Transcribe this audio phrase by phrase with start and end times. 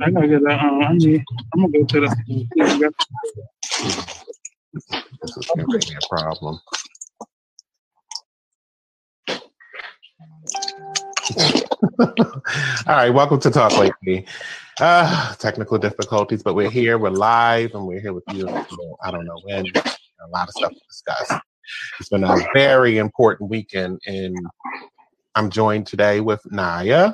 [0.00, 0.60] I gotta get that.
[0.60, 1.22] Uh, I need,
[1.54, 2.08] I'm gonna go to the.
[5.22, 6.60] This is gonna be a problem.
[12.86, 14.26] All right, welcome to Talk Lately.
[14.80, 18.48] Uh, technical difficulties, but we're here, we're live, and we're here with you.
[19.02, 19.66] I don't know when.
[19.76, 21.32] A lot of stuff to discuss.
[22.00, 24.36] It's been a very important weekend, and
[25.34, 27.12] I'm joined today with Naya,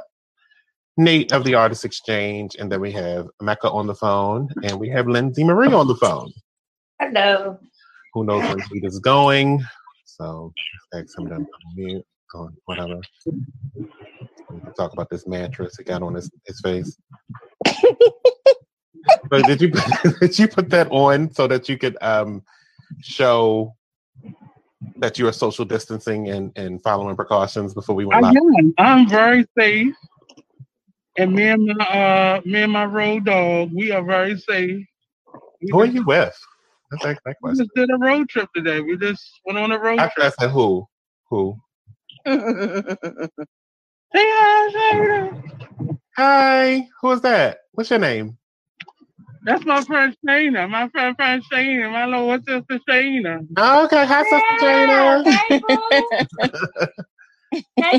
[0.96, 4.88] Nate of the Artist Exchange, and then we have Mecca on the phone, and we
[4.88, 6.32] have Lindsay Marie on the phone.
[7.00, 7.58] Hello.
[8.14, 9.62] Who knows where Nate is going?
[10.04, 10.52] So,
[10.94, 11.46] ask him to
[11.76, 12.04] mute
[12.34, 13.00] or whatever.
[14.50, 16.98] We can talk about this mattress he got on his, his face.
[19.30, 19.70] but did you
[20.20, 22.42] did you put that on so that you could um,
[23.02, 23.76] show
[24.96, 28.42] that you are social distancing and, and following precautions before we went I live?
[28.58, 28.74] am.
[28.78, 29.94] I'm very safe,
[31.16, 34.84] and me and my uh, me and my road dog, we are very safe.
[35.60, 36.36] We Who are you with?
[36.90, 38.80] That's that, that We just did a road trip today.
[38.80, 40.86] We just went on a road After I said who,
[41.28, 41.58] who?
[42.26, 43.30] trip.
[46.16, 47.58] Hi, who is that?
[47.72, 48.38] What's your name?
[49.42, 50.68] That's my friend Shayna.
[50.68, 51.92] My friend, friend Shayna.
[51.92, 53.46] My little sister Shayna.
[53.56, 55.24] Oh, okay, hi, Sister Jana.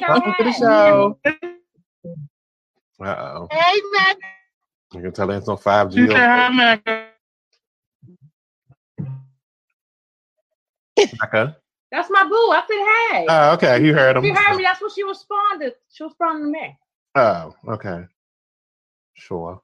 [0.08, 1.18] Welcome to the show.
[3.02, 3.48] Uh oh.
[3.52, 4.18] Hey, Mac.
[4.94, 5.94] You can tell there's no 5G.
[5.94, 7.06] She said hi, Mecca.
[11.22, 11.58] Mecca.
[11.92, 12.36] That's my boo.
[12.36, 13.26] I said, hey.
[13.30, 14.26] Oh, okay, you heard him.
[14.26, 14.64] you heard me.
[14.64, 15.74] That's what she responded.
[15.92, 16.78] She responded to me.
[17.16, 18.04] Oh, okay.
[19.16, 19.60] Sure.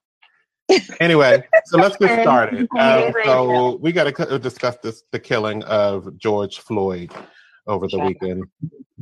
[1.00, 2.68] Anyway, so let's get started.
[2.78, 7.12] Um, so we got to discuss this the killing of George Floyd
[7.68, 8.46] over the weekend.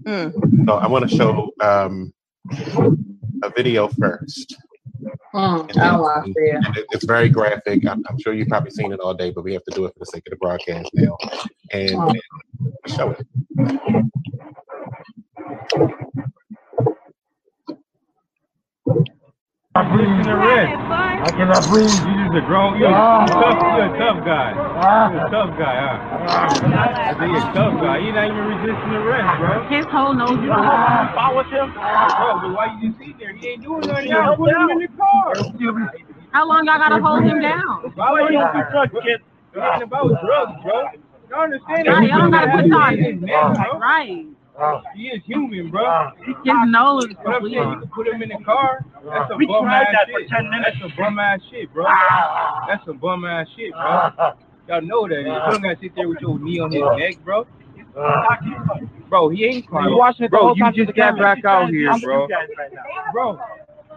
[0.02, 0.66] Mm.
[0.66, 2.14] So I want to show um,
[3.44, 4.56] a video first.
[5.34, 6.86] Mm, watched it.
[6.92, 7.86] It's very graphic.
[7.88, 9.94] I'm, I'm sure you've probably seen it all day, but we have to do it
[9.94, 11.18] for the sake of the broadcast now.
[11.72, 12.22] And, and
[12.88, 13.26] show it.
[19.74, 20.70] I breathe in the red.
[20.70, 21.90] I cannot breathe.
[21.90, 22.78] You just a grown.
[22.78, 23.58] You're, a tough.
[23.58, 24.54] You're a tough guy.
[24.54, 27.10] You're a tough guy, huh?
[27.10, 27.98] I think you're a tough guy.
[28.06, 29.66] You're not even resisting arrest, bro.
[29.74, 30.54] His whole nose is
[31.18, 32.30] Follow him, bro.
[32.38, 33.34] But why you just sitting there?
[33.34, 34.14] He ain't doing nothing.
[34.14, 35.42] Y'all put him in the car.
[36.30, 37.98] How long y'all gotta hold him down?
[37.98, 39.26] Why would you be drugs, kid?
[39.54, 40.86] It ain't about drugs, bro.
[41.34, 44.82] Y'all understand Y'all, gotta put y'all His neck, bro.
[44.96, 46.10] He is human, bro.
[46.26, 46.36] His
[46.68, 48.86] nose is What I'm you can put him in the car.
[49.06, 50.30] That's some We bum tried ass that shit.
[50.30, 50.78] for 10 minutes.
[50.82, 51.86] That's some bum ass shit, bro.
[52.68, 54.34] That's some bum ass shit, bro.
[54.68, 55.18] Y'all know that.
[55.20, 57.46] You don't gotta sit there with your knee on his neck, bro.
[59.10, 59.90] Bro, he ain't crying.
[59.92, 62.28] You watching it the bro, whole you just got back out here, bro.
[62.28, 62.50] right.
[63.12, 63.40] Bro,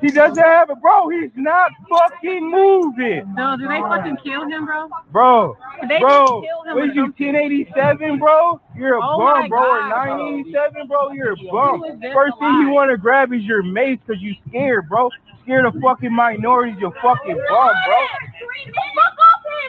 [0.00, 1.08] he doesn't have it, bro.
[1.08, 4.88] He's not fucking moving, No, did they fucking kill him, bro?
[5.10, 5.56] bro.
[5.88, 6.74] They Bro, kill him.
[6.76, 7.26] what or you something.
[7.34, 8.60] 1087, bro?
[8.76, 9.60] You're a Oh bum, bro.
[9.60, 10.16] Or God, bro.
[10.16, 11.10] 987, bro.
[11.12, 11.82] You're a bum.
[12.12, 15.10] First thing you want to grab is your mace because you scared, bro.
[15.44, 17.98] Scared of fucking minorities, you fucking bum, bro.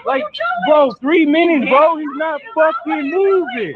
[0.05, 0.23] Like,
[0.67, 1.97] bro, three minutes, bro.
[1.97, 3.75] He's not fucking moving.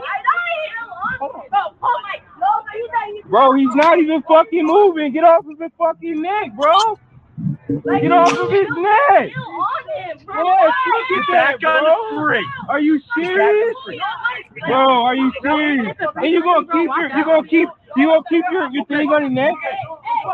[3.25, 5.13] Bro, he's not even fucking moving.
[5.13, 6.99] Get off of his fucking neck, bro.
[7.69, 9.31] Get off of his neck.
[9.31, 12.41] Yeah, look at that, Back on the bro.
[12.69, 13.75] Are you serious?
[14.67, 15.95] Bro, are you serious?
[16.15, 19.21] And you gonna keep your, you gonna keep, you gonna keep your, your thing on
[19.21, 19.53] your neck?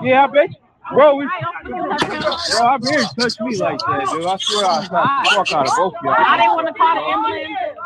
[0.02, 0.67] Yeah, I bet you.
[0.94, 1.32] Bro, it's,
[1.66, 4.26] bro, I barely touch me like that, dude.
[4.26, 6.38] I swear I'll slap the fuck out of both of Now y'all.
[6.38, 7.78] they want to call the ambulance.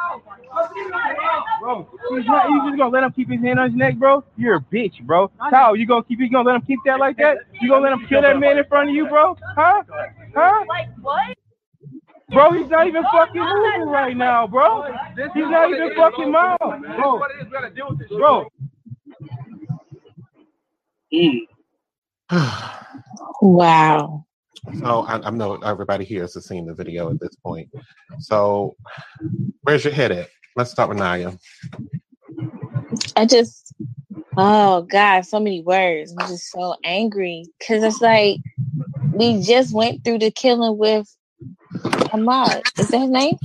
[1.61, 4.23] Bro, he's not, you just gonna let him keep his hand on his neck, bro?
[4.37, 5.31] You're a bitch, bro.
[5.39, 6.19] How you gonna keep?
[6.19, 7.37] You gonna let him keep that like that?
[7.59, 9.35] You gonna let him kill that man in front of you, bro?
[9.55, 9.83] Huh?
[10.35, 10.65] Huh?
[10.67, 11.37] Like what?
[12.29, 14.83] Bro, he's not even fucking moving right now, bro.
[15.33, 17.21] He's not even fucking moving, bro.
[18.09, 18.47] Bro,
[21.13, 21.39] mm.
[23.41, 24.25] Wow.
[24.79, 27.69] So I, I know everybody here has seen the video at this point.
[28.19, 28.75] So
[29.63, 30.29] where's your head at?
[30.55, 31.33] Let's start with Naya.
[33.15, 33.73] I just,
[34.37, 36.13] oh God, so many words.
[36.17, 38.37] I'm just so angry because it's like
[39.13, 41.07] we just went through the killing with
[41.83, 42.61] Ahmaud.
[42.77, 43.35] Is that his name?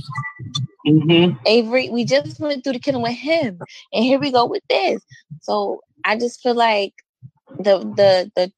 [0.87, 1.37] Mm-hmm.
[1.45, 1.89] Avery.
[1.89, 3.59] We just went through the killing with him,
[3.91, 5.01] and here we go with this.
[5.41, 6.93] So I just feel like
[7.59, 8.51] the the the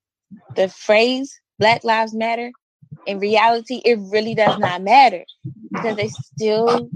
[0.55, 2.51] the phrase Black Lives Matter.
[3.05, 5.23] In reality, it really does not matter
[5.73, 6.89] because they still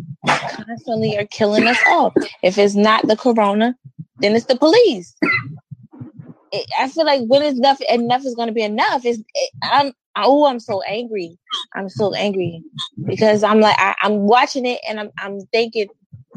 [0.49, 2.13] constantly are killing us off.
[2.43, 3.75] If it's not the corona,
[4.19, 5.15] then it's the police.
[6.51, 9.05] it, I feel like when is enough, enough is going to be enough.
[9.05, 11.37] Is it, I'm oh, I'm so angry.
[11.75, 12.63] I'm so angry
[13.07, 15.89] because I'm like I, I'm watching it and I'm I'm thinking,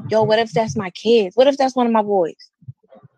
[0.08, 1.36] yo, what if that's my kids?
[1.36, 2.36] What if that's one of my boys?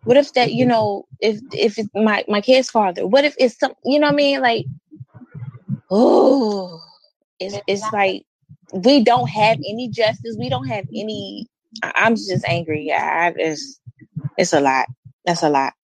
[0.08, 3.06] What if that you know if if it's my my kid's father?
[3.06, 4.40] What if it's some you know what I mean?
[4.40, 4.66] Like,
[5.90, 6.81] oh,
[7.40, 8.25] it's it's like
[8.72, 10.37] we don't have any justice.
[10.38, 11.46] We don't have any.
[11.82, 12.93] I'm just angry.
[12.93, 13.81] I it's
[14.38, 14.88] it's a lot.
[15.26, 15.75] That's a lot.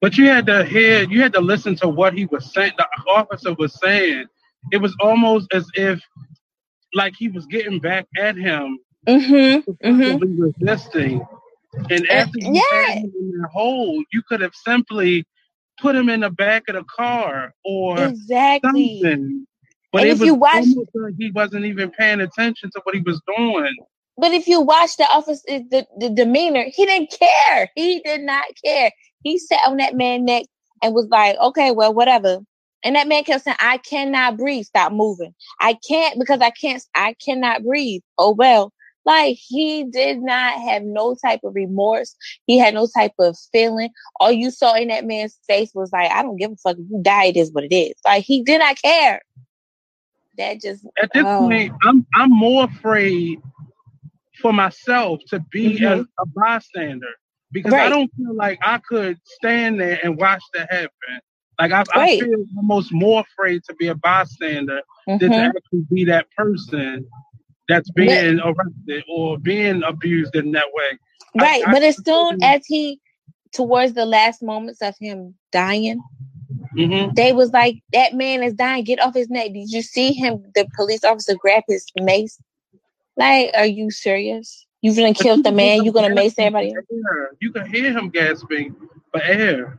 [0.00, 2.72] But you had to hear, you had to listen to what he was saying.
[2.78, 4.26] The officer was saying.
[4.72, 6.00] It was almost as if,
[6.94, 8.78] like, he was getting back at him,
[9.08, 9.70] Mm-hmm.
[9.86, 10.42] Mm-hmm.
[10.42, 11.26] resisting.
[11.90, 12.86] And uh, after you yeah.
[12.86, 15.24] had him in the hole, you could have simply
[15.80, 19.00] put him in the back of the car or Exactly.
[19.00, 19.46] something.
[19.92, 23.20] But And if you watch- like he wasn't even paying attention to what he was
[23.36, 23.76] doing.
[24.16, 27.68] But if you watch the office, eh, the, the demeanor, he didn't care.
[27.74, 28.90] He did not care.
[29.22, 30.44] He sat on that man's neck
[30.82, 32.38] and was like, okay, well, whatever.
[32.84, 34.66] And that man kept saying, I cannot breathe.
[34.66, 35.34] Stop moving.
[35.60, 38.02] I can't because I can't, I cannot breathe.
[38.18, 38.72] Oh, well.
[39.04, 42.16] Like he did not have no type of remorse.
[42.46, 43.90] He had no type of feeling.
[44.20, 46.76] All you saw in that man's face was like, I don't give a fuck.
[46.78, 47.94] If you die, it is what it is.
[48.04, 49.20] Like he did not care.
[50.38, 51.38] That just, At this Oh.
[51.38, 53.40] point, I'm I'm more afraid
[54.40, 56.00] for myself to be Mhm.
[56.18, 57.06] a, a bystander
[57.52, 61.20] because I don't feel like I could stand there and watch that happen.
[61.60, 65.48] Like I, I feel almost more afraid to be a bystander than to Mhm.
[65.50, 67.06] actually be that person
[67.68, 70.98] that's being arrested or being abused in that way.
[71.36, 73.00] Right, I- but as soon as he,
[73.52, 76.00] towards the last moments of him dying,
[76.76, 78.84] hmm they was like, "That man is dying.
[78.84, 80.44] Get off his neck." Did you see him?
[80.54, 82.38] The police officer grab his mace.
[83.16, 84.66] Like, are you serious?
[84.82, 85.82] You gonna kill the man?
[85.84, 86.74] You're gonna mace everybody?
[87.40, 88.74] You can hear him gasping
[89.12, 89.78] for air.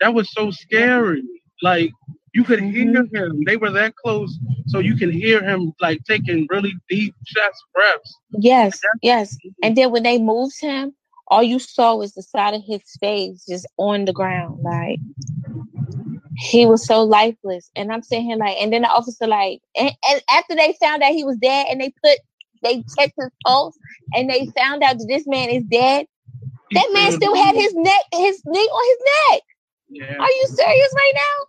[0.00, 1.22] That was so scary.
[1.62, 1.92] Like
[2.38, 3.16] you could hear Mm-hmm.
[3.16, 3.44] him.
[3.44, 4.38] They were that close,
[4.68, 8.16] so you can hear him like taking really deep chest breaths.
[8.30, 9.36] Yes, yes.
[9.62, 10.94] And then when they moved him,
[11.26, 14.60] all you saw was the side of his face just on the ground.
[14.62, 15.00] Like
[16.36, 17.70] he was so lifeless.
[17.74, 21.02] And I'm sitting here like, and then the officer like, and, and after they found
[21.02, 22.18] out he was dead, and they put,
[22.62, 23.76] they checked his pulse,
[24.14, 26.06] and they found out that this man is dead.
[26.72, 29.42] That man still had his neck, his knee on his neck.
[29.90, 30.16] Yeah.
[30.18, 31.46] Are you serious right now?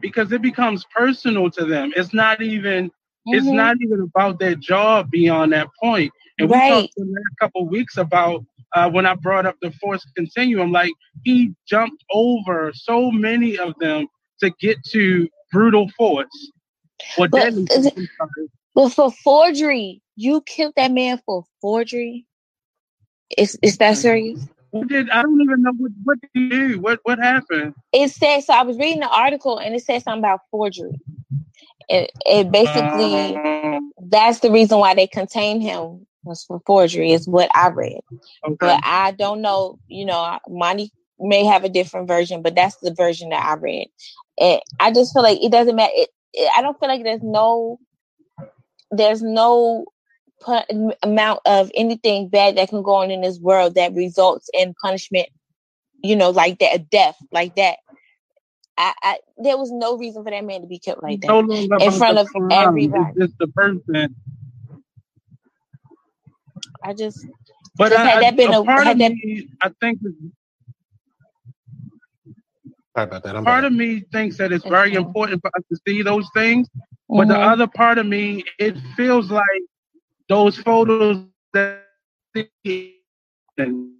[0.00, 1.92] because it becomes personal to them.
[1.96, 2.90] It's not even
[3.28, 3.54] it's Mhm.
[3.56, 6.12] not even about their job beyond that point.
[6.38, 6.82] And we Right.
[6.82, 8.44] talked the last couple of weeks about
[8.74, 10.92] uh, when I brought up the force continuum, like
[11.24, 14.06] he jumped over so many of them
[14.40, 16.52] to get to brutal force.
[17.18, 18.10] Or But deadly is force, it-
[18.74, 22.26] But for forgery, you killed that man for forgery.
[23.36, 24.46] Is is that serious?
[24.78, 26.80] What did I don't even know what what did he do?
[26.80, 27.74] What what happened?
[27.96, 31.00] it said so i was reading the article and it said something about forgery
[31.88, 33.80] it, it basically Uh,
[34.10, 38.00] that's the reason why they contained him was for forgery is what i read
[38.44, 38.56] okay.
[38.58, 42.92] but i don't know you know monty may have a different version but that's the
[42.94, 43.86] version that i read
[44.38, 47.22] and i just feel like it doesn't matter it, it, i don't feel like there's
[47.22, 47.78] no
[48.90, 49.86] there's no
[51.02, 55.28] amount of anything bad that can go on in this world that results in punishment
[56.02, 57.78] you know like that death like that
[58.78, 61.40] I, I there was no reason for that man to be killed like that no
[61.40, 63.12] longer about front of crime, everybody.
[63.16, 64.16] It's just the person.
[66.84, 67.26] i just
[67.78, 70.00] But Just I, had that been a a- part had of that- me, I think
[72.96, 73.36] Sorry about that.
[73.36, 73.72] I'm part back.
[73.72, 74.96] of me thinks that it's very Okay.
[74.96, 76.68] important for us to see those things,
[77.16, 77.42] but the mhm.
[77.42, 79.44] other part of me, it feels like
[80.28, 81.84] those photos that
[83.58, 83.90] and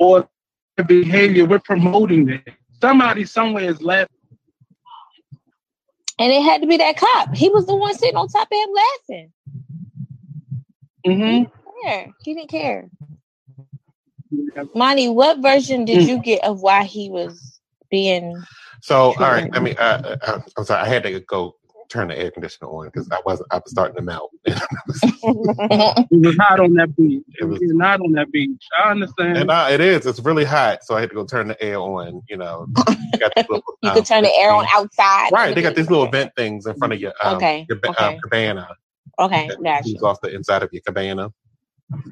[0.00, 0.28] or
[0.76, 2.48] the behavior we're promoting it.
[2.80, 4.08] Somebody somewhere is laughing.
[6.18, 8.56] and it had to be that cop he was the one sitting on top of
[8.56, 9.32] him laughing
[11.06, 11.44] hmm
[11.84, 12.90] yeah he didn't care
[14.74, 16.06] monty what version did Mm.
[16.06, 18.46] you get of why he was being
[18.82, 19.22] So, all Sure.
[19.22, 19.48] right.
[19.52, 20.82] I mean, uh, uh, I'm sorry.
[20.82, 21.54] I had to go
[21.88, 23.48] turn the air conditioner on because I wasn't.
[23.52, 24.30] I was starting to melt.
[25.24, 27.22] It was hot on that beach.
[27.38, 28.62] It It was was- hot on that beach.
[28.84, 29.38] I understand.
[29.38, 30.04] and uh, it is.
[30.06, 32.22] It's really hot, so I had to go turn the air on.
[32.28, 32.66] You know,
[33.12, 35.54] you got these little, you um, could turn the air on outside Right.
[35.54, 38.18] They got these little vent things in front of your um, Okay, your ba- okay.
[38.22, 38.68] cabana
[39.18, 41.32] okay that gotcha off the inside of your cabana.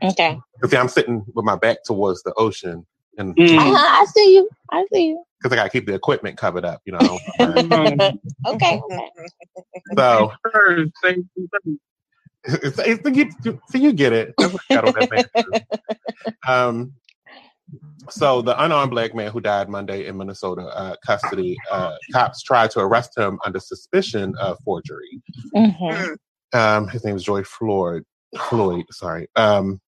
[0.04, 2.86] okay Because I'm sitting with my back towards the ocean,
[3.18, 3.58] and Mm.
[3.58, 6.64] uh-huh, i see you i see you because I got to keep the equipment covered
[6.64, 6.80] up.
[6.84, 7.18] You know.
[8.46, 8.80] Okay okay
[9.96, 11.28] so Birds, same
[12.44, 14.34] it's, it's, you, so you get it.
[14.38, 15.60] That's what I got on that thing.
[16.48, 16.94] Um,
[18.08, 22.70] so the unarmed black man who died Monday in Minnesota uh, custody, uh, cops tried
[22.72, 25.20] to arrest him under suspicion of forgery.
[25.54, 26.16] Mhm.
[26.52, 28.04] Um, his name is Joy Floyd.
[28.38, 29.28] Floyd, sorry.
[29.36, 29.80] Um,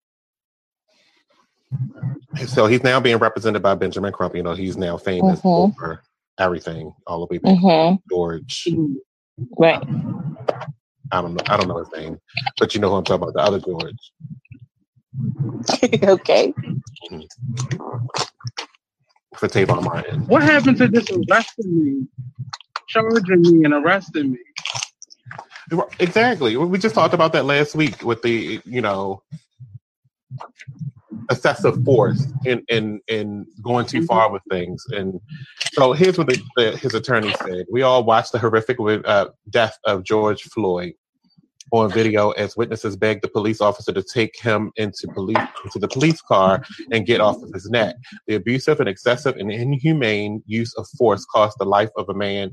[2.47, 4.35] so he's now being represented by Benjamin Crump.
[4.35, 5.75] You know, he's now famous Mhm.
[5.75, 6.01] for
[6.39, 7.99] everything, all the way back Mhm.
[8.09, 8.67] George.
[9.57, 9.83] Right.
[11.11, 11.43] I don't know.
[11.47, 12.19] I don't know his name,
[12.59, 13.33] but you know who I'm talking about.
[13.33, 14.13] The other George.
[16.03, 16.53] okay.
[19.37, 20.21] for Trayvon Martin.
[20.27, 22.07] What happened to just arresting me,
[22.87, 24.39] charging me, and arresting me?
[25.99, 26.57] Exactly.
[26.57, 29.23] We just talked about that last week with the, you know,
[31.29, 34.83] excessive force in in in going too far with things.
[34.91, 35.19] And
[35.73, 39.77] so here's what the, the, his attorney said: We all watched the horrific uh, death
[39.85, 40.93] of George Floyd
[41.71, 45.87] on video as witnesses begged the police officer to take him into police into the
[45.87, 46.61] police car
[46.91, 47.95] and get off of his neck.
[48.27, 52.51] The abusive and excessive and inhumane use of force cost the life of a man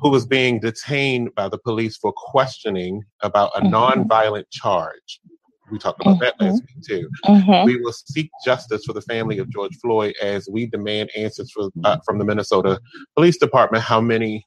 [0.00, 3.70] who was being detained by the police for questioning about a Mhm.
[4.08, 5.20] nonviolent charge.
[5.70, 7.10] We talked about that last week too.
[7.26, 7.64] Mhm.
[7.64, 11.70] We will seek justice for the family of George Floyd as we demand answers for,
[11.84, 12.80] uh, from the Minnesota
[13.14, 13.84] Police Department.
[13.84, 14.46] How many,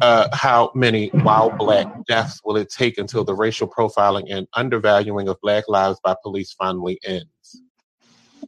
[0.00, 5.28] uh, how many wild black deaths will it take until the racial profiling and undervaluing
[5.28, 7.62] of black lives by police finally ends?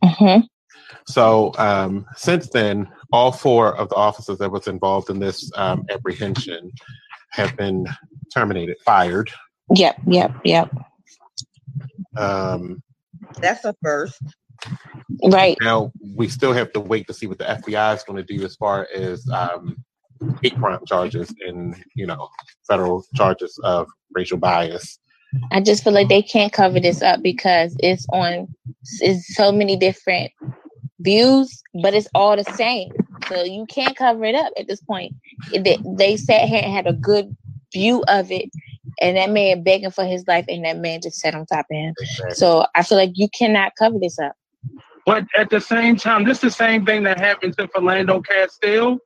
[0.05, 0.47] Mhm.
[1.07, 5.85] So um, since then, all four of the officers that was involved in this um,
[5.91, 6.71] apprehension
[7.31, 7.87] have been
[8.33, 9.31] terminated, fired.
[9.75, 10.01] Yep.
[10.07, 10.33] Yep.
[10.45, 10.71] Yep.
[12.17, 12.83] Um,
[13.39, 14.21] That's a first.
[15.25, 15.57] Right.
[15.63, 18.45] now we still have to wait to see what the FBI is going to do
[18.45, 19.77] as far as um,
[20.43, 22.29] hate crime charges and you know
[22.69, 24.99] federal charges of racial bias.
[25.53, 28.49] I just feel like they can't cover this up because it's on
[29.01, 30.33] it's so many different
[30.99, 32.93] views, but it's all the same.
[33.29, 35.15] So you can't cover it up at this point.
[35.53, 37.37] They, they sat here and had a good
[37.73, 38.51] view of it,
[39.01, 41.77] and that man begging for his life, and that man just sat on top of
[41.77, 41.95] him.
[42.31, 44.33] So I feel like you cannot cover this up.
[45.07, 48.99] But at the same time, this is the same thing that happened to Philando Castile,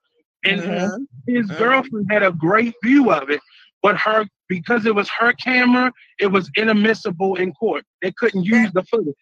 [0.44, 1.06] and Mhm.
[1.26, 1.56] his Mhm.
[1.56, 3.40] girlfriend had a great view of it,
[3.82, 7.84] but her because it was her camera, it was inadmissible in court.
[8.02, 9.14] They couldn't use the footage.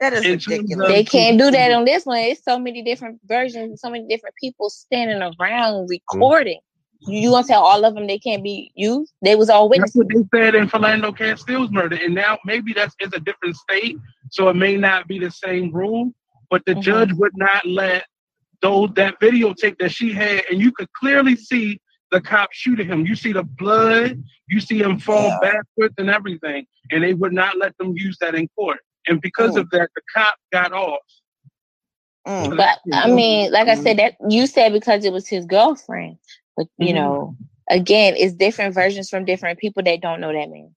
[0.00, 0.88] That is In ridiculous.
[0.88, 2.18] They can't do that on this one.
[2.18, 6.60] It's so many different versions, so many different people standing around recording.
[7.00, 9.12] You gonna tell all of them they can't be used?
[9.22, 9.94] They was all witnesses.
[9.94, 10.28] That's witnesses.
[10.32, 13.96] what they said in Philando Castile's murder, and now maybe that's is a different state,
[14.30, 16.12] so it may not be the same rule.
[16.50, 16.82] But the Mhm.
[16.82, 18.06] judge would not let
[18.62, 23.06] those that videotape that she had, and you could clearly see the cop shooting him.
[23.06, 25.38] You see the blood, you see him fall Yeah.
[25.40, 28.80] backwards and everything, and they would not let them use that in court.
[29.06, 29.60] And because Mm.
[29.60, 30.98] of that, the cop got off.
[32.26, 32.56] Mm.
[32.56, 36.18] But I mean, like I said, that you said because it was his girlfriend.
[36.58, 36.96] But you Mhm.
[36.96, 37.36] know,
[37.70, 40.74] again, it's different versions from different people that don't know that man.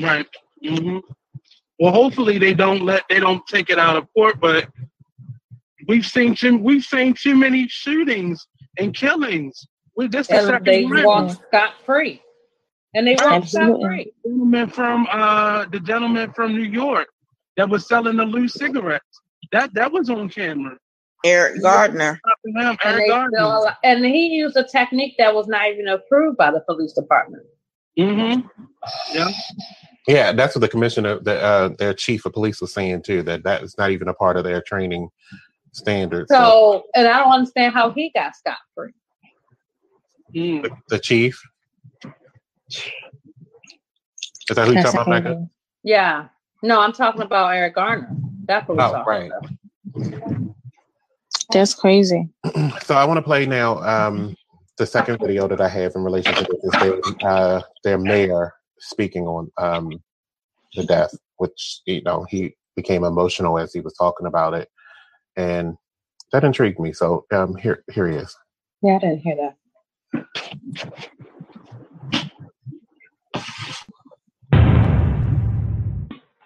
[0.00, 0.26] Right.
[0.64, 0.98] hmm
[1.78, 4.68] Well, hopefully they don't let they don't take it out of court, but
[5.86, 8.46] we've seen too we've seen too many shootings
[8.78, 9.68] and killings.
[9.96, 11.04] We this the second they one.
[11.04, 12.22] walk scot free.
[12.94, 13.86] And they walk scot Absolutely.
[13.86, 14.12] free.
[14.24, 17.08] gentleman from uh the gentleman from New York
[17.58, 19.20] that was selling the loose cigarettes.
[19.52, 20.78] That that was on camera.
[21.24, 22.20] Eric Gardner.
[22.44, 23.38] Him, And, Eric they Gardner.
[23.38, 27.44] still and he used a technique that was not even approved by the police department.
[27.98, 28.46] Mm-hmm.
[29.12, 29.28] Yeah.
[30.08, 33.22] Yeah, that's what the commissioner, the, uh, their chief of police was saying too.
[33.22, 35.08] That that is not even a part of their training
[35.72, 36.28] standards.
[36.28, 38.90] So So, and I don't understand how he got scot free.
[40.34, 40.62] Mm.
[40.62, 41.40] the, the chief
[42.72, 45.22] is that who you That's talking about?
[45.24, 45.46] Becca?
[45.84, 46.28] Yeah.
[46.62, 48.10] No, I'm talking about Eric Garner.
[48.46, 49.30] That police Oh, right.
[49.30, 49.54] officer.
[51.52, 52.28] That's crazy.
[52.82, 54.34] So I want to play now um,
[54.78, 56.80] the second video that I have in relation to this.
[56.80, 60.02] Their, uh, their mayor speaking on um,
[60.74, 64.68] the death, which you know he became emotional as he was talking about it,
[65.36, 65.76] and
[66.32, 66.92] that intrigued me.
[66.92, 68.34] So um, here, here he is.
[68.82, 69.56] Yeah, I didn't hear that.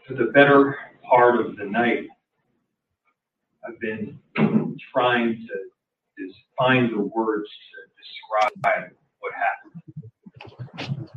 [0.07, 0.77] for the better
[1.09, 2.07] part of the night,
[3.67, 4.19] I've been
[4.93, 9.33] trying to just find the words to describe what
[10.79, 11.11] happened.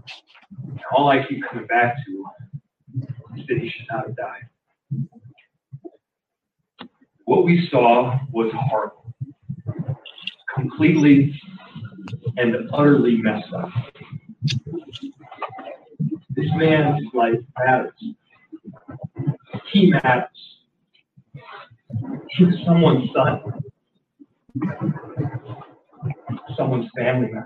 [0.63, 2.25] And all I keep coming back to
[3.37, 4.47] is that he should not have died.
[7.25, 9.13] What we saw was horrible,
[10.55, 11.39] completely
[12.37, 13.69] and utterly messed up.
[16.31, 17.93] This man's life matters
[19.71, 20.29] he matters.
[21.91, 23.41] Was someone's son,
[26.55, 27.45] someone's family member,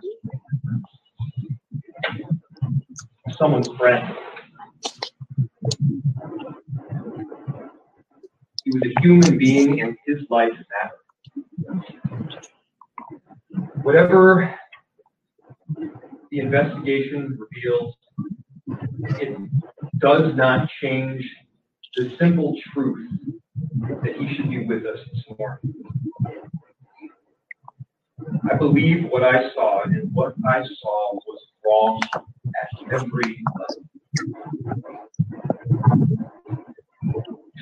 [3.37, 4.15] someone's friend.
[8.63, 10.51] He was a human being, and his life
[11.67, 11.83] mattered.
[13.83, 14.53] Whatever
[16.31, 17.95] the investigation reveals,
[19.19, 19.37] it
[19.99, 21.23] does not change
[21.95, 23.07] the simple truth
[24.03, 25.73] that he should be with us this morning.
[28.51, 33.85] I believe what I saw, and what I saw was wrong at every level.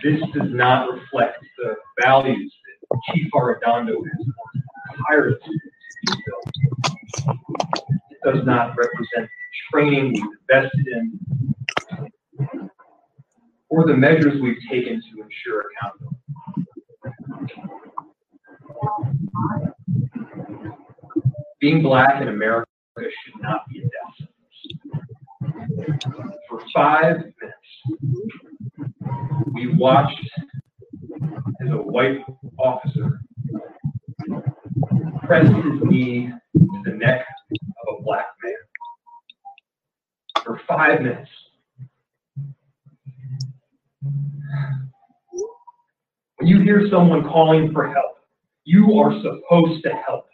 [0.03, 2.53] This does not reflect the values
[2.91, 4.27] that Chief Arradondo has
[5.11, 5.51] worked to
[6.07, 7.37] build.
[8.11, 9.29] It does not represent the
[9.71, 11.19] training we've invested in
[13.71, 16.17] or the measures we've taken to ensure accountability.
[21.59, 26.03] Being black in America should not be a death sentence.
[26.49, 27.71] For five minutes,
[29.53, 30.29] we watched
[31.61, 32.19] as a white
[32.59, 33.21] officer
[35.23, 37.25] press his knee to the neck
[37.87, 38.53] of a black man.
[40.43, 41.29] For five minutes.
[46.37, 48.17] When you hear someone calling for help,
[48.63, 50.25] you are supposed to help.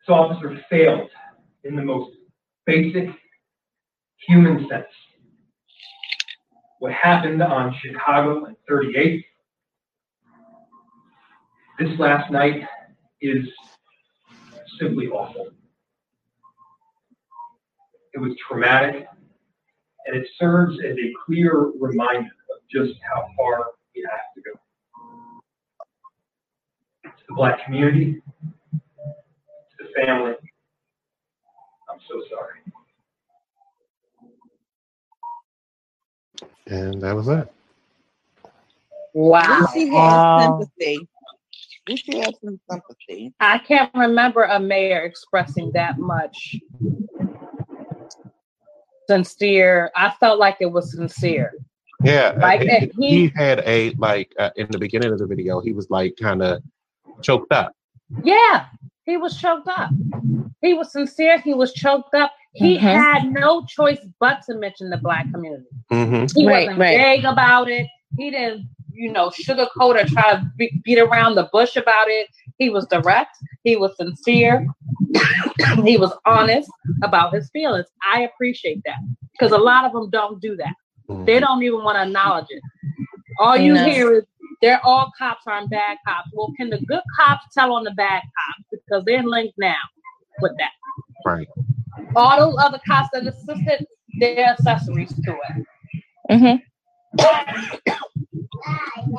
[0.00, 1.10] This officer failed
[1.64, 2.10] in the most
[2.66, 3.08] basic
[4.26, 4.86] human sense.
[6.78, 9.24] What happened on Chicago and 38th
[11.78, 12.62] this last night
[13.20, 13.48] is
[14.78, 15.48] simply awful.
[18.12, 19.06] It was traumatic,
[20.06, 24.52] and it serves as a clear reminder of just how far we have to go.
[27.04, 28.20] To the black community,
[28.72, 30.34] to the family,
[31.90, 32.60] I'm so sorry.
[36.66, 37.52] And that was it.
[39.12, 39.68] Wow.
[39.74, 41.08] We should have Um, sympathy.
[41.86, 43.34] We should have some sympathy.
[43.38, 46.56] I can't remember a mayor expressing that much
[49.08, 49.90] sincere.
[49.96, 51.52] I felt like it was sincere.
[52.02, 55.60] Yeah, Like, he, he he- had a like uh, in the beginning of the video,
[55.60, 56.62] he was like kind of
[57.22, 57.72] choked up.
[58.22, 58.66] Yeah,
[59.04, 59.90] he was choked up.
[60.60, 61.38] He was sincere.
[61.40, 62.32] He was choked up.
[62.52, 62.80] He Mhm.
[62.80, 65.64] had no choice but to mention the black community.
[65.90, 66.96] hmm He Right, wasn't right.
[66.98, 67.86] vague about it.
[68.16, 72.28] He didn't, you know, sugarcoat or try to be- beat around the bush about it.
[72.58, 73.36] He was direct.
[73.64, 74.66] He was sincere.
[75.84, 76.70] he was honest
[77.02, 77.86] about his feelings.
[78.12, 78.98] I appreciate that
[79.32, 80.74] because a lot of them don't do that.
[81.26, 82.62] They don't even want to acknowledge it.
[83.38, 83.84] All you No.
[83.84, 84.24] hear is
[84.62, 86.30] they're all cops aren't bad cops.
[86.32, 89.76] Well, can the good cops tell on the bad cops because they're linked now
[90.40, 90.70] with that?
[91.26, 91.48] Right.
[92.16, 93.86] All those other cops that assisted,
[94.20, 95.66] they're accessories to it.
[96.30, 96.56] Mm-hmm.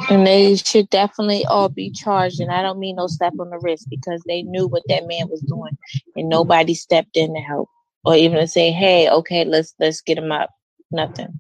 [0.10, 2.40] And they should definitely all be charged.
[2.40, 5.30] And I don't mean no slap on the wrist because they knew what that man
[5.30, 5.78] was doing,
[6.16, 7.70] and nobody stepped in to help
[8.04, 10.50] or even to say, "Hey, okay, let's let's get him up."
[10.92, 11.40] Nothing.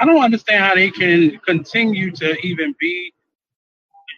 [0.00, 3.12] I don't understand how they can continue to even be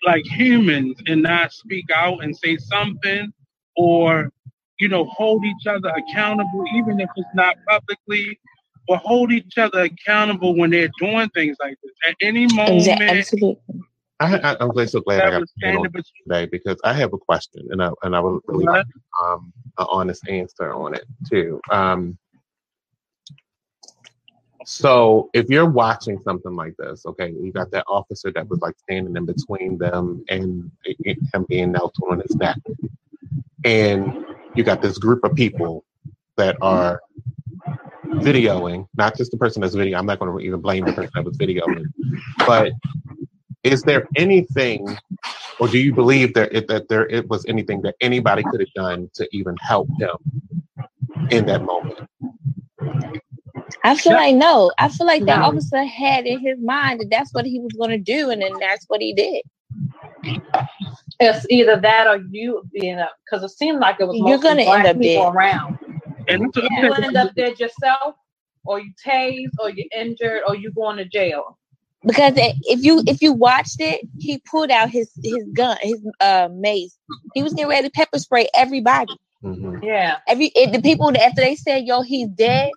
[0.07, 3.33] like humans and not speak out and say something
[3.77, 4.31] or,
[4.79, 8.38] you know, hold each other accountable, even if it's not publicly,
[8.87, 11.92] but hold each other accountable when they're doing things like this.
[12.09, 13.09] At any moment, Exactly.
[13.09, 13.81] Absolutely.
[14.20, 16.92] I, I, I'm glad, so glad I got to on standing between today because I
[16.94, 18.87] have a question and I and I would really like
[19.23, 21.61] um, an honest answer on it too.
[21.70, 22.16] Um,
[24.64, 28.79] so if you're watching something like this, okay, you got that officer that was like
[28.79, 32.57] standing in between them and him being knelt on his neck,
[33.64, 35.85] and you got this group of people
[36.37, 37.01] that are
[38.07, 39.99] videoing, not just the person that's videoing.
[39.99, 41.85] I'm not going to even blame the person that was videoing,
[42.47, 42.75] but
[43.64, 44.99] is there anything,
[45.61, 48.73] or do you believe that it, that there it was anything that anybody could have
[48.75, 50.17] done to even help him
[51.31, 52.01] in that moment?
[53.85, 54.73] I feel like no.
[54.79, 57.90] I feel like the officer had in his mind that that's what he was going
[57.90, 59.43] to do, and then that's what he did.
[61.21, 64.62] It's either that or you being up because it seemed like it was You're gonna
[64.62, 65.29] end up people dead.
[65.31, 65.79] around.
[66.29, 68.17] And it's- You end up dead yourself,
[68.65, 71.59] or you tased, or you're injured, or you going to jail.
[72.05, 76.49] Because if you if you watched it, he pulled out his his gun, his uh
[76.53, 76.99] mace.
[77.35, 79.19] He was getting ready to pepper spray everybody.
[79.43, 79.83] Mhm.
[79.83, 82.73] Yeah, Every it, the people after they said, "Yo, he's dead,"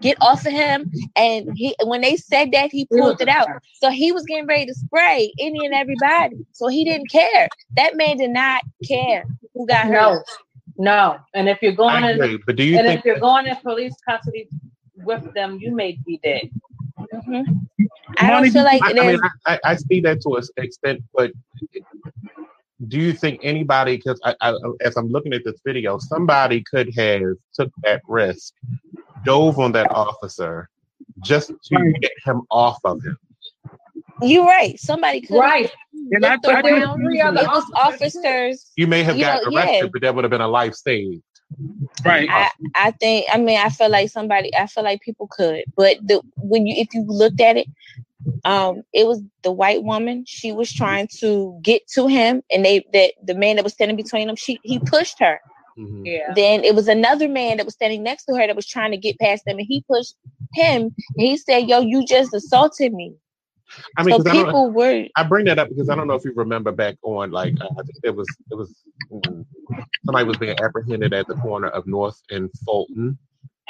[0.00, 0.90] get off of him.
[1.16, 3.48] And he when they said that, he pulled it out.
[3.74, 6.36] So he was getting ready to spray any and everybody.
[6.52, 7.50] So he didn't care.
[7.76, 10.24] That man did not care who got hurt.
[10.78, 11.18] No, no.
[11.34, 13.56] And if you're going I in, but do you and think if you're going in
[13.56, 14.48] police custody
[14.96, 16.50] with them, you may be dead.
[17.12, 17.66] Mhm.
[18.18, 20.42] I don't feel like I, I there's mean, I, I- I see that to an
[20.64, 21.32] extent, but
[22.88, 23.96] do you think anybody?
[23.96, 27.22] Because I, I, as I'm looking at this video, somebody could have
[27.54, 28.54] took that risk,
[29.24, 30.68] dove on that officer,
[31.20, 33.16] just to get him off of him.
[34.20, 34.78] you're right.
[34.78, 35.70] Somebody could Right.
[36.10, 37.00] And I, looked I around.
[37.02, 38.70] just- It officers.
[38.76, 39.86] You may have You know, arrested, yeah.
[39.92, 41.22] but that would have been a life saved.
[42.04, 42.28] right.
[42.30, 45.98] I, I think I mean I feel like somebody I feel like people could, but
[46.02, 47.66] the when you if you looked at it,
[48.44, 50.24] um, it was the white woman.
[50.26, 53.96] She was trying to get to him, and they that the man that was standing
[53.96, 55.40] between them, she he pushed her.
[55.78, 56.02] Mhm.
[56.06, 56.32] Yeah.
[56.34, 58.96] Then it was another man that was standing next to her that was trying to
[58.98, 60.14] get past them, and he pushed
[60.54, 60.82] him.
[60.82, 63.14] And he said, "Yo, you just assaulted me."
[63.96, 66.14] I mean, so 'cause I, people were I bring that up because I don't know
[66.14, 69.44] if you remember back on like uh, I think it was it was mm,
[70.04, 73.18] somebody was being apprehended at the corner of North and Fulton,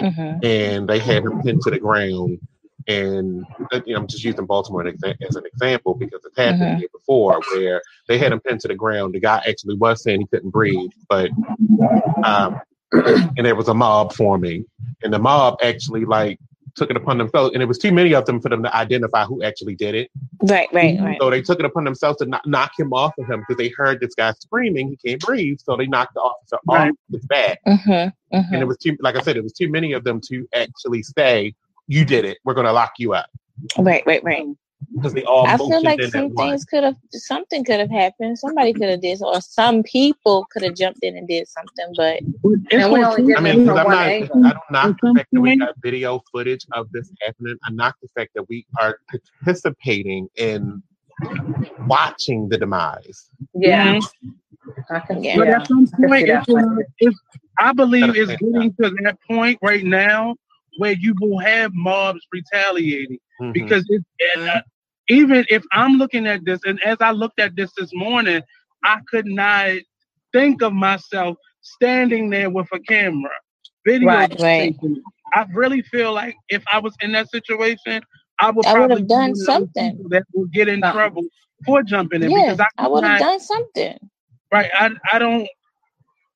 [0.00, 0.44] Mhm.
[0.44, 2.40] and they had him pinned to the ground.
[2.88, 6.24] And uh, you know, I'm just using Baltimore as an exa- as an example because
[6.24, 6.78] it's happened Mhm.
[6.78, 9.14] here before, where they had him pinned to the ground.
[9.14, 11.30] The guy actually was saying he couldn't breathe, but
[12.24, 12.60] um,
[12.92, 14.64] and there was a mob forming,
[15.02, 16.38] and the mob actually like
[16.74, 19.24] took it upon themselves, and it was too many of them for them to identify
[19.24, 20.10] who actually did it.
[20.42, 21.18] right, right, right.
[21.20, 23.68] So they took it upon themselves to knock, knock him off of him because they
[23.68, 25.58] heard this guy screaming, he can't breathe.
[25.62, 26.90] So they knocked the officer Right.
[26.90, 27.58] off his back.
[27.66, 30.46] Mhm, And it was too, like I said, it was too many of them to
[30.54, 31.54] actually say,
[31.86, 32.38] "You did it.
[32.44, 33.26] We're going to lock you up."
[33.78, 34.46] Right, right, right.
[34.94, 38.38] Because they all I feel like some things could have something could have happened.
[38.38, 41.94] Somebody could have did, or some people could have jumped in and did something.
[41.96, 42.20] But
[42.70, 44.46] It's we only get I mean, from I'm one not, angle.
[44.46, 45.58] I don't knock the fact that we Mhm.
[45.60, 47.56] got video footage of this happening.
[47.64, 50.82] I knock the fact that we are participating in
[51.86, 53.30] watching the demise.
[53.54, 53.98] Yeah.
[54.90, 55.36] I can Yeah.
[55.36, 55.38] yeah.
[55.38, 56.44] But at some point, see that.
[56.48, 57.18] it's, uh, it's,
[57.58, 60.36] I believe Gotta it's getting to that point right now
[60.78, 63.52] where you will have mobs retaliating Mhm.
[63.52, 64.04] because it,
[64.36, 64.62] and, uh,
[65.08, 68.42] even if I'm looking at this, and as I looked at this this morning,
[68.84, 69.76] I could not
[70.32, 73.30] think of myself standing there with a camera,
[73.86, 74.08] video.
[74.08, 74.76] Right, right.
[75.34, 78.02] I really feel like if I was in that situation,
[78.40, 80.04] I would I would probably have done one of those something.
[80.10, 80.92] that would get in Something.
[80.98, 81.22] trouble
[81.64, 83.98] for jumping in yeah, because I, I would have done something.
[84.52, 84.70] Right.
[84.74, 85.48] I I don't.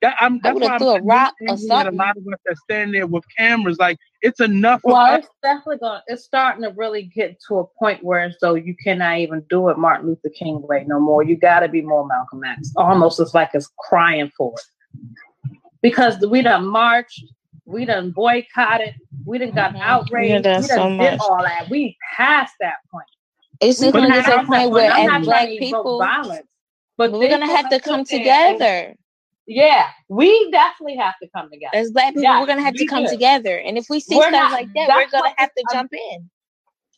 [0.02, 1.98] That, I'm, I that's would've why I'm threw a rock or understanding that something.
[2.00, 4.80] A lot of us that stand there with cameras, like it's enough.
[4.84, 5.18] of Well, us.
[5.20, 6.00] it's definitely going.
[6.06, 9.70] It's starting to really get to a point where as though you cannot even do
[9.70, 11.22] it Martin Luther King way no more.
[11.22, 12.72] You got to be more Malcolm X.
[12.76, 17.24] Almost it's like it's crying for it because we done marched,
[17.64, 19.80] we done boycotted, we done got Mhm.
[19.80, 21.20] outraged, We we done done, so did much.
[21.20, 21.68] all that.
[21.70, 23.06] We passed that point.
[23.62, 26.46] It's just gonna get to a point where, as black trying to evoke people, violence,
[26.98, 28.94] but we're gonna have to come there and- together.
[29.46, 31.76] Yeah, we definitely have to come together.
[31.76, 33.10] As black people, Yeah, we're gonna have to come do.
[33.10, 33.58] together.
[33.58, 35.92] And if we see We're stuff not- like that, we're gonna have to I'm- jump
[35.92, 36.30] in.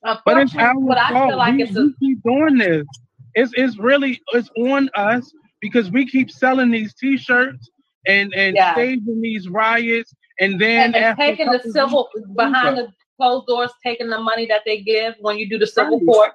[0.02, 2.86] But it's our Unfortunately, but I feel like we, it's a, we keep doing this.
[3.34, 5.30] It's it's really it's on us
[5.60, 7.68] because we keep selling these T-shirts
[8.06, 8.74] and and yeah.
[8.74, 12.88] staging these riots and then and after taking the civil behind the
[13.20, 16.06] closed doors, taking the money that they give when you do the civil right.
[16.06, 16.32] court.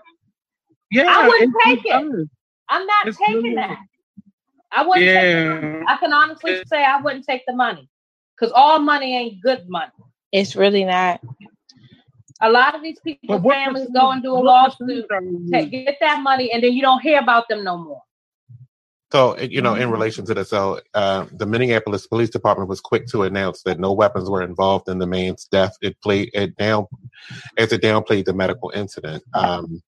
[0.92, 1.92] Yeah, I wouldn't take it.
[1.92, 2.28] Us.
[2.70, 3.78] I'm not It's taking really- that.
[4.76, 5.78] I wouldn't take the money.
[5.78, 5.84] Yeah.
[5.88, 7.90] I can honestly say I wouldn't take the money
[8.36, 9.92] because all money ain't good money.
[10.32, 11.22] It's really not.
[12.42, 16.22] A lot of these people, families go and do a lawsuit, percentage take, get that
[16.22, 18.02] money, and then you don't hear about them no more.
[19.14, 23.06] So, you know, in relation to this, so uh, the Minneapolis Police Department was quick
[23.10, 25.78] to announce that no weapons were involved in the man's death.
[25.84, 26.88] It played it down
[27.56, 29.24] as it downplayed the medical incident.
[29.36, 29.84] Um,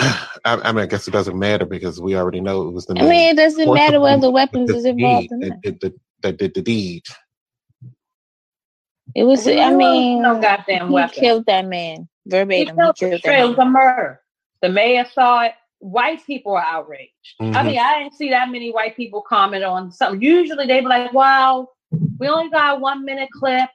[0.00, 2.98] I, I mean, I guess it doesn't matter because we already know it was the
[2.98, 6.36] I mean, it doesn't matter whether with weapons is involved or that did the, that
[6.38, 7.04] did the deed.
[9.14, 9.44] It was.
[9.46, 11.18] We I mean, no goddamn he weapon.
[11.18, 12.76] killed that man He verbatim.
[12.76, 14.20] killed He killed the It was a murder.
[14.62, 15.52] The mayor saw it.
[15.80, 17.12] White people are outraged.
[17.40, 17.66] I Mhm.
[17.66, 20.20] mean, I didn't see that many white people comment on something.
[20.20, 21.68] Usually they'd be like, "Wow,
[22.18, 23.70] we only got a one minute clip.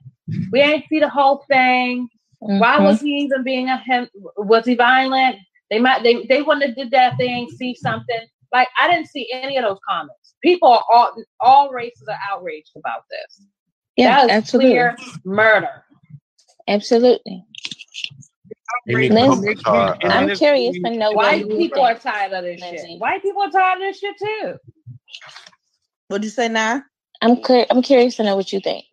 [0.52, 2.10] We ain't see the whole thing.
[2.40, 2.84] Why Mhm.
[2.84, 4.10] was he even being a him?
[4.38, 5.38] Was he violent?
[5.74, 7.18] They might they they wouldn't have did that.
[7.18, 8.28] thing, see something.
[8.52, 10.36] Like I didn't see any of those comments.
[10.44, 13.48] People are all all races are outraged about this.
[13.98, 15.84] Yeah, that is absolutely, clear murder.
[16.68, 17.44] absolutely.
[18.86, 22.34] You need Liz, to start, uh, I'm curious to know what White people are tired
[22.34, 22.88] of this Lindsay.
[22.90, 23.00] shit.
[23.00, 24.54] White people are tired of this shit too.
[26.10, 26.84] What'd you say now?
[27.24, 28.86] I'm cur- I'm curious to know what you think.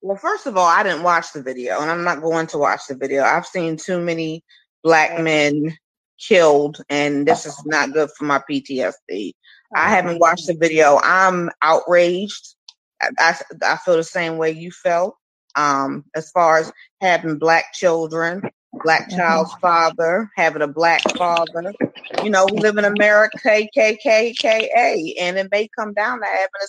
[0.00, 2.86] Well, first of all, I didn't watch the video, and I'm not going to watch
[2.88, 3.22] the video.
[3.22, 4.42] I've seen too many
[4.82, 5.76] black men
[6.18, 9.34] killed, and this is not good for my PTSD.
[9.74, 11.00] I haven't watched the video.
[11.02, 12.56] I'm outraged.
[13.02, 15.16] I, I, I feel the same way you felt.
[15.56, 18.44] Um, as far as having black children,
[18.84, 21.74] black child's father, having a black father.
[22.20, 26.66] You know, we live in America, KKKKA, and it may come down to having a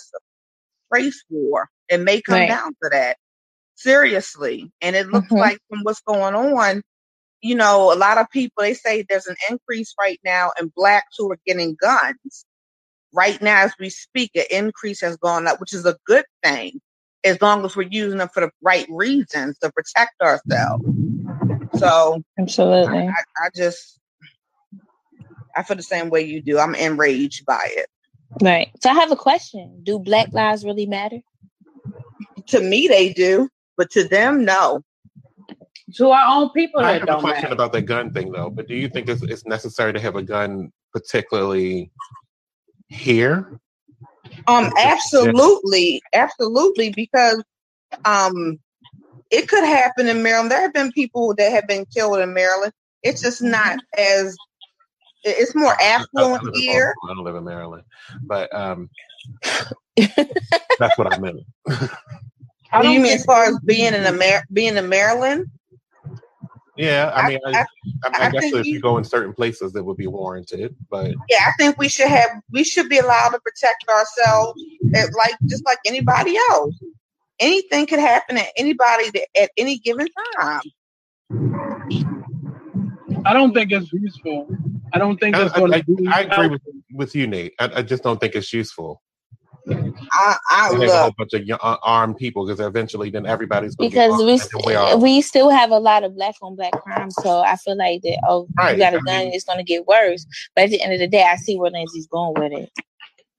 [0.90, 1.68] race war.
[1.88, 2.46] It may come Right.
[2.46, 3.16] down to that.
[3.76, 4.70] Seriously.
[4.82, 5.38] And it looks Mhm.
[5.38, 6.82] like from what's going on,
[7.40, 11.16] you know, a lot of people they say there's an increase right now in blacks
[11.16, 12.44] who are getting guns.
[13.14, 16.80] Right now, as we speak, an increase has gone up, which is a good thing,
[17.24, 20.84] as long as we're using them for the right reasons to protect ourselves.
[21.78, 22.98] So Absolutely.
[22.98, 23.98] I, I just
[25.56, 26.58] I feel the same way you do.
[26.58, 27.86] I'm enraged by it.
[28.42, 28.70] Right.
[28.82, 29.80] So I have a question.
[29.82, 31.20] Do black lives really matter?
[32.48, 34.82] To me, they do, but to them, no.
[35.94, 37.54] To our own people, I that have a don't question matter.
[37.54, 38.50] about the gun thing though.
[38.50, 41.90] But do you think it's, it's necessary to have a gun, particularly
[42.88, 43.58] here?
[44.46, 47.42] Um, absolutely, absolutely, because
[48.04, 48.58] um,
[49.30, 50.50] it could happen in Maryland.
[50.50, 52.72] There have been people that have been killed in Maryland.
[53.02, 54.36] It's just not as
[55.24, 56.94] it's more I- I affluent here.
[57.04, 57.84] I don't live in Maryland,
[58.24, 58.90] but um,
[59.96, 61.40] that's what I meant.
[62.70, 65.46] What do you mean as far as being in Amer- being in Maryland?
[66.78, 67.66] Yeah, I I- mean, I, I- I, mean,
[68.22, 70.76] I I guess if you you- go in certain places, it would be warranted.
[70.88, 74.62] But Yeah, I think we should have we should be allowed to protect ourselves
[74.94, 76.74] eh, like just like anybody else.
[77.40, 80.06] Anything could happen to anybody that- at any given
[80.40, 80.60] time.
[83.26, 84.48] I don't think it's useful.
[84.92, 86.06] I don't think I, it's going I, to.
[86.10, 86.62] I agree with,
[86.92, 87.52] with you, Nate.
[87.58, 89.02] I, I just don't think it's useful.
[90.12, 93.26] I, I to have a whole bunch of young, uh, armed people because eventually, then
[93.26, 96.56] everybody's going Because we armed, and then we still have a lot of black on
[96.56, 98.20] black crime, so I feel like that.
[98.28, 100.26] Oh, Right, you got a I gun, mean- it's gonna get worse.
[100.54, 102.70] But at the end of the day, I see where Lindsay's going with it.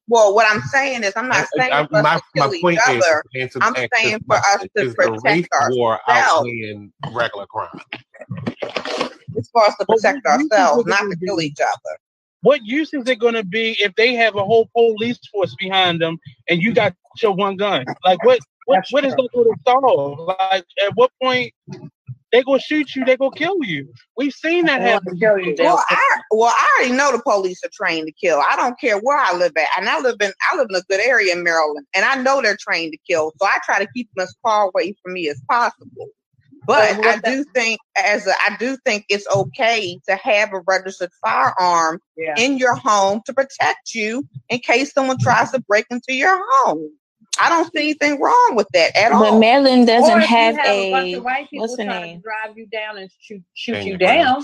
[0.07, 2.61] Well, what I'm saying is, I'm not saying I- for us to my kill each
[2.61, 3.23] point is, other.
[3.33, 6.39] to answer- I'm saying this for us to is the race protect war ourselves.
[6.39, 7.79] outweighing regular crime?
[9.37, 11.99] As far as to protect Well, you- you ourselves, not to kill each other.
[12.41, 16.02] What use is it going to be if they have a whole police force behind
[16.02, 17.86] them and you got your one gun?
[18.04, 18.39] Like what?
[18.65, 19.23] What, what is true.
[19.23, 20.19] that going to solve?
[20.19, 21.54] Like at what point
[22.32, 23.06] they gonna shoot you?
[23.06, 23.91] They gonna kill you?
[24.17, 25.15] We've seen that happen.
[25.15, 28.41] to kill you, Well, I well, I already know the police are trained to kill.
[28.49, 30.82] I don't care where I live at, and I live in I live in a
[30.89, 33.34] good area in Maryland, and I know they're trained to kill.
[33.39, 36.10] So I try to keep them as far away from me as possible.
[36.69, 40.53] But But I what do think, as a, I do think it's okay to have
[40.53, 42.36] a registered firearm Yeah.
[42.38, 46.91] in your home to protect you in case someone tries to break into your home.
[47.41, 49.39] I don't see anything wrong with that at But all.
[49.39, 52.17] Maryland doesn't if you have have a bunch of white people what's the trying name?
[52.17, 54.23] to drive you down and shoot shoot Stand you your ground.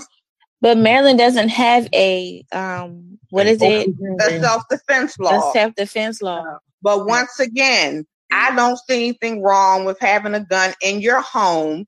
[0.62, 3.88] But Maryland doesn't have a um what is it?
[3.98, 5.52] The self defense A law.
[5.52, 6.58] self defense law.
[6.82, 11.86] But once again, I don't see anything wrong with having a gun in your home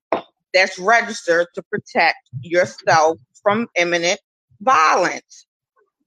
[0.55, 4.21] that's registered to protect yourself from imminent
[4.61, 5.47] violence.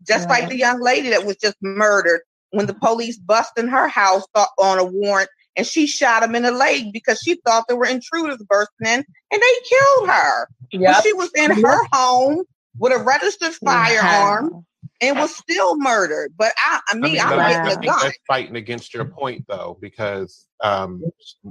[0.05, 4.25] Just like the young lady that was just murdered when the police busted her house
[4.57, 7.85] on a warrant and she shot him in the leg because she thought there were
[7.85, 10.47] intruders bursting in and they killed her.
[10.71, 11.03] Yep.
[11.03, 12.43] she was in her home
[12.79, 14.65] with a registered firearm Wow.
[15.01, 16.33] And was still murdered.
[16.37, 17.99] But I, I mean, mean, I'm I, getting I a think gun.
[18.03, 21.03] that's fighting against your point, though, because um,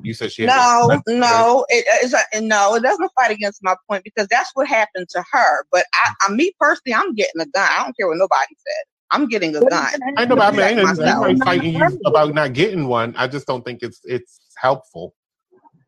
[0.02, 0.42] you said she.
[0.42, 2.76] had No, no, it is a, no.
[2.76, 5.66] It doesn't fight against my point because that's what happened to her.
[5.72, 7.68] But I, I, me personally, I'm getting a gun.
[7.70, 8.84] I don't care what nobody said.
[9.12, 9.90] I'm getting a gun.
[10.16, 13.14] I know, but I mean, ain't, ain't fighting you about not getting one.
[13.16, 15.14] I just don't think it's it's helpful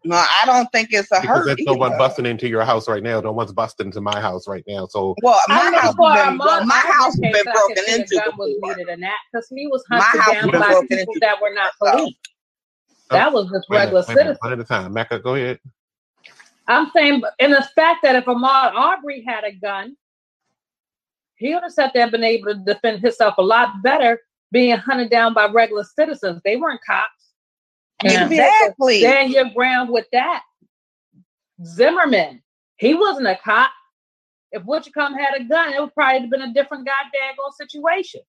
[0.05, 1.47] No, I don't think it's a because hurt.
[1.47, 3.21] there's no one busting into your house right now.
[3.21, 4.87] No one's busting into my house right now.
[4.87, 7.93] So Well, my know house for been, Armand, well, my house has been broken see
[7.93, 10.61] a into was needed in that because me was My hunted house down has been
[10.61, 11.91] by broken people into that were not before.
[11.99, 12.17] police.
[13.11, 14.39] Oh, that was just wait a minute, regular wait citizens.
[14.41, 14.93] one at a time.
[14.93, 15.61] Mecca, go ahead.
[16.67, 19.97] I'm saying, in the fact that if Ahmaud Aubrey had a gun,
[21.37, 24.21] he would have sat there and been able to defend himself a lot better
[24.53, 26.41] being hunted down by regular citizens.
[26.45, 27.22] They weren't cops.
[28.05, 28.27] Yeah.
[28.27, 29.01] Exactly.
[29.01, 30.43] Stand your ground with that.
[31.65, 32.43] Zimmerman,
[32.77, 33.71] he wasn't a cop.
[34.51, 38.21] If Witchcomb had a gun, it would probably have been a different goddamn situation.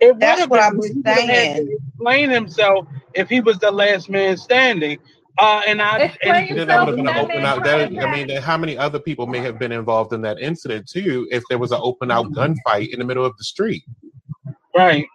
[0.00, 1.78] It That's would've what been, I'm but he would've saying.
[1.88, 4.98] Explain himself if he was the last man standing.
[5.38, 7.64] Uh, and I Explain and Then that would have been an open out.
[7.64, 10.88] That, I mean, then how many other people may have been involved in that incident
[10.88, 11.28] too?
[11.30, 13.82] If there was an open out gunfight in the middle of the street,
[14.76, 15.06] right.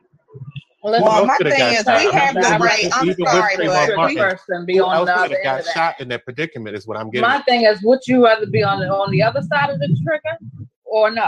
[0.87, 1.99] Listen, Well, my thing is, shot?
[1.99, 2.89] we have the Even with- right.
[2.93, 3.65] I'm even sorry, but
[3.97, 5.73] Martin, we, person be Who on else the other have end got of that.
[5.73, 6.75] shot in that predicament?
[6.77, 7.27] Is what I'm getting.
[7.27, 9.87] My thing is, would you rather be on the on the other side of the
[10.05, 10.37] trigger
[10.85, 11.27] or no?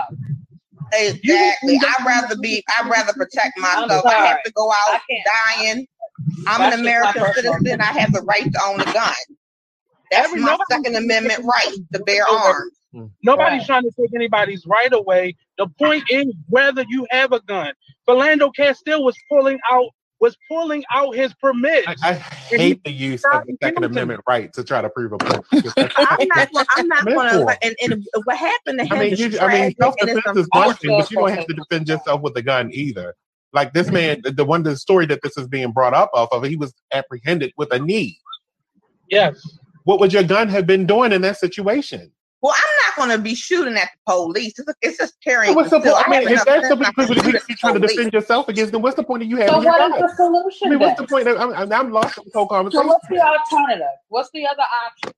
[0.94, 1.78] exactly.
[1.82, 2.64] I'd rather be.
[2.70, 4.06] I'd rather protect myself.
[4.06, 5.28] I have to go out can't.
[5.58, 5.88] dying.
[6.48, 7.82] I'm That's an American citizen.
[7.82, 9.14] I have the right to own a gun.
[10.12, 12.74] That's Every- my Second Amendment right to bear arms.
[12.94, 13.06] Hmm.
[13.24, 13.68] Nobody's Right.
[13.68, 15.36] trying to take anybody's right away.
[15.60, 17.74] The point is whether you have a gun.
[18.10, 19.86] Philando Castile was pulling out
[20.20, 21.86] was pulling out his permit.
[21.88, 25.18] I, I hate the use of the Second Amendment right to try to prove a
[25.18, 25.46] point.
[25.96, 26.52] I'm not.
[26.52, 27.58] gonna- I'm not What going to.
[27.66, 30.76] And, and what happened to him I mean, you, I mean, self defense is one
[30.76, 33.16] thing, but you don't have to defend yourself with a gun either.
[33.54, 36.30] Like this man, the- the one the story that this is being brought up off
[36.34, 38.20] of, he was apprehended with a knee.
[39.10, 39.42] Yes.
[39.86, 42.12] What would your gun have been doing in that situation?
[42.42, 44.58] Well, I'm not going to be shooting at the police.
[44.60, 45.52] It's, it's just carrying.
[45.52, 46.06] So what's the concealed.
[46.06, 46.08] point?
[46.08, 47.80] I mean, have if that's the sense not to people that you're the trying to
[47.88, 50.02] defend yourself against, then what's the point of you having So what is gun?
[50.02, 50.68] the solution?
[50.68, 51.28] I mean, what's the point?
[51.28, 52.88] Of, I'm, I'm, I'm lost in the whole So conversation.
[52.88, 53.88] what's the alternative?
[54.08, 55.12] What's the other option?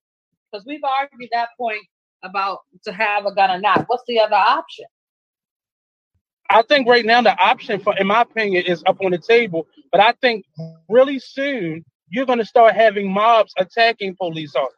[0.52, 1.82] Because we've argued that point
[2.24, 3.86] about to have a gun or not.
[3.88, 4.86] What's the other option?
[6.50, 9.68] I think right now the option for, in my opinion, is up on the table.
[9.92, 10.46] But I think
[10.90, 14.76] really soon you're going to start having mobs attacking police officers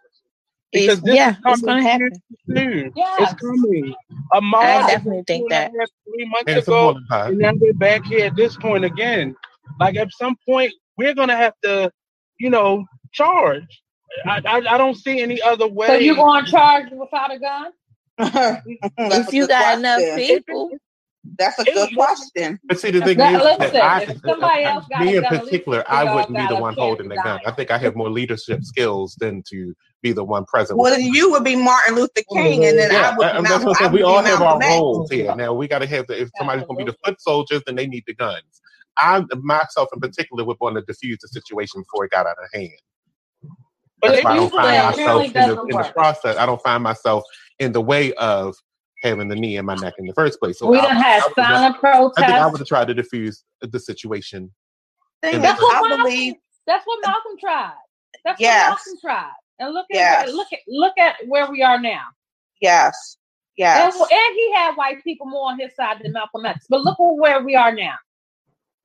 [0.73, 2.11] because this yeah, is it's coming gonna happen.
[2.47, 2.91] soon.
[2.95, 3.31] Yes.
[3.31, 3.93] It's coming.
[4.33, 4.63] A mob.
[4.63, 5.89] I was definitely think two and a that.
[6.05, 9.35] Three months And it's ago, and now we're back here at this point again.
[9.79, 11.91] Like at some point, we're gonna have to,
[12.39, 13.81] you know, charge.
[14.25, 15.87] I I, I don't see any other way.
[15.87, 17.71] So you going to charge without a gun?
[18.17, 18.65] That's
[19.27, 20.69] If you good got enough people,
[21.39, 22.59] That's a good question.
[22.67, 25.17] But see, the thing That- is listen, that I, if somebody else got me a
[25.17, 27.39] in gun, at least particular, I wouldn't be the one holding the gun.
[27.45, 30.77] I think I have more leadership skills than to be the one present.
[30.77, 33.49] Well, then you would be Martin Luther King, and then Yeah, I would and be
[33.49, 33.67] that's Malcolm.
[33.67, 33.91] what I'm saying.
[33.93, 34.71] We all have our Malcolm X.
[34.79, 35.35] roles here.
[35.35, 36.21] Now we got to have the.
[36.21, 38.43] If somebody's going to be the foot soldiers, then they need the guns.
[38.99, 42.47] I myself, in particular, would want to diffuse the situation before it got out of
[42.53, 42.69] hand.
[44.01, 46.37] But That's it why I don't find apparently myself in the, in the process.
[46.37, 47.23] I don't find myself
[47.59, 48.55] in the way of
[49.01, 50.59] having the knee in my neck in the first place.
[50.59, 52.93] So we I, done had would have- silent I think I would have tried to
[52.93, 54.51] diffuse the situation.
[55.21, 56.03] Thing in is, the That's what I Malcolm.
[56.03, 56.33] believe.
[56.67, 57.73] That's what Malcolm tried.
[58.25, 58.69] That's Yes.
[58.69, 59.31] what Malcolm tried.
[59.63, 60.31] And look at Yes.
[60.33, 62.03] look at look at where we are now.
[62.61, 63.17] Yes.
[63.57, 63.93] Yes.
[63.93, 66.65] And, and he had white people more on his side than Malcolm X.
[66.69, 67.95] But look at where we are now.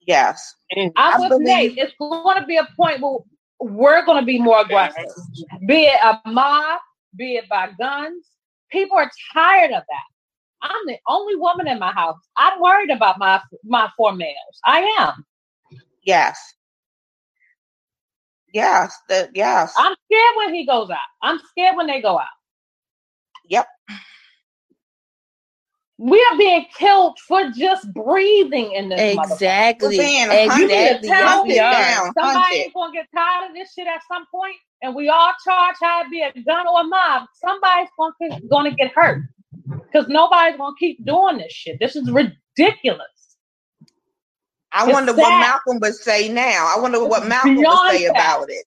[0.06, 0.54] Yes.
[0.76, 1.78] I'm I with believe- Nate.
[1.78, 3.18] It's going to be a point where
[3.60, 5.04] we're going to be more aggressive,
[5.66, 6.80] be it a mob,
[7.16, 8.24] be it by guns.
[8.70, 10.08] People are tired of that.
[10.62, 12.18] I'm the only woman in my house.
[12.36, 14.60] I'm worried about my my four males.
[14.64, 15.24] I am.
[16.04, 16.38] Yes.
[18.52, 18.96] Yes.
[19.08, 19.74] The, yes.
[19.76, 20.98] I'm scared when he goes out.
[21.22, 22.26] I'm scared when they go out.
[23.48, 23.66] Yep.
[25.98, 31.08] We are being killed for just breathing in this exactly, We're being hunted, exactly.
[31.08, 31.72] Yes, hunted we are.
[31.72, 32.12] down.
[32.14, 35.74] Somebody ain't gonna get tired of this shit at some point, and we all charge
[35.82, 37.26] how it be a gun or a mob.
[37.34, 39.24] Somebody's gonna gonna get hurt
[39.92, 41.78] because nobody's gonna keep doing this shit.
[41.80, 43.17] This is ridiculous.
[44.72, 45.40] I It's wonder what.
[45.40, 46.72] Malcolm would say now.
[46.76, 48.10] I wonder what Malcolm would say sad.
[48.10, 48.64] about it.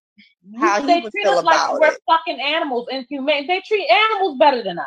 [0.59, 1.99] How he they would treat feel us like we're it.
[2.09, 3.47] fucking animals, inhumane.
[3.47, 4.85] They treat animals better than us.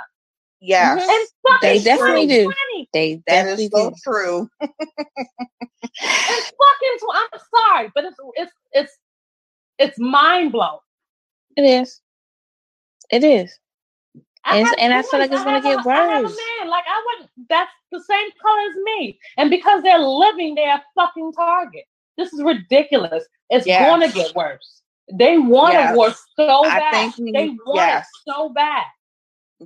[0.60, 1.08] Yes.
[1.08, 1.60] Mhm.
[1.62, 2.44] They definitely do.
[2.44, 2.88] 2020.
[2.92, 3.96] They definitely is so do.
[4.02, 4.50] true.
[6.00, 6.98] It's fucking.
[6.98, 8.98] tw- I'm sorry, but it's it's it's
[9.78, 10.78] it's mind blowing.
[11.56, 12.00] It is.
[13.10, 13.56] It is.
[14.46, 15.38] I And- have and I feel like boys.
[15.40, 16.38] it's gonna have a- get I have a worse.
[16.60, 17.30] man, like I wouldn't.
[17.48, 21.84] That's the same color as me, and because they're living, they're a fucking target.
[22.18, 23.24] This is ridiculous.
[23.50, 23.88] It's Yes.
[23.88, 24.82] going to get worse.
[25.12, 25.92] They want Yes.
[25.92, 26.92] a war so I bad.
[26.92, 28.06] think we- they want yes.
[28.06, 28.84] it so bad.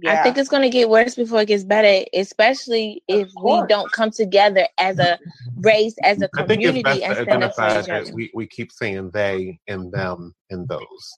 [0.00, 0.20] Yeah.
[0.20, 3.90] I think it's going to get worse before it gets better, especially if we don't
[3.92, 5.18] come together as a
[5.56, 8.14] race, as a I think it's community, best to and stand up for identify that
[8.14, 11.16] we, we keep saying they and them and those.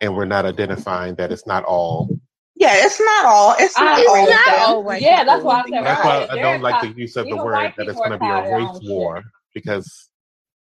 [0.00, 2.08] And we're not identifying that it's not all.
[2.58, 3.54] Yeah, it's not all.
[3.58, 4.16] It's I- not It's all.
[4.16, 4.60] not of them.
[4.68, 7.16] all white yeah, that's why I said That's why I don't like ti- the use
[7.16, 8.90] of the word that it's going to be a tired of their race own shit.
[8.90, 9.22] war
[9.54, 10.08] because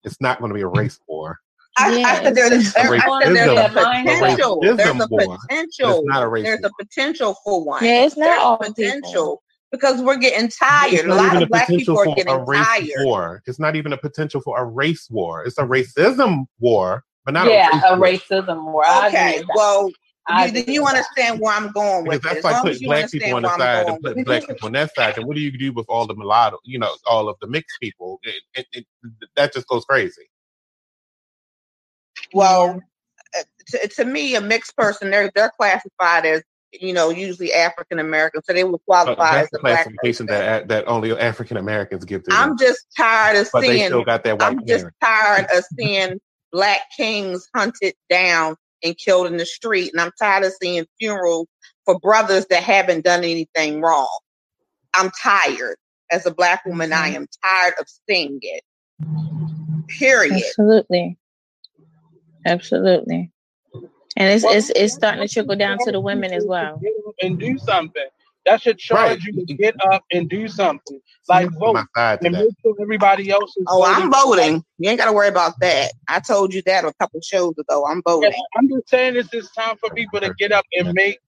[0.05, 1.39] it's not going to be a race war.
[1.79, 4.61] I, I said there's, A I said there's racism, a a potential.
[4.63, 5.39] There's racism a war.
[5.49, 5.91] potential.
[5.99, 6.71] It's not a race There's war.
[6.81, 7.85] a potential for one.
[7.85, 8.75] Yeah, it's not There's all a people.
[8.75, 9.43] potential
[9.73, 10.93] because we're getting tired.
[10.95, 13.05] It's A lot even a of black potential people are getting a race tired.
[13.05, 13.43] war.
[13.47, 15.45] It's not even a potential for a race war.
[15.45, 18.85] It's a racism war, but not yeah, a race a racism war.
[18.87, 19.91] I Okay, well,
[20.29, 22.35] I you, then you understand where I'm going Because with it.
[22.35, 24.73] that's As like putting as black people on the side and putting black people on
[24.73, 25.17] that side.
[25.19, 27.79] And what do you do with all the mulatto, you know, all of the mixed
[27.81, 28.19] people?
[28.23, 28.87] It, it, it,
[29.37, 30.29] that just goes crazy.
[32.33, 32.81] Well,
[33.39, 37.99] uh, to, to me, a mixed person, they're they're classified as you know, usually African
[37.99, 42.05] American, so they would qualify as that's the a classification that that only African Americans
[42.05, 42.25] get.
[42.25, 43.87] to I'm just tired of But they seeing.
[43.87, 44.95] still got that white I'm just parent.
[45.03, 46.21] tired of seeing
[46.53, 48.57] black kings hunted down
[48.87, 51.47] and killed in the street, and I'm tired of seeing funerals
[51.85, 54.09] for brothers that haven't done anything wrong.
[54.95, 55.77] I'm tired.
[56.11, 57.17] As a black woman, I Mm-hmm.
[57.17, 58.63] am tired of seeing it.
[59.89, 60.33] Period.
[60.35, 61.19] Absolutely.
[62.47, 63.31] Absolutely.
[64.19, 66.81] And it's it's it's starting to trickle down to the women as well.
[67.21, 68.07] And do something.
[68.47, 71.01] That should charge you to get up and do something.
[71.29, 72.45] Like vote my side to and that.
[72.45, 74.13] make sure everybody else is Oh, I'm voting.
[74.13, 74.65] voting.
[74.79, 75.93] You ain't got to worry about that.
[76.09, 77.85] I told you that a couple shows ago.
[77.87, 78.33] I'm voting.
[78.57, 81.19] I'm just saying it's this time for people to get up and make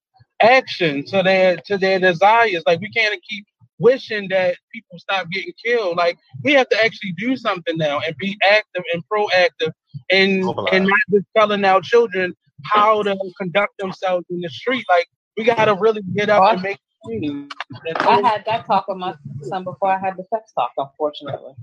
[0.41, 2.63] action to their to their desires.
[2.67, 3.45] Like we can't keep
[3.81, 5.97] wishing that people stop getting killed.
[5.97, 9.73] Like we have to actually do something now and be active and proactive
[10.11, 10.75] and Mobilize.
[10.75, 14.85] and not just telling our children how to conduct themselves in the street.
[14.89, 16.81] Like we gotta really get up and make change.
[17.07, 21.55] I had that talk with my son before I had the sex talk, unfortunately.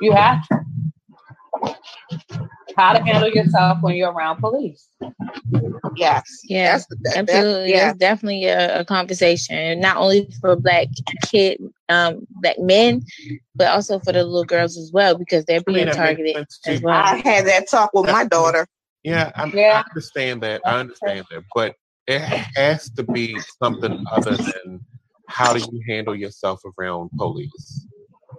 [0.00, 0.60] You have to.
[2.76, 4.88] How to handle yourself when you're around police.
[5.94, 6.40] Yes.
[6.44, 7.70] Yeah, That's, that, that's absolutely.
[7.70, 7.86] yeah.
[7.86, 10.88] That's definitely a, a conversation, not only for black
[11.30, 11.60] kid,
[11.90, 13.02] um, black men,
[13.54, 16.80] but also for the little girls as well, because they're I mean, being targeted as
[16.80, 16.94] well.
[16.94, 18.66] I had that talk with my daughter.
[19.02, 19.82] Yeah, I'm, Yeah.
[19.84, 20.62] I understand that.
[20.64, 21.74] I understand that, but
[22.06, 22.20] it
[22.56, 24.80] has to be something other than
[25.28, 27.86] how do you handle yourself around police.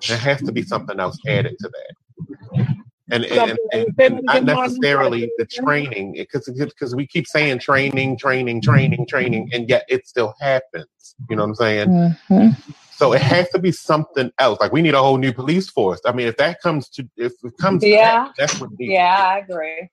[0.07, 2.75] There has to be something else added to that,
[3.11, 8.61] and and, and, and, not necessarily the training, because because we keep saying training, training,
[8.61, 11.15] training, training, and yet it still happens.
[11.29, 12.15] You know what I'm saying?
[12.29, 12.73] Mhm.
[12.91, 14.59] So it has to be something else.
[14.59, 16.01] Like we need a whole new police force.
[16.05, 18.25] I mean, if that comes to if it comes, to Yeah.
[18.25, 18.69] that, that's what.
[18.79, 19.89] Yeah, I agree.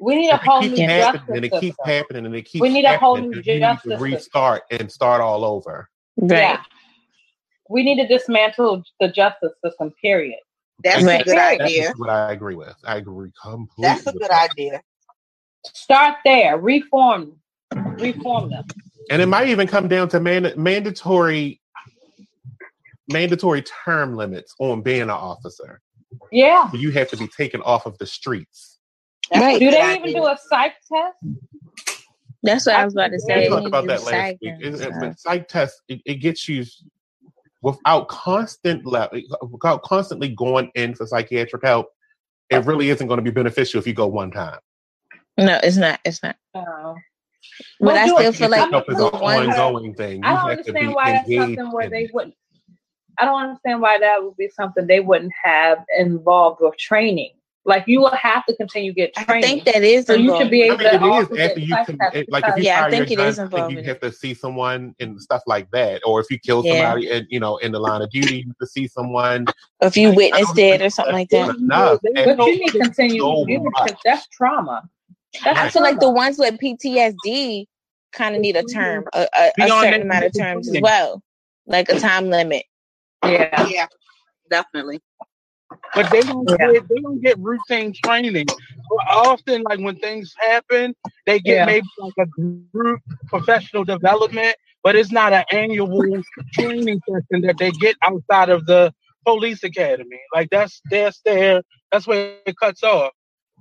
[0.00, 1.84] We need a whole new keeps justice happening and it keeps system.
[1.86, 3.90] happening and it keeps We need a whole happening, new then you need justice to
[3.90, 4.02] system.
[4.12, 5.88] restart and start all over.
[6.16, 6.38] Right.
[6.38, 6.62] Yeah.
[7.68, 10.38] We need to dismantle the justice system, period.
[10.82, 11.20] That's Right.
[11.20, 11.58] a good Right.
[11.58, 11.92] That's idea.
[11.98, 12.74] what I agree with.
[12.84, 13.82] I agree completely.
[13.94, 14.50] That's a good that.
[14.50, 14.80] idea.
[15.66, 16.56] Start there.
[16.58, 17.38] Reform.
[17.98, 18.64] Reform them.
[19.10, 21.60] And it might even come down to man- mandatory
[23.12, 25.80] mandatory term limits on being an officer.
[26.30, 26.70] Yeah.
[26.72, 28.78] You have to be taken off of the streets.
[29.30, 29.58] That's Right.
[29.60, 29.98] Do they idea.
[30.08, 31.16] even do a psych test?
[32.42, 33.36] That's what I was about to say.
[33.36, 33.48] We say.
[33.48, 34.54] talked They about that last psych week.
[34.60, 36.64] It- it- but uh, psych test, it, it gets you
[37.62, 39.10] without constant le-
[39.50, 41.88] without constantly going in for psychiatric help.
[42.48, 44.58] It really isn't going to be beneficial if you go one time.
[45.38, 46.00] No, it's not.
[46.04, 46.36] It's not.
[46.54, 46.96] No.
[47.78, 50.16] But Well, I still it- feel like help is an ongoing thing.
[50.16, 52.34] You I don't have to be understand why that's something where they wouldn't.
[53.18, 57.32] I don't understand why that would be something they wouldn't have involved with training.
[57.66, 60.50] Like you will have to continue to get I think that is so you should
[60.50, 60.50] involved.
[60.50, 62.48] be I able mean, to it also is after you psych can, it, like if
[62.48, 64.00] you because- Yeah, I fire think your it is gun, I think involved you have
[64.00, 66.00] to see someone and stuff like that.
[66.06, 66.72] Or if you kill Yeah.
[66.84, 69.44] somebody and you know in the line of duty, you have to see someone.
[69.82, 71.54] if you I- I witnessed it or something like that.
[71.56, 72.00] Enough.
[72.02, 74.82] They And but you need to continue so to do it that's trauma.
[75.44, 77.66] That's I feel like the ones with PTSD
[78.12, 81.22] kind of need a term, a, a, a certain that amount of terms as well,
[81.66, 82.64] like a time limit.
[83.24, 83.68] yeah.
[83.68, 83.86] Yeah,
[84.48, 85.00] definitely.
[85.94, 86.72] But they don't Yeah.
[86.72, 88.46] get they don't get routine training.
[88.46, 90.94] But Often, like when things happen,
[91.26, 91.66] they get Yeah.
[91.66, 92.26] maybe like a
[92.72, 96.22] group professional development, but it's not an annual
[96.54, 98.92] training session that they get outside of the
[99.26, 100.20] police academy.
[100.34, 101.62] Like that's that's there.
[101.92, 103.12] That's where it cuts off.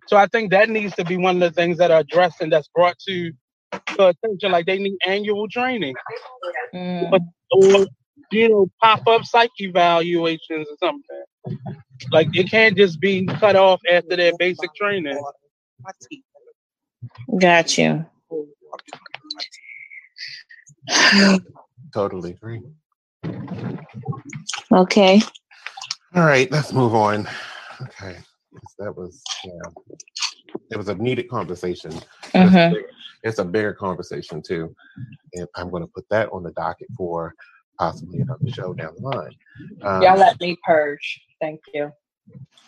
[0.07, 2.51] So I think that needs to be one of the things that are addressed and
[2.51, 3.32] that's brought to,
[3.99, 4.51] attention.
[4.51, 5.95] Like they need annual training
[6.74, 7.11] Mm.
[7.11, 7.88] But- or
[8.32, 11.24] you know pop up psych evaluations or something.
[12.11, 15.22] Like it can't just be cut off after their basic training.
[15.82, 15.91] My.
[17.39, 18.05] Got you.
[21.93, 22.61] Totally agree.
[24.72, 25.22] Okay.
[26.15, 27.28] All right, let's move on.
[27.82, 28.17] Okay,
[28.80, 29.70] that was yeah,
[30.72, 31.91] it was a needed conversation.
[32.34, 32.74] But It's, a Mhm.
[32.74, 32.86] big-
[33.24, 34.76] it's a bigger conversation too,
[35.34, 37.34] and I'm going to put that on the docket for
[37.80, 39.36] possibly another show down the line.
[39.84, 41.21] Um, Y'all let me purge.
[41.41, 41.91] Thank you.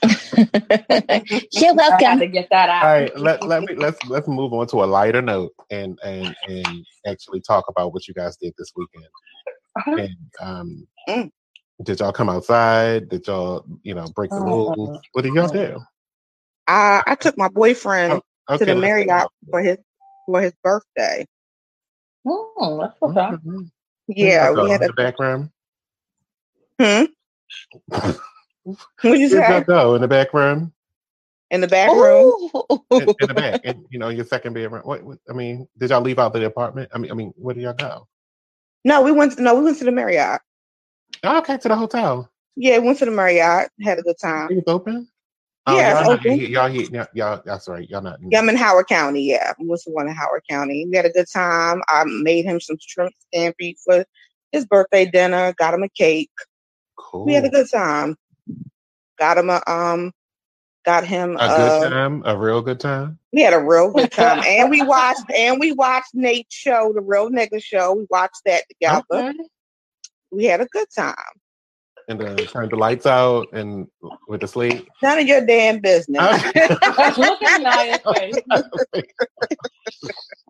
[0.04, 2.20] You're I had welcome.
[2.20, 2.84] to get that out.
[2.86, 6.36] all right, let, let me let's let's move on to a lighter note and and
[6.48, 9.06] and actually talk about what you guys did this weekend.
[9.78, 9.96] Uh-huh.
[9.98, 11.32] And um, Mm.
[11.84, 13.10] did y'all come outside?
[13.10, 15.00] Did y'all you know break the Uh, rules?
[15.14, 15.80] What did y'all do?
[16.68, 18.22] I I took my boyfriend to
[18.56, 19.78] Okay, the Marriott for his
[20.26, 21.26] for his birthday.
[22.26, 23.42] Mm, that's what's up.
[24.16, 24.86] Yeah, Where'd we had go?
[24.86, 25.52] a in the back room.
[26.80, 27.04] hmm.
[29.02, 29.64] What you Where'd y'all say?
[29.64, 30.74] go in the back room?
[31.52, 32.34] in the back room.
[32.92, 34.82] in, in the back, in, you know, your second bedroom.
[34.84, 35.18] What, what?
[35.30, 36.90] I mean, did y'all leave out the apartment?
[36.94, 38.08] I mean, I mean, where did y'all go?
[38.86, 39.34] No, we went.
[39.34, 40.42] To, no, we went to the Marriott.
[41.24, 42.30] Oh, okay, to the hotel.
[42.56, 43.70] Yeah, went to the Marriott.
[43.84, 44.50] Had a good time.
[44.50, 45.08] It was open.
[45.68, 46.40] Oh, Yeah, y'all, it's not, open.
[46.40, 47.88] y'all, y'all, y'all, that's right.
[47.88, 48.20] Y'all not.
[48.32, 49.24] Yeah, I'm in Howard County.
[49.24, 50.88] Yeah, we went to one in Howard County.
[50.90, 51.82] We had a good time.
[51.88, 54.04] I made him some shrimp scampi for
[54.52, 55.54] his birthday dinner.
[55.58, 56.32] Got him a cake.
[56.96, 57.26] cool.
[57.26, 58.16] We had a good time.
[59.20, 60.12] Got him a um.
[60.84, 63.20] Got him a uh, good time, a real good time.
[63.32, 67.02] We had a real good time, and we watched and we watched Nate's show, the
[67.02, 67.94] Real Nigga Show.
[67.94, 69.04] We watched that together.
[69.12, 69.34] Okay.
[70.32, 71.14] We had a good time.
[72.12, 73.88] And then turned the lights out and
[74.28, 74.88] went to sleep.
[75.02, 76.44] None of your damn business.
[77.18, 78.36] Look at Naya's face.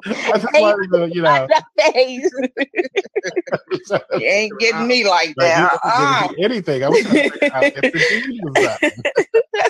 [0.07, 1.47] I just wanted to, you know.
[1.93, 2.31] face.
[3.91, 5.73] you ain't getting me like Like, that.
[5.83, 6.27] you Uh-uh.
[6.45, 6.83] anything.
[6.83, 8.79] I was trying to out if the dude was up.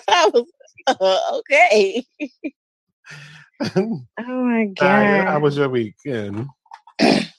[0.07, 0.47] I was
[0.87, 2.05] uh, okay.
[3.75, 5.27] Oh my Naya, god.
[5.27, 6.47] How was your weekend?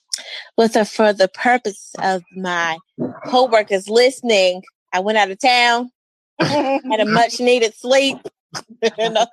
[0.57, 2.78] Well, so for the purpose of my
[3.26, 5.90] co-workers listening, I went out of town,
[6.38, 8.18] had a much needed sleep.
[8.98, 9.26] you know,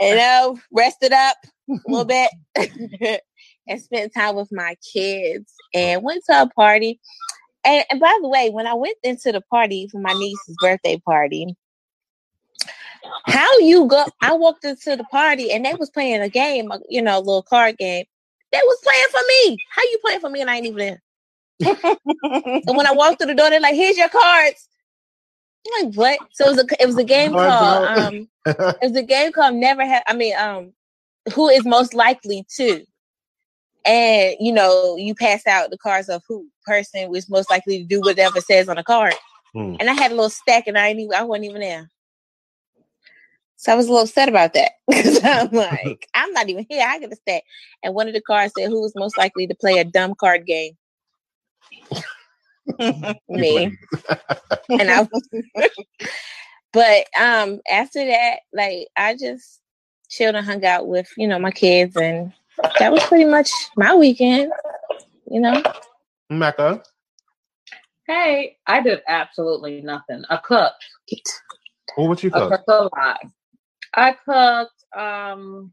[0.00, 1.36] you know, rested up
[1.70, 2.30] a little bit
[3.66, 7.00] and spent time with my kids and went to a party.
[7.64, 10.98] And, and by the way, when I went into the party for my niece's birthday
[10.98, 11.56] party,
[13.26, 14.04] how you go?
[14.20, 17.42] I walked into the party and they was playing a game, you know, a little
[17.42, 18.04] card game.
[18.52, 19.58] They was playing for me.
[19.70, 21.02] How you playing for me and I ain't even there?
[22.66, 24.68] And when I walked through the door, they're like, "Here's your cards."
[25.66, 26.18] I'm like, what?
[26.32, 27.98] So it was a it was a game Cards called out.
[27.98, 30.02] um it was a game called Never Have.
[30.06, 30.72] I mean, um,
[31.34, 32.84] who is most likely to?
[33.84, 37.84] And you know, you pass out the cards of who person was most likely to
[37.84, 39.14] do whatever says on the card.
[39.54, 39.76] Hmm.
[39.80, 41.90] And I had a little stack, and I ain't even I wasn't even there.
[43.62, 46.84] So I was a little upset about that because I'm like, I'm not even here.
[46.84, 47.44] I get a stack,
[47.84, 50.46] and one of the cards said, "Who is most likely to play a dumb card
[50.46, 50.76] game?"
[53.28, 53.76] Me
[54.70, 55.06] and I
[56.72, 59.60] but um after that, like I just
[60.08, 62.32] chilled and hung out with, you know, my kids and
[62.80, 64.52] that was pretty much my weekend,
[65.30, 65.62] you know.
[66.30, 66.82] Mecca.
[68.08, 70.24] Hey, I did absolutely nothing.
[70.30, 70.84] I cooked.
[71.94, 72.50] What would you I cook?
[72.50, 73.20] cooked a lot.
[73.94, 74.84] I cooked.
[74.96, 75.72] Um,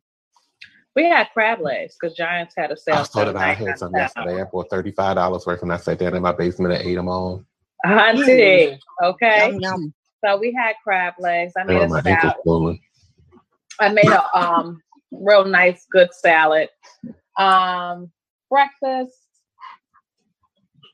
[0.96, 2.96] we had crab legs because Giants had a sale.
[2.96, 4.42] I saw that I had some yesterday.
[4.42, 6.96] I bought thirty five dollars worth, and I sat down in my basement and ate
[6.96, 7.46] them all.
[7.86, 9.52] Auntie, okay.
[9.52, 9.94] Yum, yum.
[10.26, 11.54] So we had crab legs.
[11.58, 12.80] I made were a salad.
[13.80, 16.70] I made a um real nice, good salad.
[17.38, 18.12] Um,
[18.50, 19.16] breakfast.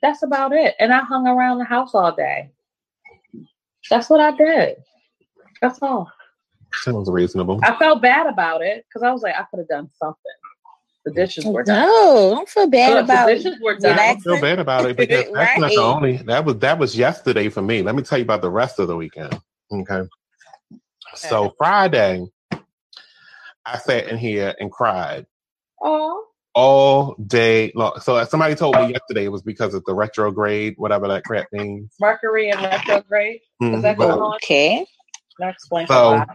[0.01, 0.75] That's about it.
[0.79, 2.51] And I hung around the house all day.
[3.89, 4.77] That's what I did.
[5.61, 6.11] That's all.
[6.83, 7.59] Sounds reasonable.
[7.63, 10.19] I felt bad about it because I was like, I could have done something.
[11.05, 11.87] The dishes were done.
[11.87, 13.97] No, don't feel bad Look, about the dishes were done.
[13.99, 16.17] I don't feel bad about it because that's not the only.
[16.17, 17.83] That was that was yesterday for me.
[17.83, 19.39] Let me tell you about the rest of the weekend.
[19.71, 20.01] Okay.
[21.13, 22.25] So Friday,
[23.65, 25.25] I sat in here and cried
[25.81, 27.99] Oh, all day long.
[28.01, 31.93] So somebody told me yesterday it was because of the retrograde, whatever that crap means.
[31.99, 33.41] Mercury and retrograde.
[33.61, 33.81] Is Mhm.
[33.83, 34.35] that going on?
[34.35, 34.85] Okay.
[35.37, 36.29] That explains So- a lot.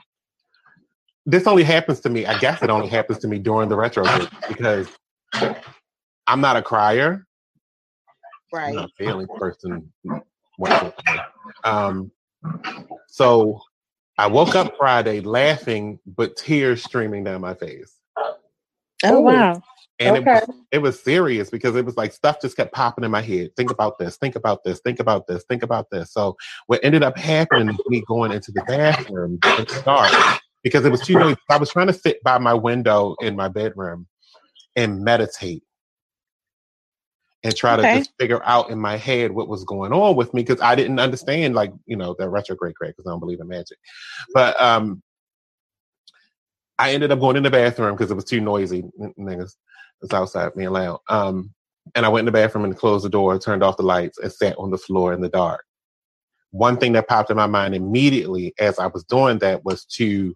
[1.27, 2.27] This only happens to me.
[2.27, 4.89] I guess it only happens to me during the retrograde because
[6.27, 7.27] I'm not a crier.
[8.53, 8.75] I'm Right.
[8.75, 9.93] not a feeling person.
[11.63, 12.11] Um,
[13.07, 13.61] so
[14.19, 17.97] I woke up Friday laughing, but tears streaming down my face.
[19.05, 19.63] Oh wow.
[20.01, 23.11] And it, was, it was serious because it was like stuff just kept popping in
[23.11, 23.51] my head.
[23.55, 26.11] Think about this, think about this, think about this, think about this.
[26.13, 30.85] So what ended up happening is me going into the bathroom in the dark because
[30.85, 31.39] it was too noisy.
[31.49, 34.07] I was trying to sit by my window in my bedroom
[34.77, 35.63] and meditate
[37.43, 40.43] and try to just figure out in my head what was going on with me
[40.43, 43.79] because I didn't understand like, you know, the retrograde because I don't believe in magic.
[44.35, 45.03] But um
[46.79, 48.85] I ended up going in the bathroom because it was too noisy.
[49.19, 49.55] Niggas
[50.01, 51.01] was outside being loud.
[51.11, 51.53] Um,
[51.95, 54.33] and I went in the bathroom and closed the door, turned off the lights, and
[54.33, 55.63] sat on the floor in the dark.
[56.53, 60.35] One thing that popped in my mind immediately as I was doing that was to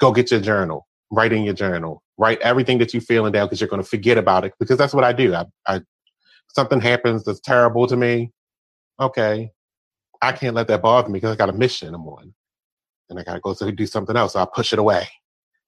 [0.00, 3.60] go get your journal, write in your journal, write everything that you're feeling down because
[3.60, 4.52] you're going to forget about it.
[4.58, 5.34] Because that's what I do.
[5.34, 5.80] I, I
[6.48, 8.32] something happens that's terrible to me.
[9.00, 9.50] Okay,
[10.22, 12.34] I can't let that bother me because I got a mission I'm on,
[13.10, 14.34] and I got to go do something else.
[14.34, 15.08] So I push it away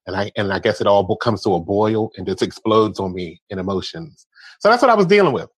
[0.09, 3.15] and I and I guess it all comes to a boil and just explodes on
[3.15, 4.27] me in emotions.
[4.59, 5.49] So that's what I was dealing with.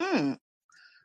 [0.00, 0.34] Hmm.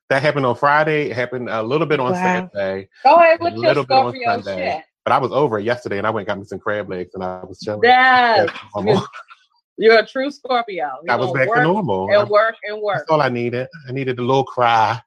[0.09, 1.09] That happened on Friday.
[1.09, 2.49] It happened a little bit on Wow.
[2.53, 2.89] Saturday.
[3.03, 4.83] Go ahead with your Scorpio shit.
[5.05, 7.13] But I was over it yesterday, and I went and got me some crab legs,
[7.13, 7.81] and I was chilling.
[7.83, 8.47] Yes.
[8.51, 9.07] Back to normal.
[9.77, 10.89] You're a true Scorpio.
[11.03, 12.09] You I was back to normal.
[12.11, 12.97] And work and work.
[12.99, 13.67] That's all I needed.
[13.87, 14.99] I needed a little cry,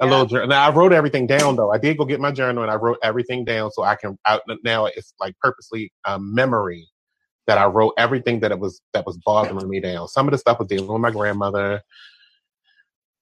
[0.00, 0.10] a Yeah.
[0.10, 0.48] little journal.
[0.48, 1.72] Now I wrote everything down though.
[1.72, 4.16] I did go get my journal and I wrote everything down so I can.
[4.26, 6.88] Out now it's like purposely um, memory
[7.46, 10.08] that I wrote everything that it was that was bothering me down.
[10.08, 11.82] Some of the stuff was dealing with my grandmother,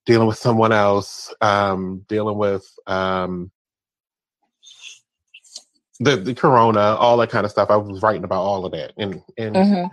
[0.07, 3.51] dealing with someone else, um, dealing with um,
[6.05, 7.71] the the corona, all that kind of stuff.
[7.71, 9.91] I was writing about all of that, and and Mhm.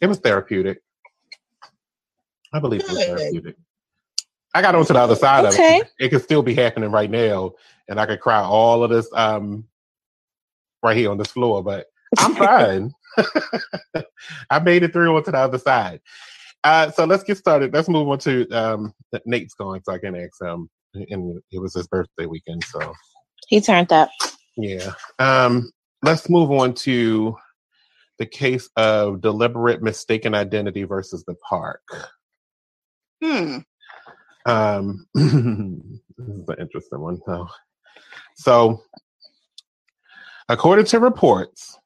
[0.00, 0.80] it was therapeutic.
[2.52, 3.56] I believe it was therapeutic.
[4.54, 5.80] I got onto the other side Okay.
[5.80, 5.88] of it.
[6.00, 7.52] It could still be happening right now,
[7.88, 9.66] and I could cry all of this um
[10.82, 11.86] right here on this floor, but
[12.18, 12.94] I'm fine.
[14.50, 16.00] I made it through onto the other side.
[16.64, 17.72] Uh, so let's get started.
[17.72, 18.94] Let's move on to um,
[19.26, 20.68] Nate's going, so I can ask him.
[20.94, 22.94] And it was his birthday weekend, so
[23.48, 24.10] He turned up.
[24.58, 24.92] Yeah.
[25.18, 25.70] Um,
[26.02, 27.36] let's move on to
[28.18, 31.82] the case of deliberate mistaken identity versus the park.
[33.22, 33.58] Hmm.
[34.44, 37.20] Um, this is an interesting one.
[37.24, 37.46] So,
[38.36, 38.82] so
[40.48, 41.78] according to reports,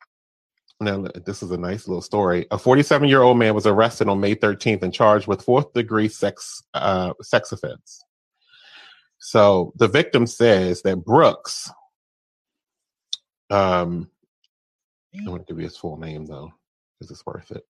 [0.81, 2.47] now this is a nice little story.
[2.51, 6.09] A 47 year old man was arrested on May 13th and charged with fourth degree
[6.09, 8.03] sex uh, sex offense.
[9.19, 11.71] So the victim says that Brooks,
[13.53, 14.09] um,
[15.15, 16.53] I want to give you his full name though,
[16.99, 17.65] because it's worth it.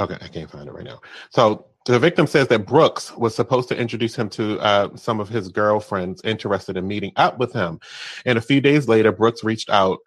[0.00, 1.00] Okay, I can't find it right now.
[1.30, 5.28] So the victim says that Brooks was supposed to introduce him to uh, some of
[5.28, 7.80] his girlfriends interested in meeting up with him.
[8.26, 9.98] And a few days later, Brooks reached out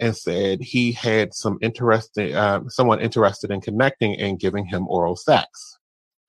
[0.00, 5.16] and said he had some interesting, uh, someone interested in connecting and giving him oral
[5.16, 5.78] sex.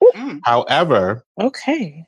[0.03, 0.41] Mm.
[0.43, 2.05] However, Okay.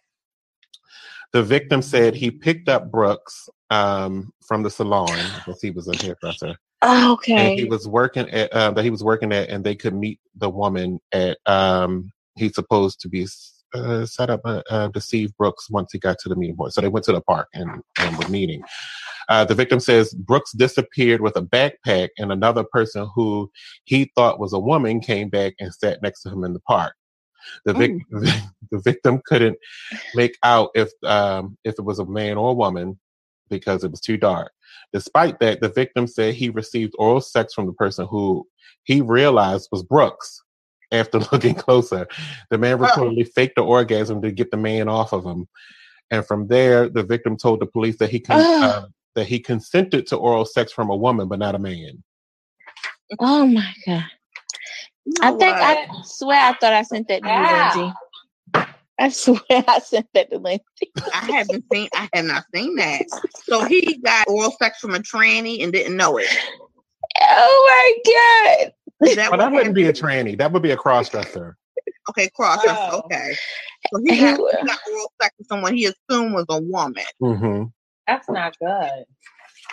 [1.32, 5.98] the victim said he picked up Brooks um, from the salon because he was a
[6.04, 7.52] hairdresser Oh, okay.
[7.52, 10.20] and he was working at uh, that he was working at, and they could meet
[10.36, 11.38] the woman at.
[11.46, 13.26] Um, he's supposed to be
[13.74, 16.74] uh, set up uh, uh, to see Brooks once he got to the meeting point.
[16.74, 18.62] So they went to the park and, and were meeting.
[19.28, 23.50] Uh, the victim says Brooks disappeared with a backpack, and another person who
[23.86, 26.94] he thought was a woman came back and sat next to him in the park.
[27.66, 29.58] The, vic- the victim couldn't
[30.14, 33.00] make out if um, if it was a man or a woman
[33.50, 34.52] because it was too dark.
[34.94, 38.48] Despite that, the victim said he received oral sex from the person who
[38.84, 40.42] he realized was Brooks.
[40.92, 42.08] After looking closer,
[42.50, 45.46] the man reportedly faked the orgasm to get the man off of him,
[46.12, 48.86] and from there, the victim told the police that he con- uh,
[49.16, 52.04] that he consented to oral sex from a woman, but not a man.
[53.20, 54.06] Oh my god.
[55.06, 55.78] You I think what?
[55.78, 57.94] I swear I thought I sent that to you, Yeah.
[59.00, 59.00] Lindsay.
[59.00, 60.64] I swear I sent that to Lindsay.
[61.14, 61.90] I haven't seen.
[61.94, 63.06] I have not seen that.
[63.44, 66.28] So he got oral sex from a tranny and didn't know it.
[67.22, 68.74] Oh my god.
[69.16, 70.04] That But that wouldn't be a happened?
[70.04, 70.38] tranny.
[70.38, 71.56] That would be a cross-dresser.
[72.10, 72.60] Okay, cross.
[72.68, 73.02] Oh.
[73.06, 73.36] Okay.
[73.94, 77.04] So he got, he got oral sex with someone he assumed was a woman.
[77.22, 77.64] Mm-hmm.
[78.08, 79.06] That's not good.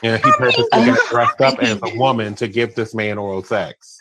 [0.03, 4.01] Yeah, he purposely got dressed up as a woman to give this man oral sex.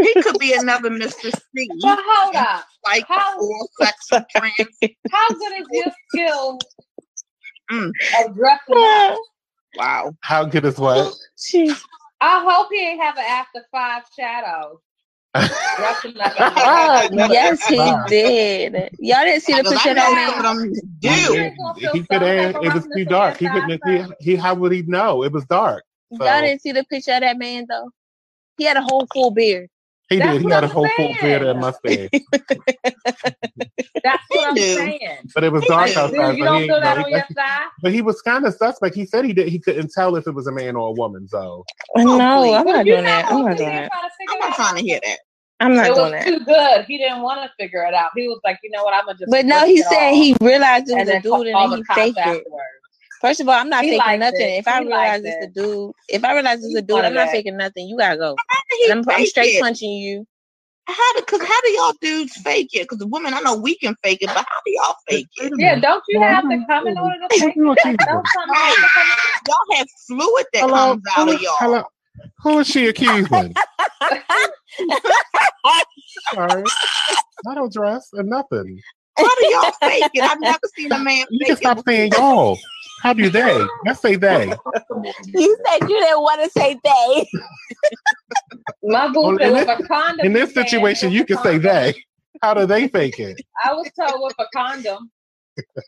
[0.00, 1.30] He could be another Mr.
[1.54, 1.70] C.
[1.82, 2.64] But hold up.
[2.84, 4.56] Like How- oral sex trans.
[5.10, 6.58] How good is your skill
[7.70, 7.90] Mm.
[8.20, 9.18] of dressing up?
[9.76, 10.14] Wow.
[10.20, 11.14] How good is what?
[11.38, 11.78] Jeez.
[12.20, 14.78] I hope he ain't have an after five shadows.
[15.78, 17.76] Dressing up as Oh, yes, he
[18.08, 18.90] did.
[18.98, 20.46] Y'all didn't see the picture I of that what man.
[20.46, 21.32] I'm He, do.
[21.32, 21.52] did.
[21.92, 22.56] he could have.
[22.62, 23.38] It was too dark.
[23.38, 23.80] He couldn't.
[24.20, 24.36] He, he.
[24.36, 25.24] How would he know?
[25.24, 25.84] It was dark.
[26.18, 27.90] So Y'all didn't see the picture of that man though.
[28.58, 29.70] He had a whole full beard.
[30.08, 30.42] He That's did.
[30.42, 31.16] He what had a I'm whole full saying.
[31.20, 32.10] beard and mustache,
[34.04, 34.62] That's what I'm do.
[34.62, 35.18] saying.
[35.34, 36.36] but it was dark Dude, outside.
[36.36, 37.04] Dude, so don't ain't feel that know.
[37.04, 37.68] on your side?
[37.82, 38.94] But he was kind of suspect.
[38.94, 39.48] He said he did.
[39.48, 41.28] He couldn't tell if it was a man or a woman.
[41.28, 41.64] So
[41.96, 42.54] no, please.
[42.54, 43.26] I'm not doing that.
[43.30, 43.90] I'm not he doing didn't that.
[43.92, 44.56] try to figure I'm not out.
[44.56, 45.18] trying to hear that.
[45.60, 46.24] I'm not It doing was that.
[46.26, 46.84] too good.
[46.86, 48.10] He didn't want to figure it out.
[48.16, 49.30] He was like, you know what, I'm gonna just.
[49.30, 51.84] But no, he said he realized it was a dude and all then the he
[51.84, 52.20] cops faked it.
[52.20, 52.81] afterwards.
[53.22, 54.40] First of all, I'm not He faking liked nothing.
[54.40, 54.58] it.
[54.58, 57.14] If I realize liked it's a dude, if I realize it's He a dude, I'm
[57.14, 57.32] not that.
[57.32, 57.86] faking nothing.
[57.88, 58.36] You gotta go.
[58.48, 59.60] How did he And I'm, I'm straight it?
[59.60, 60.26] punching you.
[60.88, 62.88] How do, cause how do y'all dudes fake it?
[62.88, 65.52] Cause the women, I know we can fake it, but how do y'all fake it?
[65.56, 67.78] Yeah, don't you have no, to come in order to take No, it?
[68.00, 69.06] Don't come have to come
[69.46, 71.54] Y'all have fluid that hello, comes out who, of y'all.
[71.60, 71.84] hello.
[72.42, 73.54] Who is she accusing?
[76.34, 76.64] Sorry,
[77.48, 78.80] I don't dress and nothing.
[79.16, 80.24] How do y'all fake it?
[80.24, 81.58] I've never seen a man You fake can it.
[81.58, 82.58] stop saying y'all.
[83.02, 83.66] How do they?
[83.84, 84.46] Let's say they.
[85.34, 87.26] You said you didn't want to say they.
[88.84, 90.26] My boo Well, said in this- a condom.
[90.26, 91.94] In this situation, you can say they.
[92.42, 93.40] How do they fake it?
[93.64, 95.10] I was told with a condom.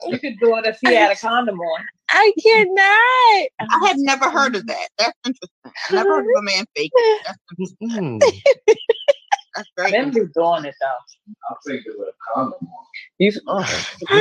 [0.08, 1.84] You could do it if he had a condom on.
[2.10, 3.48] I cannot.
[3.70, 4.88] I have never heard of that.
[4.98, 5.48] That's interesting.
[5.92, 7.18] Never heard of a man faking.
[7.24, 7.38] That's
[7.80, 8.20] interesting.
[9.54, 10.26] That's very Men interesting.
[10.26, 10.88] be doing it though.
[11.50, 12.68] I think it was a condom.
[13.18, 13.60] You, Oh,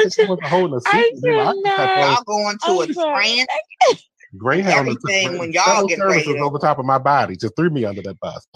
[0.04, 1.22] this wasn't holding a I secret.
[1.22, 1.40] dude.
[1.40, 2.16] I just had cannot.
[2.16, 3.48] Y'all going to a I'm trance?
[4.38, 7.56] Greyhound took Everything when y'all several getting ready services over top of my body, just
[7.56, 8.48] threw me under that bus.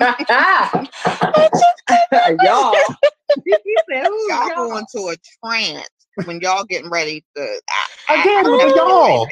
[2.42, 2.74] y'all.
[3.44, 3.56] He
[3.90, 5.88] said, "Who's Y'all y'all?" going to a trance
[6.24, 7.60] when y'all getting ready to.
[8.08, 9.28] I, Again, I, with I the don't know y'all.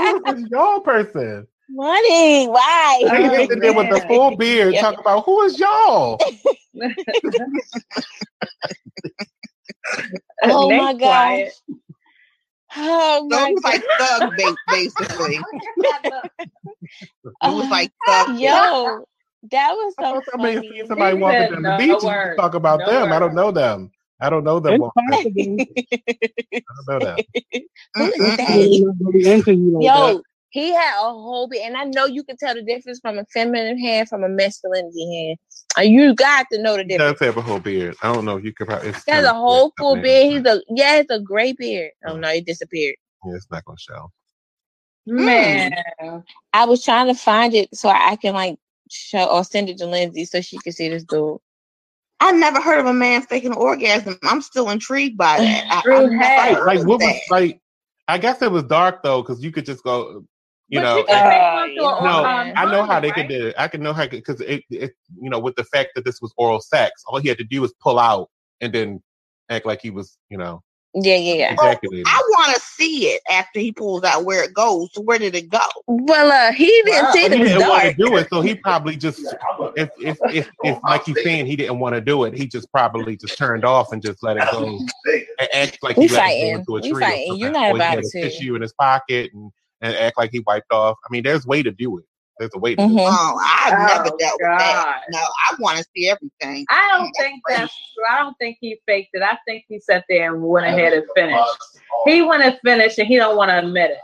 [0.00, 0.22] What it.
[0.24, 1.46] Who is y'all person?
[1.68, 2.48] Money.
[2.48, 3.04] Why?
[3.16, 4.78] They Oh, sit there with the full beard, Yeah.
[4.78, 6.18] talk about who is y'all?
[10.48, 11.52] Oh Nate my quiet.
[12.76, 15.40] Oh So my it was like thug bait, basically.
[17.42, 18.38] It was like thug.
[18.38, 19.04] Yo,
[19.50, 20.68] that was I so thought somebody funny.
[20.68, 23.12] seen somebody walking down no the beach and talk about No them.
[23.12, 23.90] I don't know them.
[24.20, 25.66] I don't know that It's walking.
[25.92, 27.18] I don't know them.
[27.96, 28.36] Who is that?
[28.38, 30.12] They're not really into you like that.
[30.14, 33.18] Yo, he had a whole bit, and I know you can tell the difference from
[33.18, 35.38] a feminine hand from a masculinity hand.
[35.78, 37.18] Uh, You got to know the He difference.
[37.18, 37.96] does have a whole beard.
[38.02, 38.90] I don't know if you could probably.
[38.90, 40.32] It's He has a whole full full beard.
[40.32, 41.92] He's a yeah, it's a gray beard.
[42.06, 42.96] Oh no, he disappeared.
[43.24, 44.10] Yeah, it's not gonna show.
[45.06, 45.74] Man,
[46.52, 48.58] I was trying to find it so I can like
[48.90, 51.38] show or send it to Lindsay so she can see this dude.
[52.20, 54.18] I never heard of a man faking an orgasm.
[54.22, 55.66] I'm still intrigued by that.
[55.70, 57.60] I, I've never had- heard Like of what was like?
[58.08, 60.24] I guess it was dark though, because you could just go.
[60.68, 63.00] You But know, you Uh, take one to you a- No, um, I know how
[63.00, 63.14] they right?
[63.14, 63.54] could do it.
[63.58, 66.32] I can know how because it, it, you know, with the fact that this was
[66.36, 68.28] oral sex, all he had to do was pull out
[68.60, 69.02] and then
[69.48, 70.62] act like he was, you know,
[70.94, 71.52] Yeah, yeah, yeah.
[71.54, 72.04] ejaculating.
[72.06, 74.88] I want to see it after he pulls out where it goes.
[74.92, 75.60] So where did it go?
[75.86, 77.12] Well, uh, he didn't Wow.
[77.12, 77.38] see But it.
[77.38, 79.20] he didn't want to do it, so he probably just
[79.76, 82.70] if if if, if like he's saying he didn't want to do it, he just
[82.72, 84.64] probably just turned off and just let it go
[85.38, 87.04] and act like We he let it go into a We tree.
[87.04, 87.36] fighting.
[87.36, 88.20] You're not Or he about had it, a too.
[88.22, 90.96] tissue in his pocket and, and act like he wiped off.
[91.04, 92.04] I mean, there's way to do it.
[92.40, 92.96] There's a way to do it.
[92.96, 93.06] Mhm.
[93.06, 95.02] Oh, I've Oh, never dealt with that.
[95.10, 96.64] No, I want to see everything.
[96.70, 98.04] I don't think that's true.
[98.10, 99.22] I don't think he faked it.
[99.22, 101.44] I think he sat there and went ahead and finished.
[102.06, 103.98] He went and finished, and he don't want to admit it.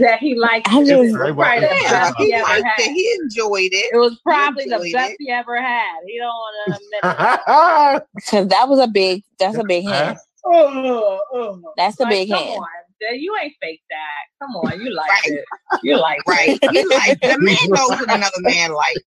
[0.00, 0.86] That he liked I it.
[0.86, 2.78] just- It was Very well- probably the Yeah, Yeah, best he he ever liked had.
[2.80, 2.92] it.
[2.92, 3.94] He enjoyed it.
[3.94, 5.16] It was probably the best it.
[5.20, 6.00] he ever had.
[6.04, 8.06] He don't want to admit it.
[8.30, 9.22] Cause that was a big.
[9.38, 10.18] That's a big hand.
[10.44, 11.72] Oh, oh.
[11.76, 12.58] That's a Like, big come hand.
[12.58, 12.66] on.
[13.00, 14.24] Dad, You ain't fake that.
[14.46, 15.32] Come on, you like Right.
[15.32, 15.46] it.
[15.82, 16.54] You like Right.
[16.62, 16.70] it.
[16.70, 17.30] He liked it.
[17.34, 19.02] A man knows what another man like.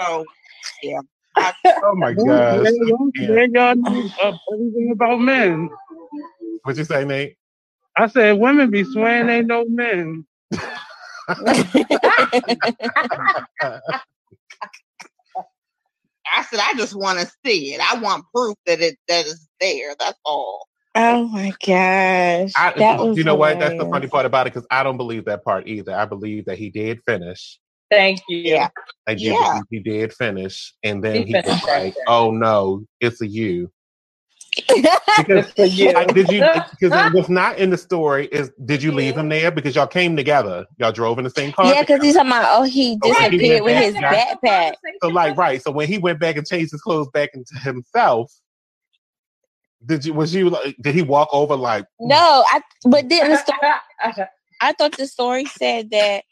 [0.00, 0.26] So,
[0.82, 1.00] yeah.
[1.36, 2.62] I, Oh my God!
[2.64, 3.12] There you go.
[3.16, 3.28] Yeah.
[3.28, 5.70] There y'all know uh, everything about men.
[6.64, 7.36] What'd you say, Nate?
[7.96, 10.26] I said women be swearing ain't no men.
[16.26, 17.80] I said I just want to see it.
[17.80, 19.94] I want proof that it that is there.
[19.98, 20.66] That's all.
[20.96, 22.52] Oh my gosh.
[22.56, 23.58] I, that was you know what?
[23.60, 25.94] That's the funny part about it because I don't believe that part either.
[25.94, 27.58] I believe that he did finish.
[27.90, 28.38] Thank you.
[28.38, 28.68] Yeah.
[29.06, 29.52] I do Yeah.
[29.52, 33.70] believe he did finish, and then He he, was like, "Oh no, it's a you."
[35.16, 35.92] Because for you.
[35.96, 36.42] I- did you?
[36.80, 40.16] Because what's not in the story is did you leave him there because y'all came
[40.16, 40.66] together?
[40.78, 41.74] Y'all drove in the same car.
[41.74, 44.74] yeah, because he's talking about oh he Oh, when he disappeared with went his backpack.
[45.02, 45.62] So like right.
[45.62, 48.32] So when he went back and changed his clothes back into himself,
[49.86, 50.14] did you?
[50.14, 50.50] Was you?
[50.50, 51.86] like Did he walk over like?
[52.00, 54.26] No, I but didn't the story
[54.60, 56.24] I thought the story said that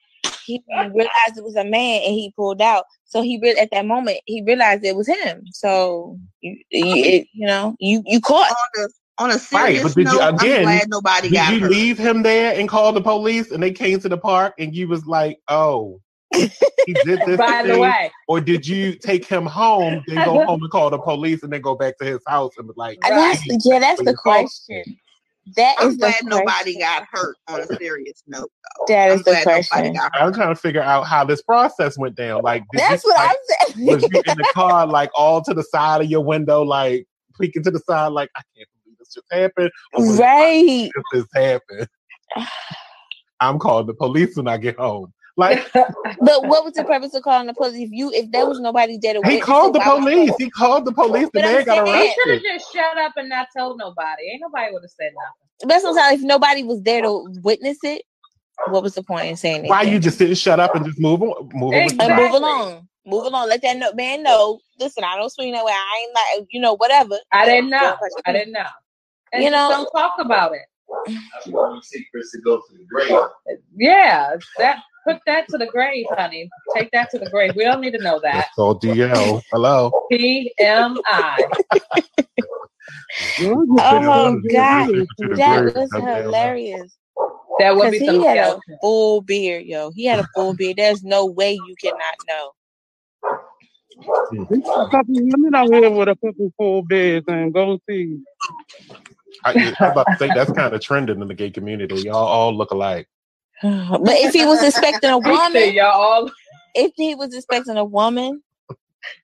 [0.47, 2.85] he realized it was a man and he pulled out.
[3.05, 5.45] So he re- at that moment he realized it was him.
[5.53, 8.51] So you you, it, you know you you caught.
[8.51, 11.53] On a on a Right, but did you- note, again, I'm glad nobody Did got
[11.55, 11.71] you hurt.
[11.71, 14.89] leave him there and call the police and they came to the park and you
[14.89, 16.01] was like, oh,
[16.35, 20.63] he did this By the way, Or did you take him home, then go home
[20.63, 23.43] and call the police and then go back to his house and be like, That's
[23.65, 24.83] yeah, that's the question.
[25.57, 27.37] That I'm is the glad nobody got hurt.
[27.49, 29.99] On a serious note, though, That I'm is the question.
[30.15, 32.43] I'm trying to figure out how this process went down.
[32.43, 33.87] Like, did That's you, what like, I'm saying.
[33.87, 37.07] was you in the car, like all to the side of your window, like
[37.39, 40.91] peeking to the side, like I can't believe this just happened, or was right.
[41.13, 41.89] just this happened?
[43.41, 45.13] I'm calling the police when I get home.
[45.37, 47.75] Like But what was the purpose of calling the police?
[47.81, 50.33] If you if there was nobody there to he called the police.
[50.39, 51.29] He called the police.
[51.33, 54.31] The man got saying- he should have just shut up and not told nobody.
[54.33, 55.69] Ain't nobody would have said nothing.
[55.69, 58.03] But sometimes if nobody was there to witness it,
[58.69, 59.69] what was the point in saying it?
[59.69, 61.49] Why you just didn't shut up and just move on?
[61.53, 62.07] Move on and your Exactly.
[62.09, 62.33] life?
[62.33, 62.89] move along.
[63.07, 63.49] Move along.
[63.49, 64.61] Let that no- man know.
[64.79, 65.73] Listen, I don't swing that way.
[65.73, 67.19] I ain't like you know whatever.
[67.33, 67.97] I didn't know.
[68.27, 68.65] I didn't know.
[69.33, 70.61] And You you know- don't talk about it.
[71.07, 73.59] That's why we see Chris to go to the grave.
[73.77, 76.51] Yeah, that put that to the grave, honey.
[76.75, 77.55] Take that to the grave.
[77.57, 78.49] We don't need to know that.
[78.57, 79.93] So DL, hello.
[80.13, 80.99] PMI.
[83.79, 84.91] Oh God,
[85.37, 86.97] that was hilarious.
[87.59, 89.91] That would Because be some he had a full beard, yo.
[89.93, 90.77] He had a full beard.
[90.77, 92.51] There's no way you cannot know.
[95.09, 98.19] Women out here with a fucking full bed and go see.
[99.45, 101.95] I, I'm about to say that's kind of trending in the gay community.
[101.97, 103.07] Y'all all look alike.
[104.05, 106.31] But if he was expecting a We say woman, y'all
[106.75, 108.43] if he was expecting a woman,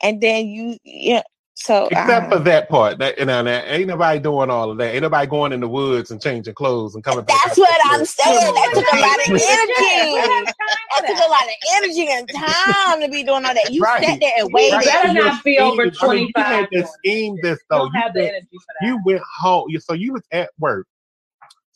[0.03, 1.23] and then you, yeah.
[1.55, 2.99] So Except uh, for that part.
[3.01, 4.95] That, you know, that, ain't nobody doing all of that.
[4.95, 7.37] Ain't nobody going in the woods and changing clothes and coming back.
[7.45, 8.11] that's what I'm woods.
[8.11, 8.55] saying.
[8.55, 10.57] That took a lot of energy.
[10.91, 13.73] That took a lot of energy and time to be doing all that.
[13.73, 14.03] You Right.
[14.05, 14.81] sat there and We waited.
[14.87, 17.79] better You're not be over scheming- I mean, you 25 had to scheme this though.
[17.79, 18.87] don't You have the went, energy for that.
[18.89, 19.67] you went home.
[19.81, 20.87] So you was at work.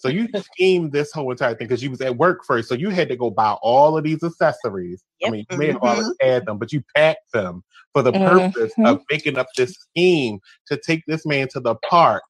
[0.04, 2.68] So you schemed this whole entire thing because you was at work first.
[2.68, 5.02] So you had to go buy all of these accessories.
[5.24, 6.28] I mean, you may have already mm-hmm.
[6.28, 8.86] had them, but you packed them for the purpose mm-hmm.
[8.86, 12.22] of making up this scheme to take this man to the park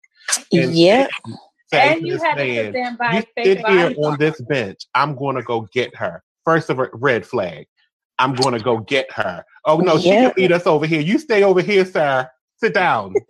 [0.53, 1.09] and Yeah.
[1.73, 4.87] and you had to man, sit there and buy you sit here on this bench.
[4.95, 6.23] I'm going to go get her.
[6.45, 7.67] First of a red flag.
[8.21, 9.45] I'm going to go get her.
[9.65, 10.31] Oh no, she Yeah.
[10.31, 11.01] can meet us over here.
[11.01, 12.29] You stay over here, sir.
[12.65, 13.15] Sit down.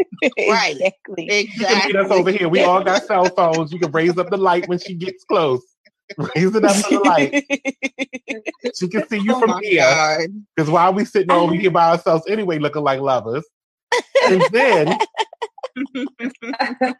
[0.49, 0.77] Right.
[0.77, 1.49] exactly.
[1.59, 2.49] You can meet us over here.
[2.49, 3.73] We all got cell phones.
[3.73, 5.61] You can raise up the light when she gets close.
[6.17, 7.45] Raise it up to the light.
[8.79, 9.83] She can see you Oh from here.
[9.83, 10.29] God.
[10.57, 13.45] Because while we sitting over here by ourselves anyway, looking like lovers.
[14.31, 14.99] And then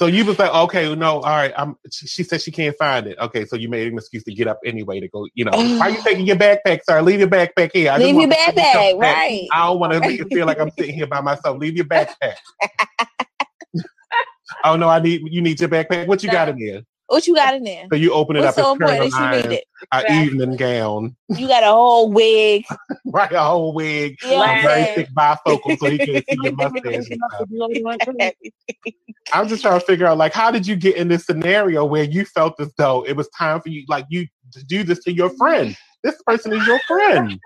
[0.00, 1.52] So you was like, okay, no, all right.
[1.54, 1.76] I'm.
[1.92, 3.18] She, she said she can't find it.
[3.18, 5.28] Okay, so you made an excuse to get up anyway to go.
[5.34, 7.02] You know, why are you taking your backpack, sir?
[7.02, 7.92] Leave your backpack here.
[7.92, 9.46] I Leave your want to put backpack, right.
[9.52, 11.58] I don't want to make it feel like I'm sitting here by myself.
[11.58, 12.36] Leave your backpack.
[14.64, 16.06] oh no, I need you need your backpack.
[16.06, 16.80] What you got in there?
[17.10, 17.86] What you got in there?
[17.90, 18.66] So you open it What's up.
[18.66, 19.64] so important that you need it?
[19.90, 20.26] an Exactly.
[20.26, 22.64] evening gown, You got a whole wig.
[23.06, 23.32] right?
[23.32, 26.38] A whole wig, You know what a I'm very thick bifocal, so he can't see
[26.40, 26.52] your
[27.82, 28.34] mustache.
[29.32, 32.04] I'm just trying to figure out, like, how did you get in this scenario where
[32.04, 35.12] you felt as though it was time for you, like, you to do this to
[35.12, 35.76] your friend?
[36.04, 37.40] This person is your friend,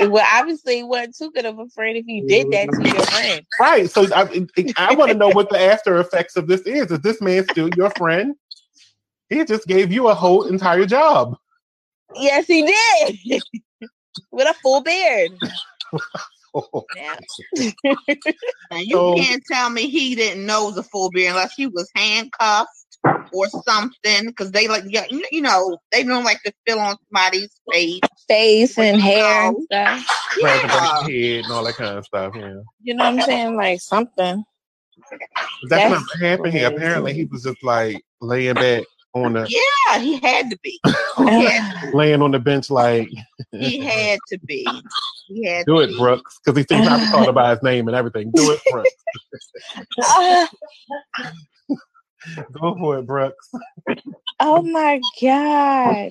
[0.00, 2.94] well, obviously, it wasn't too good of a friend if you did that to your
[2.94, 3.14] mm-hmm.
[3.14, 3.46] friend.
[3.60, 3.90] right?
[3.90, 6.90] So I, I want to know what the after effects of this is.
[6.90, 8.34] Is this man still your friend?
[9.28, 11.36] He just gave you a whole entire job.
[12.14, 13.42] Yes, he did.
[14.32, 15.32] With a full beard.
[16.96, 17.16] Yeah.
[18.70, 21.86] And you So- can't tell me he didn't know the full beard unless he was
[21.94, 22.70] handcuffed
[23.32, 24.26] or something.
[24.28, 28.00] Because they like, yeah, you you know, they don't like to fill on somebody's face.
[28.26, 30.06] Face and hair and stuff.
[30.38, 31.02] Yeah.
[31.02, 32.32] head and all that kind of stuff.
[32.34, 33.56] Yeah, You know what I'm saying?
[33.56, 34.42] Like something.
[35.10, 35.20] that's,
[35.68, 36.68] That's not what happened here.
[36.68, 38.82] Apparently, he was just like laying back
[39.24, 40.78] on the Yeah, he had to be.
[40.84, 43.08] He had, laying on the bench, like
[43.52, 44.66] he had to be.
[45.28, 45.98] He had do to it, be.
[45.98, 48.30] Brooks, because he thinks I thought about his name and everything.
[48.32, 48.90] Do it, Brooks.
[52.52, 53.50] Go for it, Brooks.
[54.40, 56.10] oh my God.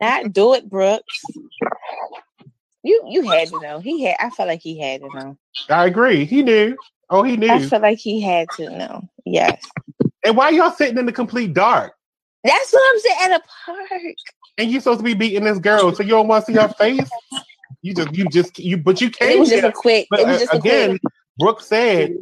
[0.00, 1.20] Not do it, Brooks.
[2.82, 3.78] You you had to know.
[3.80, 5.36] He had I felt like he had to know.
[5.68, 6.24] I agree.
[6.24, 6.76] He knew.
[7.10, 7.50] Oh, he knew.
[7.50, 7.68] I knew.
[7.68, 9.02] felt like he had to know.
[9.26, 9.62] Yes.
[10.24, 11.94] And why y'all sitting in the complete dark?
[12.44, 14.14] That's what I'm saying at a park.
[14.58, 16.68] And you're supposed to be beating this girl, so you don't want to see her
[16.68, 17.08] face.
[17.82, 19.30] You just, you just, you, but you came.
[19.30, 20.06] It was just a quick.
[20.10, 21.12] But It was uh, just a again, quick.
[21.38, 22.14] Brooks said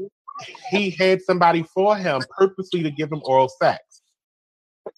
[0.70, 3.80] he had somebody for him purposely to give him oral sex.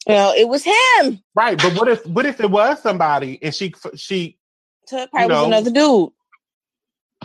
[0.06, 1.20] Well, it was him.
[1.34, 4.38] Right, but what if, what if it was somebody and she, she,
[4.86, 6.10] So it probably know, was another dude.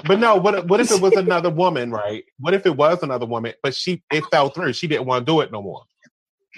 [0.05, 2.23] But no, what, if- what if it was another woman, right?
[2.39, 4.73] What if it was another woman, but she, it fell through.
[4.73, 5.83] She didn't want to do it no more.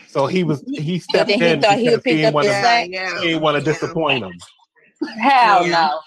[0.08, 2.34] So he was, he stepped he in thought he would because he pick didn't up
[2.36, 2.88] wanna, slack.
[2.90, 3.20] yeah.
[3.22, 4.34] he didn't want to disappoint him.
[5.20, 6.00] Hell no.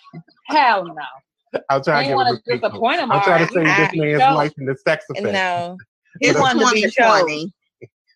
[0.49, 1.61] Hell no.
[1.69, 3.67] I'm trying to wanna give him a disappoint him, I'm trying to alright.
[3.77, 4.35] save I- this man's Show.
[4.35, 5.33] life in the sex offense.
[5.33, 5.77] No,
[6.21, 6.93] He wanted to be 2020.
[6.99, 7.53] funny.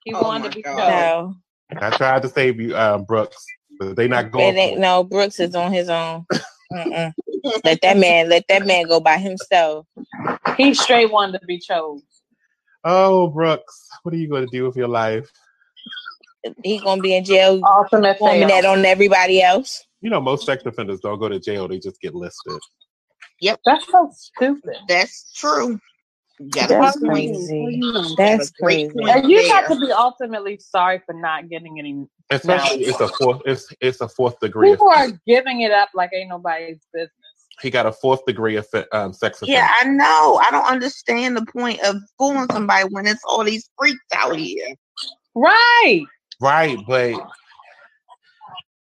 [0.04, 0.76] He Oh wanted to be shown.
[0.76, 1.34] no.
[1.80, 3.44] I tried to save you, um, Brooks,
[3.80, 4.56] but they not It going.
[4.56, 4.80] ain't For it.
[4.80, 6.26] no Brooks is on his own.
[6.74, 7.12] Mm-mm.
[7.64, 9.86] let that man let that man go by himself.
[10.56, 12.02] He straight wanted to be chose.
[12.84, 15.30] Oh, Brooks, what are you going to do with your life?
[16.62, 18.62] He gonna be in jail Ultimate forming fail.
[18.62, 19.82] that on everybody else.
[20.02, 22.60] You know, most sex offenders don't go to jail; they just get listed.
[23.40, 24.76] Yep, that's so stupid.
[24.88, 25.80] That's true.
[26.40, 28.14] You got a That's good crazy.
[28.16, 28.90] That's crazy.
[28.92, 32.06] point And you have to be ultimately sorry for not getting any.
[32.30, 32.88] Especially, No.
[32.88, 33.42] it's a fourth.
[33.44, 34.70] It's it's a fourth degree.
[34.70, 37.10] People are giving it up like ain't nobody's business.
[37.62, 39.50] He got a fourth degree of um, sex offense.
[39.50, 40.40] Yeah, I know.
[40.42, 44.74] I don't understand the point of fooling somebody when it's all these freaks out here.
[45.36, 46.04] Right.
[46.40, 47.14] Right, but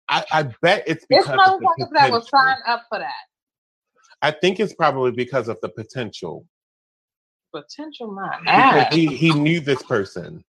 [0.09, 2.29] I, I bet it's because of the motherfuckers that was potential.
[2.31, 3.13] signed up for that.
[4.23, 6.47] I think it's probably because of the potential.
[7.53, 8.95] Potential my Because ass.
[8.95, 10.45] he he knew this person,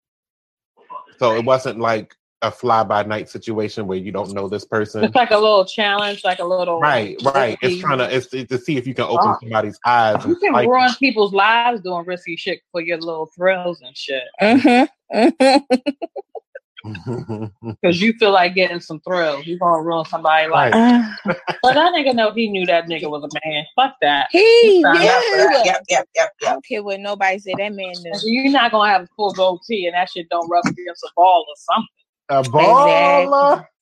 [1.18, 5.04] so it wasn't like a fly by night situation where you don't know this person.
[5.04, 7.58] It's like a little challenge, like a little Right, right.
[7.64, 9.38] It's trying to it's to see if you can open Oh.
[9.41, 10.24] somebody's eyes.
[10.26, 14.24] You can like, ruin people's lives doing risky shit for your little thrills and shit.
[14.41, 15.58] Mm-hmm.
[17.82, 19.45] Because you feel like getting some thrills.
[19.45, 20.73] You're gonna ruin somebody's life.
[20.73, 21.03] Uh,
[21.63, 23.65] But that nigga know he knew that nigga was a man.
[23.75, 24.28] Fuck that.
[24.32, 25.07] he signed knew.
[25.09, 25.61] up that.
[25.65, 27.55] Yep, yep, yep, I don't care what nobody said.
[27.57, 28.11] That man knew.
[28.23, 31.45] You're not gonna have a full goatee and that shit don't rub against a ball
[31.47, 31.89] or something.
[32.30, 33.65] a baller.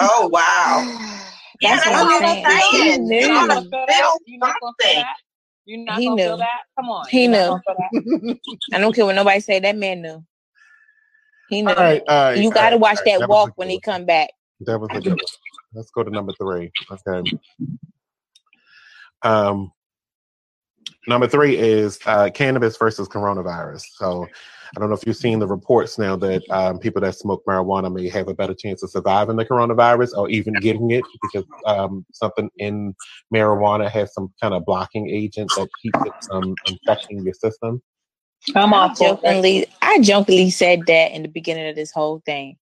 [0.00, 0.84] Oh wow.
[1.62, 2.44] That's Yeah, what I'm what saying.
[2.70, 3.16] He knew.
[3.18, 4.18] You're not gonna feel that.
[4.26, 5.16] You're not gonna feel that.
[5.64, 6.60] He gonna feel that.
[6.78, 7.06] Come on.
[7.08, 7.36] He knew.
[7.36, 8.38] gonna feel that.
[8.74, 9.58] I don't care what nobody say.
[9.60, 10.24] That man knew.
[11.48, 11.70] He knew.
[11.70, 12.38] All right, all right.
[12.38, 13.18] you got to watch right.
[13.18, 14.30] that was walk when he come back.
[14.60, 15.18] That was a good one.
[15.74, 16.70] Let's go to number three.
[16.90, 17.38] Okay.
[19.22, 19.72] Um,
[21.06, 23.82] number three is uh, cannabis versus coronavirus.
[23.96, 24.26] So
[24.76, 27.92] I don't know if you've seen the reports now that um, people that smoke marijuana
[27.92, 32.04] may have a better chance of surviving the coronavirus or even getting it because um,
[32.12, 32.94] something in
[33.34, 37.82] marijuana has some kind of blocking agent that keeps it from infecting your system.
[38.52, 39.08] Come I on, for it.
[39.22, 42.56] jokingly, I jokingly said that in the beginning of this whole thing.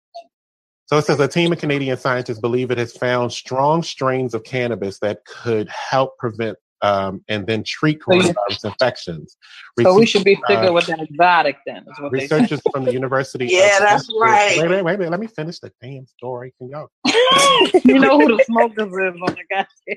[0.86, 4.44] So it says a team of Canadian scientists believe it has found strong strains of
[4.44, 9.36] cannabis that could help prevent um, and then treat coronavirus infections.
[9.82, 12.12] So we should be sticking uh, with that exotic then, is what.
[12.12, 13.46] Researchers from the University.
[13.56, 14.58] Yeah, of that's Wait, right.
[14.58, 15.10] Wait, wait, wait, wait.
[15.10, 16.52] Let me finish the damn story.
[16.58, 16.88] Can y'all
[17.84, 19.96] you know who the smokers is on the goddamn.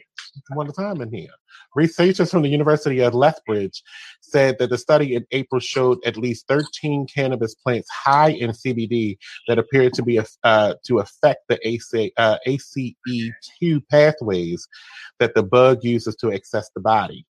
[0.54, 1.30] one time in here?
[1.76, 3.84] Researchers from the University of Lethbridge
[4.22, 9.18] said that the study in April showed at least 13 cannabis plants high in CBD
[9.48, 14.68] that appeared to be uh, to affect the AC, uh, ACE2 pathways
[15.20, 17.26] that the bug uses to access the body.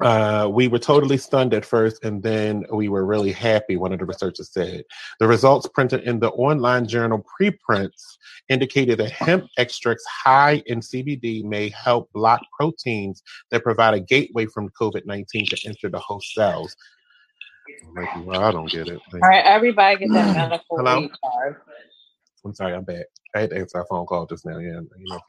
[0.00, 3.98] Uh, we were totally stunned at first, and then we were really happy, one of
[3.98, 4.84] the researchers said.
[5.18, 11.44] The results printed in the online journal preprints indicated that hemp extracts high in CBD
[11.44, 16.34] may help block proteins that provide a gateway from COVID 19 to enter the host
[16.34, 16.74] cells.
[17.94, 19.00] Like, well, I don't get it.
[19.12, 21.00] All right, everybody get that medical Hello?
[21.00, 21.56] weed card.
[22.44, 23.04] I'm sorry, I'm back.
[23.34, 24.58] I had to answer a phone call just now.
[24.58, 25.20] Yeah, you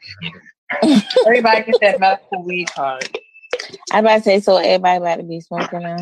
[0.83, 1.01] know.
[1.25, 3.17] Everybody get that medical weed card.
[3.91, 4.57] I about to say so.
[4.57, 5.97] Everybody about to be smoking now.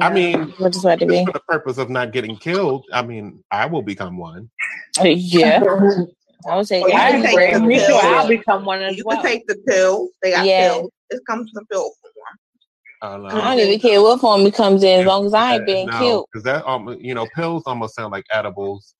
[0.00, 1.24] I mean, What just about to be?
[1.24, 4.48] for the purpose of not getting killed, I mean, I will become one.
[5.02, 5.60] Yeah,
[6.48, 6.82] I would say.
[6.82, 7.26] Well, I can yeah.
[7.30, 7.52] take agree.
[7.54, 7.86] the Me too.
[7.86, 7.96] pill.
[8.02, 9.20] I'll become one as You well.
[9.20, 10.08] can take the pill.
[10.22, 10.68] They got Yeah.
[10.74, 10.90] pills.
[11.10, 12.38] It comes in the pill form.
[13.00, 13.26] I don't.
[13.26, 15.88] I don't even care what form it comes in, as long as I ain't being
[15.88, 16.26] killed.
[16.32, 18.94] because that um, you know, pills almost sound like edibles,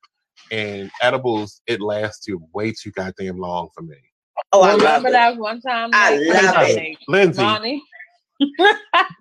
[0.50, 3.96] and edibles it lasts you way too goddamn long for me.
[4.52, 5.12] Oh, I love Remember it.
[5.12, 5.90] that one time?
[5.92, 7.82] I like, love Ronnie- Lindsay, Ronnie?
[8.38, 8.54] think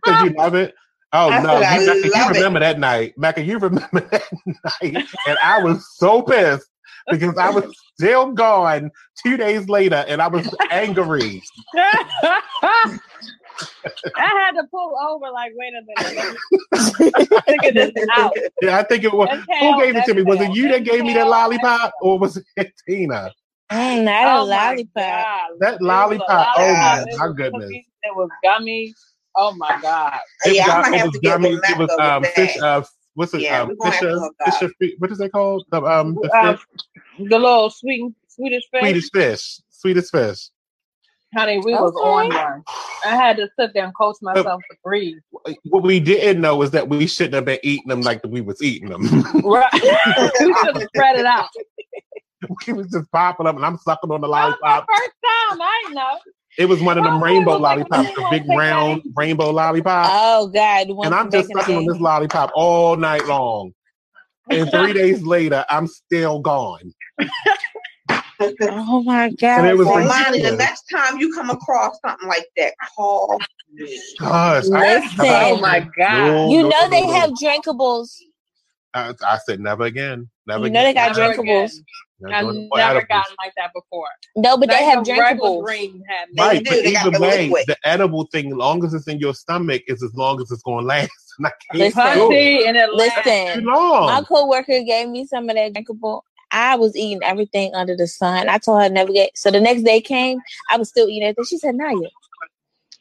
[0.23, 0.73] you love it?
[1.13, 2.35] Oh I no, you, Mecca, you love it.
[2.35, 3.41] remember that night, Mecca?
[3.41, 4.23] You remember that
[4.81, 6.67] night, and I was so pissed
[7.09, 7.63] because I was
[7.95, 8.91] still gone
[9.25, 11.41] two days later, and I was angry.
[11.75, 12.99] I
[14.17, 16.35] had to pull over, like, wait a minute.
[17.31, 18.33] let Figure this out.
[18.61, 19.29] Yeah, I think it was.
[19.31, 20.21] That's Who gave it to me?
[20.23, 23.31] Was it you that gave me that lollipop, or was it Tina?
[23.71, 25.27] Mm, not Oh my lollipop.
[25.59, 27.65] That It was lollipop, oh my It my goodness.
[27.65, 28.93] cookies, It was gummy.
[29.35, 30.19] Oh my God.
[30.45, 31.41] It yeah, was, I'm gonna it have was to get
[31.71, 32.55] It was um fish.
[32.55, 32.63] that.
[32.63, 32.83] Uh,
[33.15, 33.41] what's it?
[33.41, 34.29] Yeah, um, we're gonna Fisher.
[34.45, 34.73] Fisher.
[34.99, 35.65] What is they called?
[35.71, 36.53] The um the Uh,
[37.17, 38.81] the little sweet, Swedish fish.
[38.81, 40.49] Swedish fish, Swedish fish.
[41.35, 42.63] Honey, we was on one.
[43.05, 45.17] I had to sit there and coach myself to breathe.
[45.65, 48.61] What we didn't know is that we shouldn't have been eating them like we was
[48.61, 49.03] eating them.
[49.43, 49.69] Right.
[50.41, 51.49] we should have spread it out.
[52.67, 54.85] we was just popping up, and I'm sucking on the That was lollipop.
[54.89, 55.61] first time.
[55.61, 56.17] I know.
[56.57, 59.01] It was one of them Oh, rainbow like, lollipops, you the big take that round
[59.15, 60.09] rainbow lollipop.
[60.11, 63.73] Oh God, and I'm just back sucking on this lollipop all night long.
[64.49, 66.93] And three days later, I'm still gone.
[68.39, 69.59] Oh my God.
[69.59, 72.73] And it was Well, like- Lonnie, the next time you come across something like that,
[72.95, 73.37] call
[73.73, 74.01] me.
[74.19, 75.11] Gosh, Listen.
[75.19, 76.27] Oh my God.
[76.27, 77.13] No, you no, know no, they no.
[77.13, 78.15] have drinkables.
[78.93, 80.29] I, I said never again.
[80.47, 80.73] Never again.
[80.73, 81.71] You know they got Never drinkables.
[81.73, 81.85] again.
[82.19, 82.45] Not I've
[82.75, 83.07] never edibles.
[83.09, 84.07] gotten like that before.
[84.35, 85.65] No, but they Not have even regular drinkables.
[85.65, 86.35] green had me.
[86.35, 86.69] They Right, do.
[86.69, 87.19] but They got either the
[87.67, 90.83] the edible thing, long as it's in your stomach, is as long as it's going
[90.83, 91.11] to last.
[91.39, 92.01] And I can't Listen.
[92.03, 93.51] it Punchy and it lasts.
[93.53, 93.65] too Listen,
[94.01, 94.25] my long.
[94.27, 96.25] coworker gave me some of that drinkable.
[96.51, 98.49] I was eating everything under the sun.
[98.49, 99.37] I told her never get.
[99.37, 101.45] So the next day came, I was still eating everything.
[101.45, 102.09] She said, "Naya,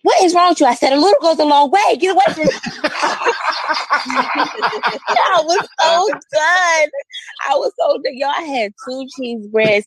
[0.02, 0.66] What is wrong with you?
[0.66, 1.96] I said, a little goes a long way.
[1.98, 2.50] Get away from me.
[5.18, 6.90] I was so done.
[7.48, 8.16] I was so done.
[8.16, 9.86] Yo, I had two cheese breads.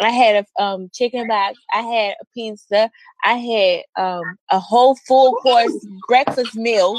[0.00, 1.58] I had a um, chicken box.
[1.74, 2.90] I had a pizza.
[3.24, 6.98] I had um, a whole full course breakfast meal.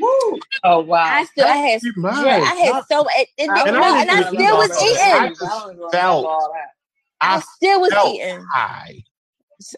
[0.00, 0.38] Woo.
[0.62, 1.02] Oh wow.
[1.04, 4.10] I still, I had, Keep yeah, I had so, and, and, And no, I and
[4.12, 5.34] I still was eating.
[5.34, 6.26] just felt
[7.20, 8.44] I I still was felt eating.
[8.54, 9.02] high.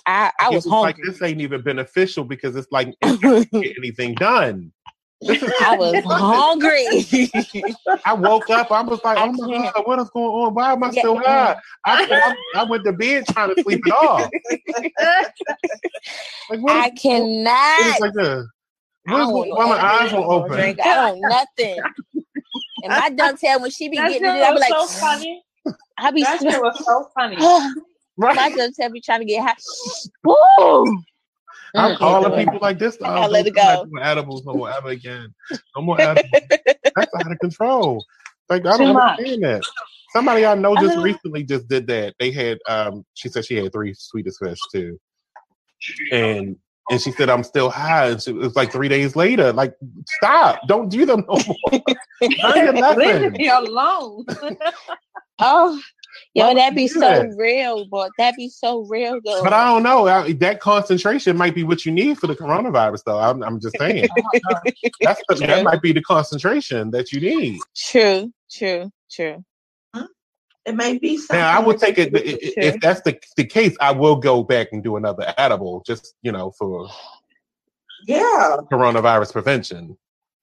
[0.07, 4.14] I, I It was like this ain't even beneficial because it's like it get anything
[4.14, 4.72] done.
[5.62, 7.07] I was hungry.
[8.07, 8.70] I woke up.
[8.72, 9.74] I was like, I "Oh my can't.
[9.74, 10.55] god, what is going on?
[10.55, 11.03] Why am I Yeah.
[11.03, 14.31] so high?" I, I, I went to bed trying to sleep it off.
[16.49, 16.72] Like what?
[16.76, 17.81] I is- cannot.
[17.95, 18.47] is like this?
[19.09, 20.53] I What is going- want why my eyes won't open?
[20.57, 20.81] drink.
[20.85, 21.81] I don't nothing.
[22.83, 25.43] And my dovetail when she be That getting it, I be was like, so funny.
[25.99, 27.37] I be That was so funny.
[28.17, 28.57] My Right?
[28.57, 29.55] dovetail be trying to get high.
[30.25, 31.03] Woo!
[31.77, 32.97] I'm calling people like this.
[33.01, 33.85] I gotta let it I'm not go.
[33.91, 35.33] doing edibles no more ever again.
[35.77, 36.43] No more edibles.
[36.97, 38.05] That's out of control.
[38.49, 39.19] Like I Too don't much.
[39.21, 39.63] understand that.
[40.13, 41.03] Somebody I know just Uh.
[41.03, 42.15] recently just did that.
[42.19, 44.99] They had um she said she had three sweetest fish too.
[46.11, 46.57] And
[46.91, 48.09] and she said I'm still high.
[48.09, 49.53] And she, it was like three days later.
[49.53, 49.75] Like,
[50.07, 50.67] stop.
[50.67, 51.83] Don't do them no more.
[52.97, 54.27] Leave me alone.
[55.39, 55.81] Oh, Why
[56.35, 57.35] yo, would that'd be so that?
[57.37, 58.09] real, boy.
[58.19, 59.43] that'd be so real, though.
[59.43, 60.07] But I don't know.
[60.09, 63.19] I, that concentration might be what you need for the coronavirus, though.
[63.19, 64.09] I'm, I'm just saying.
[64.49, 64.61] Uh-huh.
[65.03, 67.59] That's the, that might be the concentration that you need.
[67.77, 69.45] True, true, true.
[70.67, 71.39] It may be something.
[71.39, 72.53] Now, I would take it i- i- True.
[72.57, 73.75] if that's the the case.
[73.81, 76.87] I will go back and do another edible, just you know, for
[78.07, 79.97] Yeah, coronavirus prevention.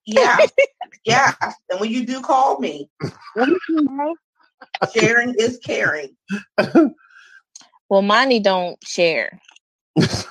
[0.06, 0.38] yeah,
[1.06, 1.34] yeah.
[1.70, 2.90] And when you do call me,
[4.94, 6.16] sharing is caring.
[7.90, 9.40] Well, Monty don't share.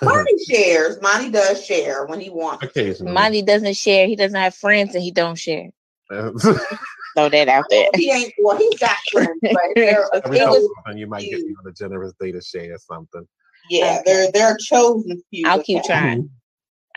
[0.03, 1.01] Monty shares.
[1.03, 2.64] Monty does share when he wants.
[2.64, 4.07] Occasionally, Monty doesn't share.
[4.07, 5.70] He doesn't have friends, and he don't share.
[6.12, 6.33] every
[7.16, 7.89] Throw that out there.
[7.95, 8.33] He ain't.
[8.43, 12.12] Well, he's got friends, but they're It was- you might get me on a generous
[12.20, 13.27] day to share something.
[13.70, 15.49] yeah, they're they're chosen few.
[15.49, 15.87] I'll keep okay?
[15.87, 16.31] trying.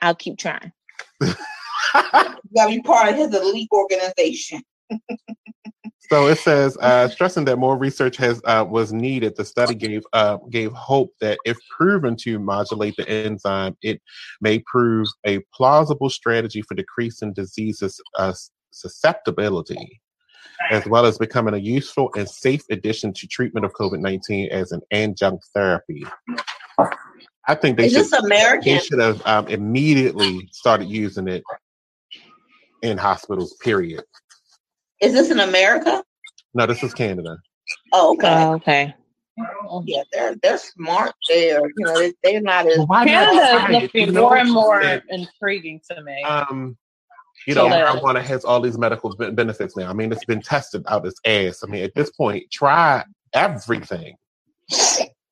[0.01, 0.71] I'll keep trying.
[1.95, 4.61] You gotta be part of his elite organization.
[6.09, 9.35] So it says, uh, stressing that more research has uh, was needed.
[9.35, 14.01] The study gave uh, gave hope that if proven to modulate the enzyme, it
[14.41, 18.33] may prove a plausible strategy for decreasing diseases uh,
[18.71, 20.01] susceptibility,
[20.71, 24.71] as well as becoming a useful and safe addition to treatment of COVID nineteen as
[24.71, 26.03] an adjunct therapy.
[27.47, 28.73] I think they should American?
[28.73, 31.43] they should have um, immediately started using it
[32.81, 33.55] in hospitals.
[33.61, 34.03] Period.
[35.01, 36.03] Is this in America?
[36.53, 37.37] No, this is Canada.
[37.93, 38.43] Oh, okay.
[38.43, 38.93] Oh, okay.
[39.85, 41.13] yeah, they're they're smart.
[41.29, 44.51] They're you know they, they're not as Why not Canada try is looking more and
[44.51, 46.21] more that, intriguing to me.
[46.23, 46.77] Um,
[47.47, 49.89] you know, that- marijuana has all these medical benefits now.
[49.89, 51.63] I mean, it's been tested out its ass.
[51.63, 54.15] I mean, at this point, try everything.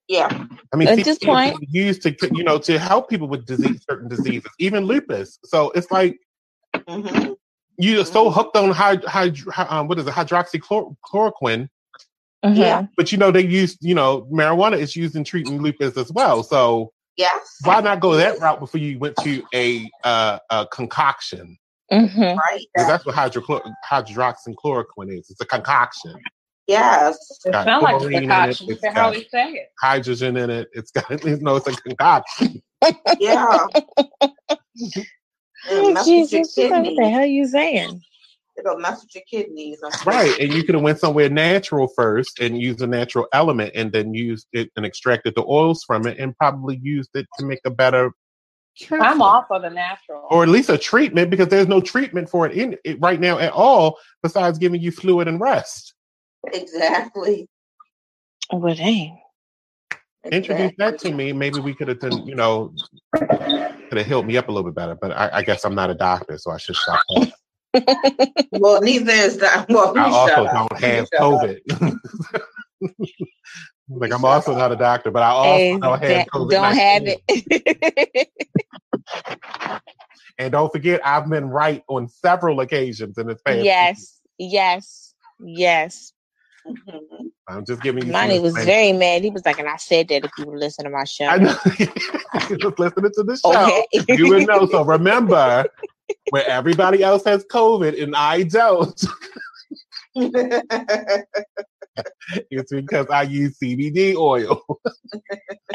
[0.07, 0.45] yeah.
[0.73, 4.07] I mean, At this point- used to you know to help people with disease, certain
[4.07, 5.39] diseases, even lupus.
[5.43, 6.17] So it's like
[6.87, 7.33] hmm
[7.77, 11.69] you're so hooked on hyd- hyd- hy- um, what is it, hydroxychloroquine.
[12.45, 12.55] Mhm.
[12.57, 12.85] Yeah.
[12.95, 16.43] But you know, they use you know marijuana is used in treating lupus as well.
[16.43, 17.57] So Yes.
[17.63, 21.57] why not go that route before you went to a uh, a concoction?
[21.91, 22.37] Mhm.
[22.37, 22.65] Right.
[22.75, 25.29] 'Cause that's what hydrochlor- hydroxychloroquine is.
[25.29, 26.15] It's a concoction.
[26.67, 27.17] Yes.
[27.45, 28.67] It got sounds like a chlorine in it, concoction.
[28.71, 29.71] it's how we say it.
[29.81, 30.67] Hydrogen in it.
[30.73, 32.61] It's got you know it's a concoction.
[33.19, 33.65] Yeah.
[35.69, 37.13] It'll Oh, mess with your Jesus, what the kidneys.
[37.13, 38.01] hell you saying?
[38.57, 39.79] It'll mess with your kidneys.
[40.05, 40.39] Right.
[40.39, 44.13] And you could have went somewhere natural first and used a natural element and then
[44.13, 47.69] used it and extracted the oils from it and probably used it to make a
[47.69, 48.11] better
[48.75, 49.27] cure I'm for it.
[49.27, 50.27] all for the natural.
[50.31, 53.37] or at least a treatment because there's no treatment for it in it right now
[53.39, 55.93] at all besides giving you fluid and rest.
[56.53, 57.47] Exactly.
[58.51, 59.19] Well, dang.
[60.31, 61.33] Introduce that to me.
[61.33, 62.73] Maybe we could have done, you know,
[63.15, 64.95] could have helped me up a little bit better.
[64.95, 67.01] But I, I guess I'm not a doctor, so I should stop.
[68.53, 69.67] Well, neither is that.
[69.69, 71.09] Well, I also don't You have.
[71.11, 71.59] COVID.
[73.89, 76.49] like I'm also not a doctor, but I also Hey, don't have COVID.
[76.49, 78.29] don't have it.
[80.39, 83.57] And don't forget, I've been right on several occasions in this past.
[83.57, 83.65] week.
[84.37, 86.13] yes, yes,
[86.67, 86.95] yes.
[86.95, 87.31] Mhm.
[87.49, 88.11] I'm just giving you.
[88.11, 88.65] some Monty was information.
[88.65, 89.23] very mad.
[89.23, 91.25] He was like, and I said that if you would listen to my show.
[91.25, 91.55] I know.
[92.49, 93.51] He was listening to the show.
[93.73, 93.87] Okay.
[94.17, 94.67] You would know.
[94.67, 95.65] So remember,
[96.29, 99.01] where everybody else has COVID and I don't,
[102.51, 104.61] it's because I use CBD oil.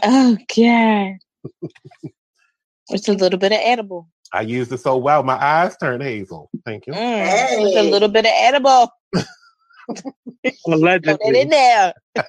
[0.02, 1.14] oh God.
[2.90, 4.09] It's a little bit of edible.
[4.32, 6.51] I used it so well, my eyes turned hazel.
[6.64, 6.93] Thank you.
[6.94, 8.90] Mm, It's a little bit of edible.
[9.88, 11.48] Put it in Allegedly.
[11.50, 11.92] there.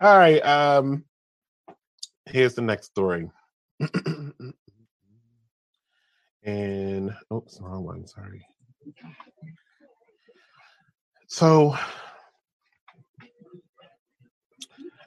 [0.00, 0.40] All right.
[0.40, 1.04] Um,
[2.26, 3.30] here's the next story.
[6.42, 8.06] and oops, wrong one.
[8.06, 8.46] Sorry.
[11.26, 11.76] So,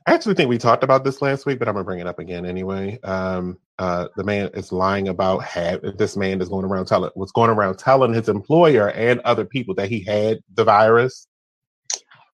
[0.08, 2.18] I actually think we talked about this last week, but I'm gonna bring it up
[2.18, 2.98] again anyway.
[3.04, 7.34] Um, uh, the man is lying about have this man is going around telling was
[7.34, 11.28] going around telling his employer and other people that he had the virus.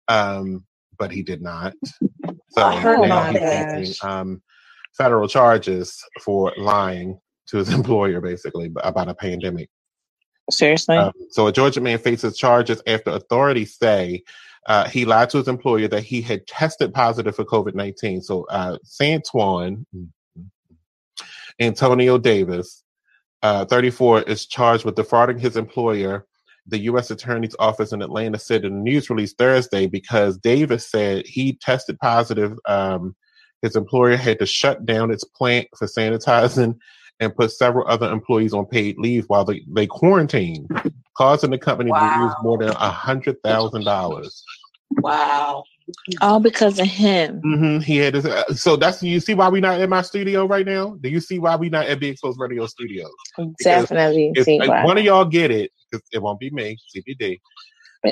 [0.08, 0.66] Um,
[1.00, 1.74] but he did not.
[2.50, 3.72] So I heard now about he's that.
[3.72, 4.42] facing um,
[4.96, 9.70] federal charges for lying to his employer, basically about a pandemic.
[10.52, 10.98] Seriously.
[10.98, 14.22] Um, so a Georgia man faces charges after authorities say
[14.66, 18.22] uh, he lied to his employer that he had tested positive for COVID nineteen.
[18.22, 19.86] So uh, Santwon
[21.60, 22.84] Antonio Davis,
[23.42, 26.26] uh, 34, is charged with defrauding his employer.
[26.68, 27.12] The U.S.
[27.12, 32.00] Attorney's Office in Atlanta said in a news release Thursday because Davis said he tested
[32.00, 32.58] positive.
[32.66, 33.16] Um,
[33.62, 36.78] his employer had to shut down its plant for sanitizing
[37.20, 40.70] and put several other employees on paid leave while they, they quarantined,
[41.18, 44.44] causing the company to lose more than a hundred thousand dollars.
[45.02, 45.64] Wow.
[46.22, 47.42] All because of him.
[47.42, 50.46] hmm He had his, uh, so that's you see why we not in my studio
[50.46, 50.98] right now.
[51.02, 53.10] Do you see why we not at Big Exposed Radio Studio?
[53.62, 54.86] Definitely If see like, why.
[54.86, 57.40] one of y'all get it, 'cause it won't be me, CBD.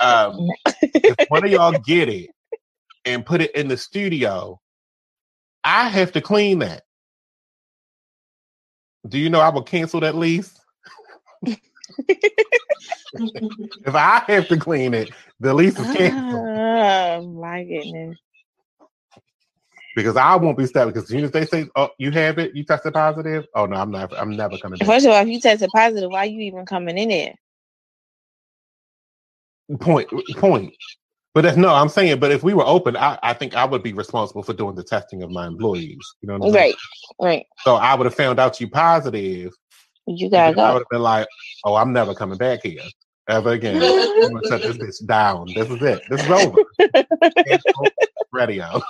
[0.02, 0.50] Um,
[0.82, 2.30] if one of y'all get it
[3.06, 4.60] and put it in the studio,
[5.64, 6.84] I have to clean that.
[9.08, 10.60] Do you know I will cancel that lease?
[13.14, 16.48] if I have to clean it, the lease is canceled
[17.22, 18.18] oh my goodness.
[19.96, 20.94] because I won't be stopped.
[20.94, 23.78] Because as soon as they say, "Oh, you have it, you tested positive," oh no,
[23.78, 24.18] I'm not.
[24.18, 24.88] I'm never coming back.
[24.88, 27.34] First of all, if you tested positive, why are you even coming in there?
[29.80, 30.74] Point, point.
[31.34, 33.82] But if, no, I'm saying, but if we were open, I, I think I would
[33.82, 36.16] be responsible for doing the testing of my employees.
[36.22, 36.76] You know what I'm saying?
[37.22, 37.46] Right, right.
[37.60, 39.54] So I would have found out you positive.
[40.08, 41.28] You gotta then I would have been like,
[41.64, 42.82] "Oh, I'm never coming back here
[43.28, 43.82] ever again.
[43.82, 45.48] I'm gonna shut this bitch down.
[45.54, 46.02] This is it.
[46.10, 46.58] This is over."
[48.34, 48.82] Radio,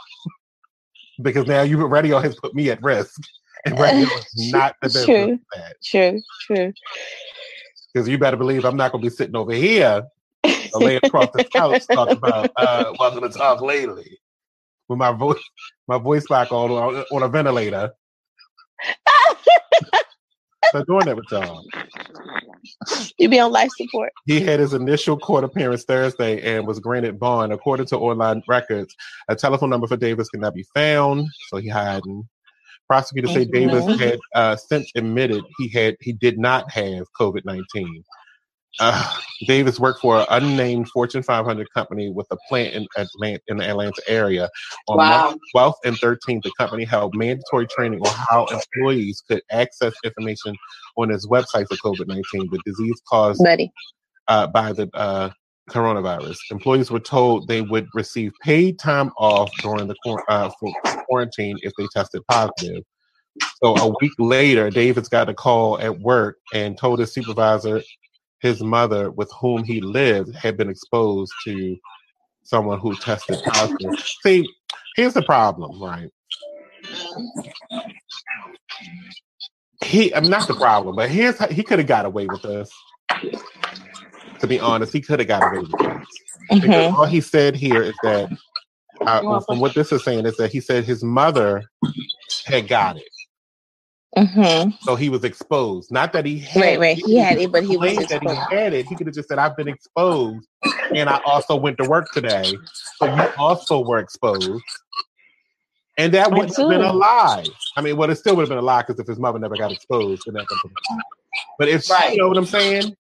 [1.23, 3.19] because now you radio has put me at risk,
[3.65, 5.06] and radio is not the best.
[5.06, 5.39] True.
[5.84, 6.73] True, true.
[7.91, 10.03] Because you better believe I'm not gonna be sitting over here
[10.43, 14.19] or laying across the couch talking about uh, welcome to talk lately
[14.88, 15.41] with my voice,
[15.88, 17.91] my voice back on on, a ventilator.
[20.72, 21.65] So doing that with y'all.
[23.17, 24.11] You be on life support.
[24.25, 27.53] He had his initial court appearance Thursday and was granted bond.
[27.53, 28.95] According to online records,
[29.29, 32.27] a telephone number for Davis cannot be found, so he hiding.
[32.88, 38.03] Prosecutors say Davis had uh, since admitted he had he did not have COVID nineteen.
[38.80, 39.18] Uh,
[39.48, 43.68] Davis worked for an unnamed Fortune 500 company with a plant in Atlanta, in the
[43.68, 44.49] Atlanta area.
[44.88, 45.30] On Wow.
[45.30, 50.56] March 12th and 13th, the company held mandatory training on how employees could access information
[50.98, 53.41] on its website for COVID 19, the disease caused
[54.27, 55.30] uh, by the uh,
[55.69, 56.38] coronavirus.
[56.52, 59.95] Employees were told they would receive paid time off during the
[60.30, 60.73] uh, for
[61.07, 62.84] quarantine if they tested positive.
[63.64, 67.81] So a week later, Davis got a call at work and told his supervisor
[68.41, 71.77] his mother, with whom he lived, had been exposed to
[72.43, 73.93] someone who tested positive.
[74.23, 74.47] See,
[74.95, 76.09] here's the problem, right?
[79.84, 82.72] He, I'm not the problem, but here's how, he could have got away with this.
[84.39, 86.22] To be honest, he could have got away with this.
[86.61, 86.93] Because Mhm.
[86.97, 88.30] all he said here is that,
[89.05, 91.69] uh, from what this is saying, is that he said his mother
[92.45, 93.09] had got it,
[94.17, 94.77] Mhm.
[94.81, 95.89] so he was exposed.
[95.91, 96.97] Not that he had Right, right.
[96.97, 98.51] He had it, but he was that he exposed.
[98.51, 98.85] had it.
[98.85, 100.45] He could have just said, "I've been exposed,
[100.93, 102.53] and I also went to work today,
[102.97, 104.61] so you also were exposed."
[105.97, 107.45] And that wouldn't have been a lie.
[107.77, 109.55] I mean, well, it still would have been a lie because if his mother never
[109.55, 111.01] got exposed, then that would have been a lie.
[111.59, 112.11] But if Right.
[112.13, 112.95] you know what I'm saying,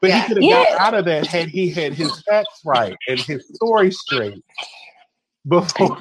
[0.00, 0.20] but Yeah.
[0.22, 0.64] he could have Yeah.
[0.64, 4.42] got out of that had he had his facts right and his story straight
[5.48, 5.98] before.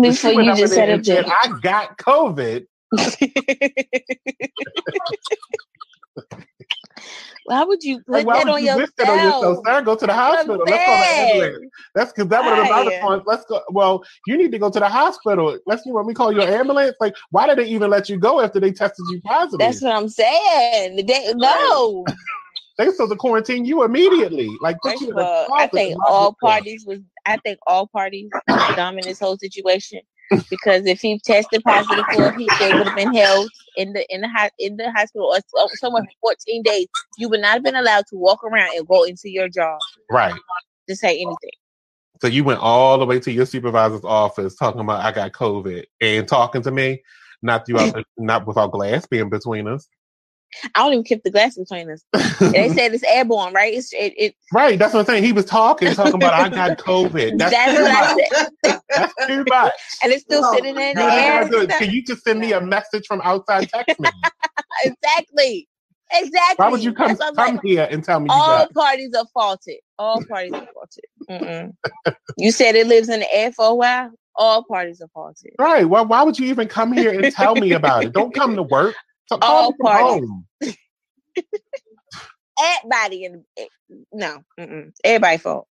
[0.00, 1.26] Before you just said it, said.
[1.26, 2.66] I got COVID.
[7.48, 9.66] Why would you put why that would on you wish that on yourself, yourself?
[9.66, 9.82] sir?
[9.82, 10.58] Go to the hospital.
[10.66, 11.72] Let's go to the ambulance.
[11.94, 12.86] That's because that would have been Right.
[12.86, 13.22] response.
[13.26, 13.62] Let's go.
[13.70, 15.58] Well, you need to go to the hospital.
[15.66, 16.96] Let's see when we call your ambulance.
[17.00, 19.58] Like, why did they even let you go after they tested you positive?
[19.60, 21.06] That's what I'm saying.
[21.06, 22.04] They, no.
[22.76, 24.50] they supposed to quarantine you immediately.
[24.60, 27.00] Like, First you all, I think all parties was.
[27.24, 28.30] I think all parties
[28.76, 30.00] in this whole situation.
[30.50, 34.20] Because if he tested positive for it, he would have been held in the in
[34.22, 36.86] the in the hospital or somewhere for 14 days.
[37.16, 39.80] You would not have been allowed to walk around and go into your job
[40.10, 40.34] Right.
[40.88, 41.50] to say anything.
[42.20, 45.84] So you went all the way to your supervisor's office talking about I got COVID
[46.00, 47.02] and talking to me,
[47.42, 49.88] not throughout not without glass being between us.
[50.74, 52.04] I don't even keep the glass between us.
[52.40, 53.72] They said it's airborne, right?
[53.74, 55.24] It's it, it right, that's what I'm saying.
[55.24, 57.38] He was talking, talking about I got COVID.
[57.38, 58.30] That's, that's too what I much.
[58.62, 58.80] said.
[58.94, 59.72] That's too much.
[60.02, 61.66] And it's still No, sitting in the You know what air.
[61.78, 64.08] Can you just send me a message from outside text me?
[64.84, 65.68] exactly.
[66.12, 66.64] Exactly.
[66.64, 67.64] Why would you come That's what I'm come like.
[67.64, 69.76] here and tell me you All got parties are faulted.
[69.98, 71.04] All parties are faulted.
[71.30, 72.14] Mm-mm.
[72.38, 74.10] you said it lives in the air for a while.
[74.36, 75.52] All parties are faulted.
[75.58, 75.84] right?
[75.84, 78.12] Well, why would you even come here and tell me about it?
[78.12, 78.94] Don't come to work.
[79.28, 80.28] So All parties.
[82.60, 83.44] Everybody in
[84.12, 84.92] no, mm-mm.
[85.04, 85.68] everybody fault.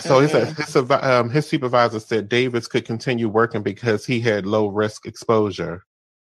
[0.00, 0.56] So he said Mm-mm.
[0.56, 5.06] his, survi- um, his supervisor said Davis could continue working because he had low risk
[5.06, 5.84] exposure,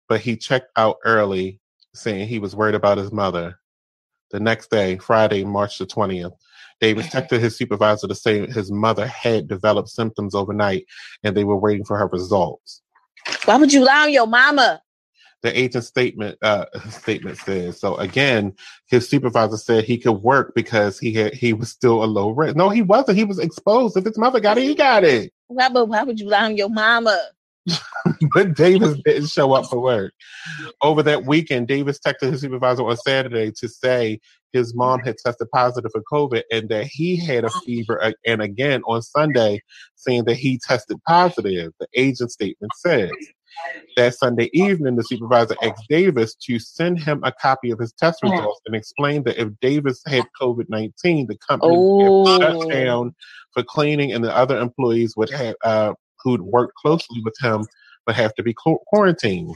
[0.08, 1.60] but he checked out early,
[1.94, 3.58] saying he was worried about his mother.
[4.30, 6.32] The next day, Friday, March the 20th,
[6.80, 10.86] Davis texted his supervisor to say his mother had developed symptoms overnight
[11.22, 12.82] and they were waiting for her results.
[13.44, 14.80] Why would you lie on your mama?
[15.42, 17.96] The agent's statement uh, statement says so.
[17.96, 18.54] Again,
[18.86, 22.56] his supervisor said he could work because he had he was still a low risk.
[22.56, 23.18] No, he wasn't.
[23.18, 23.96] He was exposed.
[23.96, 25.32] If his mother got it, he got it.
[25.48, 27.18] Why, but why would you lie on your mama?
[28.34, 30.12] but Davis didn't show up for work.
[30.82, 34.20] Over that weekend, Davis texted his supervisor on Saturday to say
[34.52, 38.12] his mom had tested positive for COVID and that he had a fever.
[38.26, 39.62] And again on Sunday,
[39.96, 41.72] saying that he tested positive.
[41.80, 43.10] The agent statement says
[43.96, 48.22] that Sunday evening, the supervisor asked Davis to send him a copy of his test
[48.22, 52.38] results and explained that if Davis had COVID 19, the company would Oh.
[52.38, 53.14] shut down
[53.52, 57.66] for cleaning and the other employees would have uh, who'd worked closely with him
[58.06, 59.54] would have to be qu- quarantined.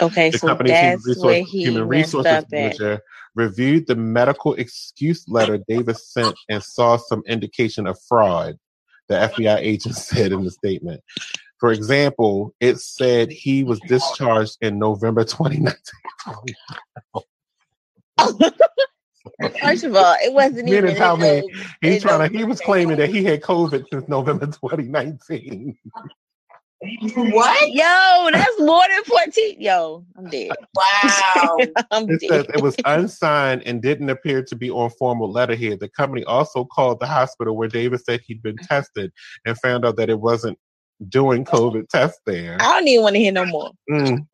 [0.00, 2.50] Okay, The so company's that's human, where he human resources at.
[2.50, 3.00] manager
[3.34, 8.58] reviewed the medical excuse letter Davis sent and saw some indication of fraud,
[9.08, 11.02] the FBI agent said in the statement.
[11.60, 15.76] For example, it said he was discharged in November 2019.
[19.62, 20.84] First of all, it wasn't even.
[20.86, 21.40] didn't tell in me.
[21.52, 25.76] no- He's trying to, he was claiming that he had COVID since November 2019.
[26.82, 27.70] What?
[27.72, 29.60] Yo, that's more than 14.
[29.60, 30.50] Yo, I'm dead.
[30.74, 31.56] Wow.
[31.90, 32.56] I'm It says dead.
[32.56, 35.80] it was unsigned and didn't appear to be on formal letterhead.
[35.80, 39.12] The company also called the hospital where Davis said he'd been tested
[39.46, 40.58] and found out that it wasn't
[41.08, 42.56] doing COVID tests there.
[42.60, 43.70] I don't even want to hear no more.
[43.90, 44.26] Mm.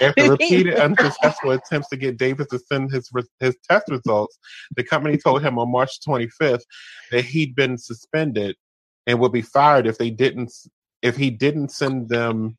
[0.00, 4.38] After repeated unsuccessful attempts to get Davis to send his re- his test results,
[4.76, 6.62] the company told him on March 25th
[7.10, 8.56] that he'd been suspended
[9.06, 10.50] and would be fired if they didn't
[11.04, 12.56] if he didn't send them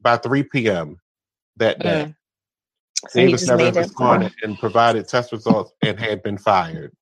[0.00, 0.96] by 3 p.m.
[1.56, 2.06] that day.
[2.06, 2.14] Mm.
[3.08, 6.92] So Davis never responded and provided test results and had been fired.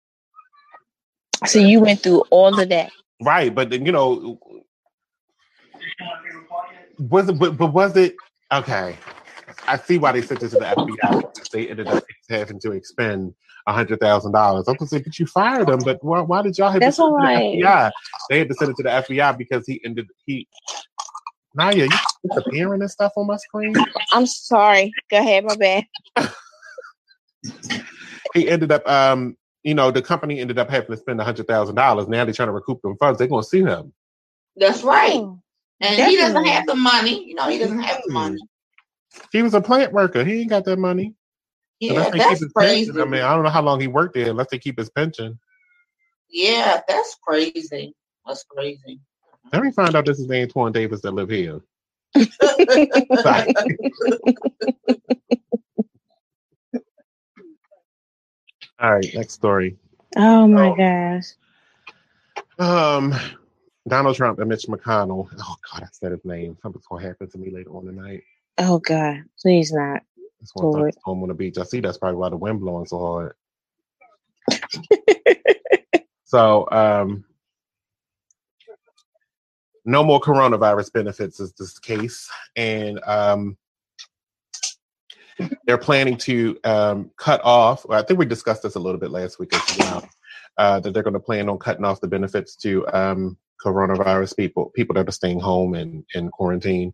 [1.45, 2.91] So you went through all of that.
[3.23, 4.39] Right, but you know,
[6.99, 7.39] was it?
[7.39, 8.15] But, but was it
[8.51, 8.97] okay?
[9.69, 11.51] I see why they sent it to the FBI.
[11.51, 13.35] They ended up having to expend
[13.73, 14.67] hundred thousand dollars.
[14.69, 15.81] I'm gonna say, but you fired him.
[15.85, 17.59] But why, why did y'all have That's to send it to alright.
[17.59, 17.91] the FBI?
[18.29, 20.47] They had to send it to the FBI because he ended he.
[21.55, 21.89] Naya, you
[22.29, 23.75] disappearing and stuff on my screen.
[24.13, 24.93] I'm sorry.
[25.11, 25.85] Go ahead, my bad.
[28.35, 31.47] He ended up, um, you know, the company ended up having to spend a hundred
[31.47, 32.09] thousand dollars.
[32.09, 33.19] Now they're trying to recoup them funds.
[33.19, 33.93] They're gonna see him.
[34.57, 35.25] That's right.
[35.81, 37.27] And he doesn't have the money.
[37.27, 38.39] You know, he doesn't have the money.
[39.33, 40.25] He was a plant worker.
[40.25, 41.15] He ain't got that money.
[41.81, 42.87] Yeah, unless they keep that's his crazy.
[42.87, 43.01] pension.
[43.03, 45.39] I mean, I don't know how long he worked there unless they keep his pension.
[46.29, 47.95] Yeah, that's crazy.
[48.27, 49.01] That's crazy.
[49.53, 51.61] Let me find out this is Antoine Davis that live here.
[58.79, 59.77] All right, next story.
[60.17, 61.25] oh my gosh.
[62.59, 63.15] Um,
[63.89, 65.29] Donald Trump and Mitch McConnell.
[65.39, 66.57] Oh God, I said his name.
[66.63, 68.23] Something's gonna happen to me later on tonight.
[68.59, 69.25] Oh God.
[69.41, 70.03] Please not.
[70.41, 70.95] It's one Lord.
[71.05, 71.59] home on the beach.
[71.59, 73.35] I see that's probably why the wind blowing so hard.
[76.25, 77.25] so, um,
[79.85, 83.57] no more coronavirus benefits is this case, and um,
[85.67, 87.85] they're planning to um, cut off.
[87.91, 90.09] I think we discussed this a little bit last week as well.
[90.59, 94.73] Uh, that they're going to plan on cutting off the benefits to um, coronavirus people,
[94.75, 96.93] people that are staying home and in quarantine.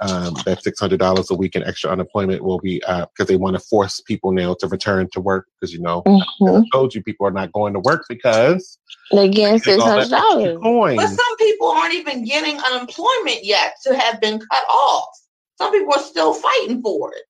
[0.00, 3.56] Um, that six hundred dollars a week in extra unemployment will be because they want
[3.56, 6.64] to force people now to return to work because you know Mhm.
[6.64, 8.78] I told you people are not going to work because
[9.10, 10.58] They're getting they're six gonna hundred let dollars.
[10.96, 15.08] But some people people aren't even getting unemployment yet to have been cut off.
[15.58, 17.22] Some people are still fighting for it.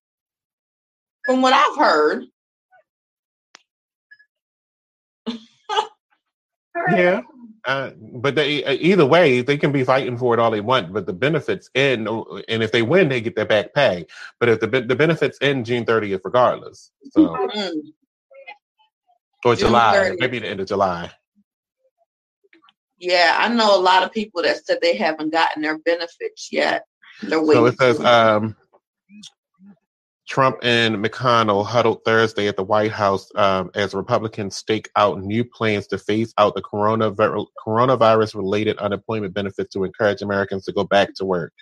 [1.25, 2.25] From what I've heard.
[6.91, 7.21] Yeah.
[7.67, 10.93] Uh, but they, uh, either way, they can be fighting for it all they want.
[10.93, 14.07] But the benefits end, and if they win, they get their back pay.
[14.39, 16.91] But if the the benefits end June thirtieth, regardless.
[17.11, 17.71] So Mm.
[19.45, 20.19] or June July, 30th.
[20.19, 21.11] maybe the end of July.
[22.99, 26.85] Yeah, I know a lot of people that said they haven't gotten their benefits yet.
[27.21, 27.53] They're waiting.
[27.53, 28.55] So it says um,
[30.27, 35.43] Trump and McConnell huddled Thursday at the White House um, as Republicans stake out new
[35.43, 41.13] plans to phase out the coronavirus related unemployment benefits to encourage Americans to go back
[41.15, 41.53] to work.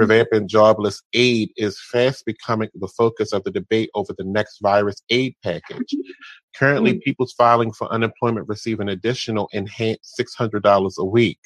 [0.00, 5.02] Revamping jobless aid is fast becoming the focus of the debate over the next virus
[5.10, 5.94] aid package.
[6.54, 11.40] Currently, people filing for unemployment receive an additional enhanced $600 a week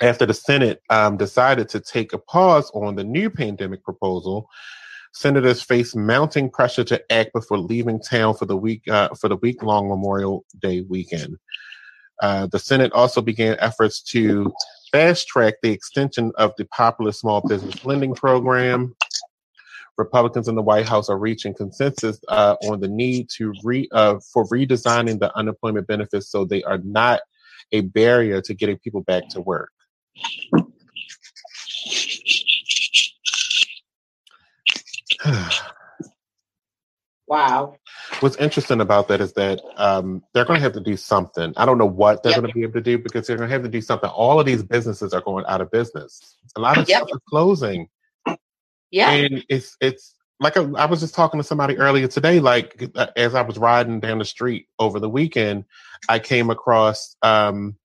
[0.00, 4.48] after the Senate um, decided to take a pause on the new pandemic proposal,
[5.12, 9.36] senators face mounting pressure to act before leaving town for the week uh, for the
[9.36, 11.36] week long Memorial Day weekend.
[12.20, 14.52] Uh, the Senate also began efforts to
[14.90, 18.94] fast track the extension of the popular small business lending program.
[19.98, 24.18] Republicans in the White House are reaching consensus uh, on the need to re uh,
[24.32, 27.20] for redesigning the unemployment benefits so they are not
[27.72, 29.70] a barrier to getting people back to work.
[37.28, 37.76] Wow.
[38.20, 41.54] What's interesting about that is that um, they're going to have to do something.
[41.56, 42.40] I don't know what they're Yep.
[42.40, 44.10] going to be able to do because they're going to have to do something.
[44.10, 46.36] All of these businesses are going out of business.
[46.56, 46.96] A lot of Yep.
[46.98, 47.88] stuff is closing,
[48.90, 49.10] Yeah.
[49.12, 52.38] and it's it's like I, I was just talking to somebody earlier today.
[52.40, 55.64] Like uh, as I was riding down the street over the weekend,
[56.10, 57.16] I came across.
[57.22, 57.76] Um,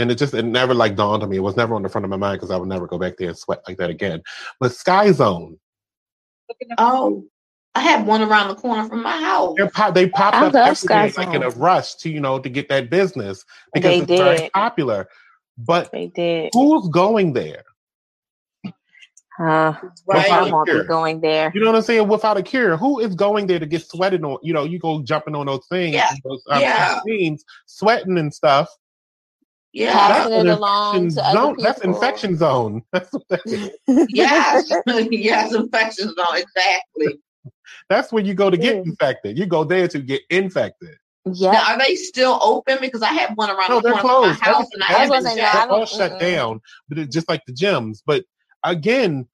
[0.00, 1.36] and it just it never like dawned on me.
[1.36, 3.16] It was never on the front of my mind because I would never go back
[3.18, 4.22] there and sweat like that again.
[4.58, 5.58] But Sky Zone,
[6.78, 7.24] Oh,
[7.74, 9.54] I have one around the corner from my house.
[9.56, 12.20] They're pop, they popped I up love everywhere, Sky like in a rush to you
[12.20, 15.08] know to get that business because They it's very popular.
[15.58, 16.50] But They did.
[16.52, 17.64] who's going there?
[19.38, 19.74] Uh,
[20.06, 20.30] Right.
[20.30, 21.50] I won't be going there.
[21.54, 22.08] You know what I'm saying?
[22.08, 24.38] Without a cure, who is going there to get sweated on?
[24.42, 26.10] You know, you go jumping on those things, Yeah.
[26.24, 27.00] those um, Yeah.
[27.06, 28.68] machines, sweating and stuff.
[29.72, 29.92] Yeah.
[29.92, 31.56] Passing it along infection to other zone.
[31.62, 32.82] That's infection zone.
[32.92, 33.70] That's what that is.
[34.10, 34.72] Yes.
[35.10, 35.54] yes.
[35.54, 36.36] Infection zone.
[36.36, 37.20] Exactly.
[37.88, 39.38] That's where you go to get infected.
[39.38, 40.96] You go there to get infected.
[41.32, 41.52] Yeah.
[41.52, 42.78] Now, are they still open?
[42.80, 44.40] Because I have one around No, the they're corner from closed.
[44.40, 45.54] my house, and I I haven't gonna say, checked.
[45.54, 46.20] I They're all shut mm-mm.
[46.20, 47.98] down, but it's just like the gyms.
[48.04, 48.24] But
[48.64, 49.28] again,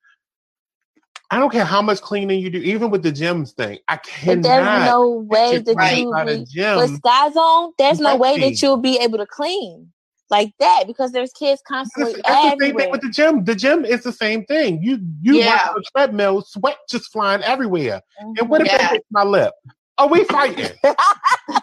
[1.31, 3.79] I don't care how much cleaning you do, even with the gyms thing.
[3.89, 4.43] I But cannot.
[4.43, 6.97] there's no way that right you out be, of with gym.
[6.97, 9.93] Sky Zone, there's no way that you'll be able to clean
[10.31, 13.44] like that because there's kids That's, constantly that's the same thing with the gym.
[13.44, 14.82] The gym is the same thing.
[14.82, 15.69] You you Yeah.
[15.70, 18.01] on a treadmill, sweat just flying everywhere.
[18.19, 18.78] And what if Yeah.
[18.78, 18.94] that mm-hmm.
[18.94, 19.53] hits my lip?
[19.98, 20.73] Are we fighting?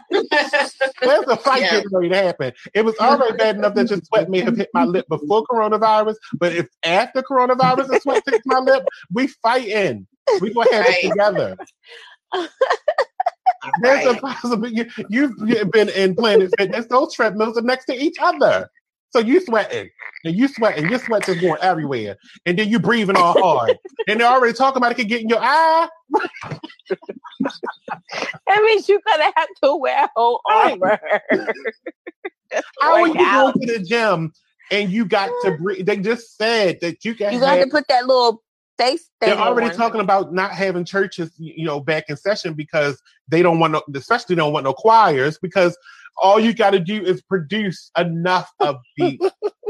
[0.10, 1.72] There's a fight Yeah.
[1.72, 2.54] getting ready to happen.
[2.74, 6.16] It was already bad enough that your sweat may have hit my lip before coronavirus,
[6.40, 10.08] but if after coronavirus the sweat hits my lip, we fighting.
[10.42, 11.04] We gonna have Right.
[11.04, 11.58] it together.
[13.82, 14.18] There's Right.
[14.18, 14.76] a possibility
[15.10, 16.86] you, you've been in Planet Fitness.
[16.88, 18.70] Those treadmills are next to each other.
[19.12, 19.90] So you sweating
[20.26, 22.18] and you sweating, your sweat just going everywhere,
[22.48, 23.78] and then you breathing all hard,
[24.08, 25.88] and they're already talking about it could get in your eye.
[28.48, 31.00] That means you're gonna have to wear whole armor.
[32.82, 34.34] How are you going to the gym
[34.72, 35.58] and you got to mm.
[35.60, 35.86] breathe?
[35.86, 37.34] They just said that you can.
[37.34, 38.44] You got have, to put that little
[38.78, 39.30] face thing.
[39.30, 39.76] they're already on.
[39.76, 43.82] talking about not having churches, you know, back in session because they don't want no,
[43.96, 45.78] especially don't want no choirs because
[46.22, 49.20] all you got to do is produce enough of the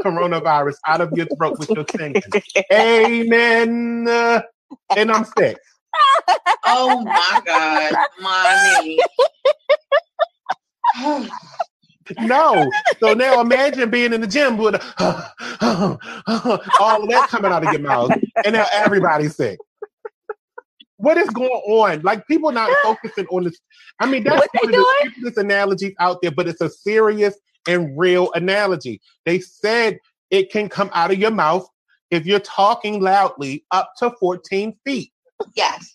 [0.04, 2.22] coronavirus out of your throat with your singing.
[2.72, 4.06] Amen.
[4.08, 4.42] Uh,
[4.96, 5.58] and I'm sick.
[6.64, 8.98] Oh my God, mommy.
[12.20, 12.70] No.
[13.00, 17.82] So now imagine being in the gym with all of that coming out of your
[17.82, 18.10] mouth,
[18.44, 19.58] and now everybody's sick.
[20.96, 22.02] What is going on?
[22.02, 23.58] Like people not focusing on this.
[24.00, 27.36] I mean, that's What one of the stupidest analogies out there, but it's a serious
[27.68, 29.00] and real analogy.
[29.26, 29.98] They said
[30.30, 31.66] it can come out of your mouth
[32.10, 35.12] if you're talking loudly up to 14 feet.
[35.56, 35.92] Yes.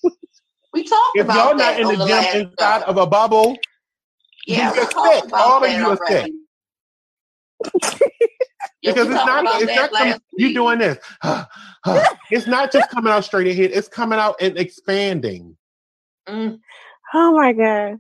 [0.74, 2.88] We talked If about y'all not in the the gym inside show.
[2.88, 3.58] of a bubble,
[4.50, 5.26] Yeah, you're we sick.
[5.26, 6.32] about All of that you are sick.
[8.82, 10.56] Because it's not, it's not some, last you week.
[10.56, 10.98] doing this
[12.32, 15.56] it's not just coming out straight ahead it's coming out and expanding
[16.28, 16.60] Mm,
[17.14, 17.98] Oh my god.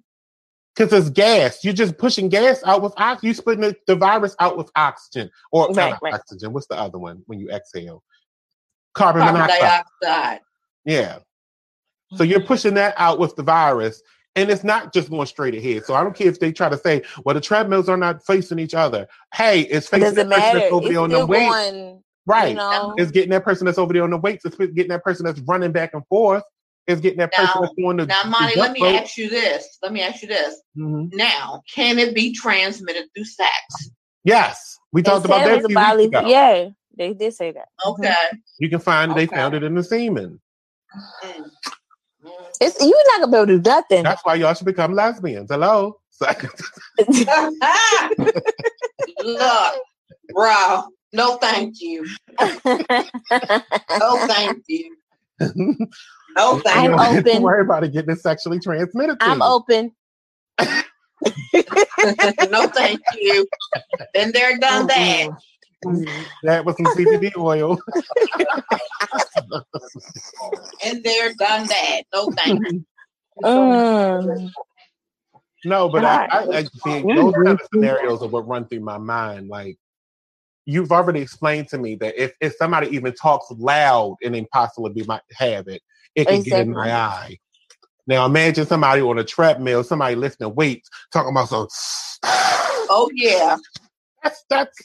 [0.76, 1.64] Because it's gas.
[1.64, 3.26] You're just pushing gas out with oxygen.
[3.28, 5.32] You're splitting the, the virus out with oxygen.
[5.52, 6.14] Or Right, right.
[6.14, 6.54] oxygen.
[6.54, 8.04] What's the other one when you exhale?
[8.94, 9.84] Carbon, Carbon monoxide.
[10.04, 10.40] dioxide.
[10.86, 11.20] Yeah.
[12.16, 14.02] So you're pushing that out with the virus,
[14.36, 15.86] and it's not just going straight ahead.
[15.86, 18.60] So I don't care if they try to say, well, the treadmills are not facing
[18.60, 19.08] each other.
[19.34, 21.50] Hey, it's facing doesn't person that's over It's there on still the weight.
[21.50, 22.50] going, Right.
[22.50, 22.94] you know.
[22.98, 24.46] It's getting that person that's over there on the weights.
[24.46, 26.44] It's getting that person that's running back and forth.
[26.88, 29.02] It's getting that person Now- that's on the Now, the Monty, jump let me rope.
[29.02, 29.78] ask you this.
[29.84, 30.56] Let me ask you this.
[30.78, 31.14] Mhm.
[31.14, 33.52] Now, can it be transmitted through sex?
[34.24, 36.28] Yes, we They talked about that was a a few weeks ago.
[36.28, 37.68] Yeah, they did say that.
[37.86, 38.14] Okay.
[38.60, 40.40] You can find they found it in the semen.
[41.24, 41.50] Mm.
[42.60, 44.04] It's you're not gonna be able to do nothing.
[44.04, 45.50] That's why y'all should become lesbians.
[45.50, 46.00] Hello.
[49.24, 49.76] Look,
[50.34, 50.84] bro.
[51.14, 52.06] No, thank you.
[52.42, 54.96] No, thank you.
[55.40, 55.48] No,
[56.38, 56.98] I'm You thank don't you.
[56.98, 57.42] have to open.
[57.42, 59.20] worry about it getting sexually transmitted.
[59.20, 59.44] To I'm you.
[59.46, 59.92] open.
[62.50, 63.48] no, thank you.
[64.14, 65.30] Been there, done oh, that.
[66.44, 67.80] That was some CBD oil.
[70.84, 72.02] Been there, done that.
[72.14, 72.86] No, thank you.
[73.42, 74.52] Mm.
[75.64, 76.56] No, but I, I, God.
[76.56, 79.48] I see those kind of scenarios are what run through my mind.
[79.48, 79.78] Like
[80.66, 84.92] you've already explained to me that if, if somebody even talks loud and then possibly
[84.92, 85.82] be might have it,
[86.16, 87.38] it can get in my eye.
[88.08, 91.68] Now imagine somebody on a treadmill, somebody lifting weights, talking about so
[92.92, 93.56] Oh yeah,
[94.24, 94.78] that's that's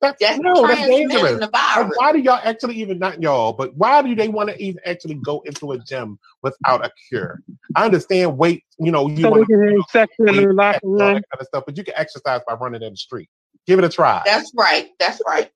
[0.00, 1.40] that's that's no, that's dangerous.
[1.40, 1.96] the virus.
[1.96, 5.14] why do y'all actually even not y'all, but why do they want to even actually
[5.16, 7.40] go into a gym without a cure?
[7.74, 10.48] I understand weight, you know, you So want they can have sex in the weight,
[10.54, 11.24] locker all that room.
[11.32, 13.28] kind of stuff, but you can exercise by running in the street.
[13.66, 14.22] Give it a try.
[14.24, 14.90] That's right.
[14.98, 15.50] That's right.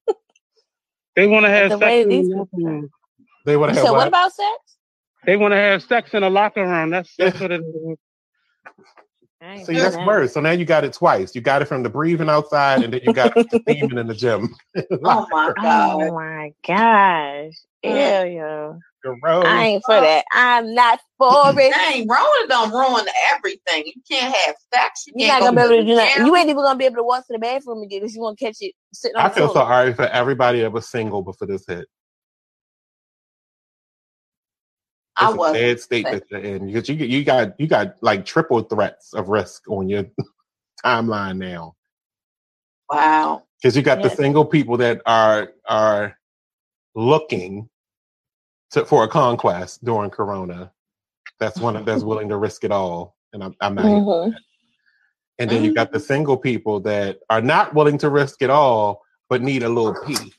[1.17, 2.91] They want to have The sex way in the locker room.
[3.47, 4.09] They want to So have what what?
[4.09, 4.59] about sex?
[5.25, 6.91] They want to have sex in the locker room.
[6.91, 7.99] That's that's what it is.
[9.43, 10.07] I ain't See, that's that.
[10.07, 10.33] worse.
[10.33, 11.35] So now you got it twice.
[11.35, 14.15] You got it from the breathing outside, and then you got the steaming in the
[14.15, 14.55] gym.
[15.05, 15.95] Oh my oh God.
[15.95, 17.55] Oh my gosh.
[17.83, 18.79] Ew, yo.
[19.03, 19.45] Gross.
[19.45, 20.25] I ain't for that.
[20.33, 21.73] I'm not for it.
[21.73, 23.05] Dang, Rona don't ruin
[23.35, 23.85] everything.
[23.87, 25.05] You can't have sex.
[25.09, 26.17] You You're can't not gonna be able to do that.
[26.27, 28.39] You ain't even gonna be able to walk to the bathroom again because you won't
[28.39, 29.67] catch it sitting on I the feel so floor.
[29.67, 31.87] sorry for everybody that was single before this hit.
[35.21, 35.57] It's a wasn't.
[35.63, 39.29] bad state that you're in because you you got you got like triple threats of
[39.29, 40.05] risk on your
[40.85, 41.75] timeline now.
[42.91, 43.45] Wow.
[43.63, 46.17] because you got the single people that are are
[46.95, 47.69] looking
[48.73, 50.73] to, for a conquest during Corona.
[51.41, 53.85] That's one that's willing to risk it all, and I'm, I'm not.
[53.87, 54.35] Mhm.
[55.39, 59.03] And then you got the single people that are not willing to risk it all,
[59.29, 60.33] but need a little pee,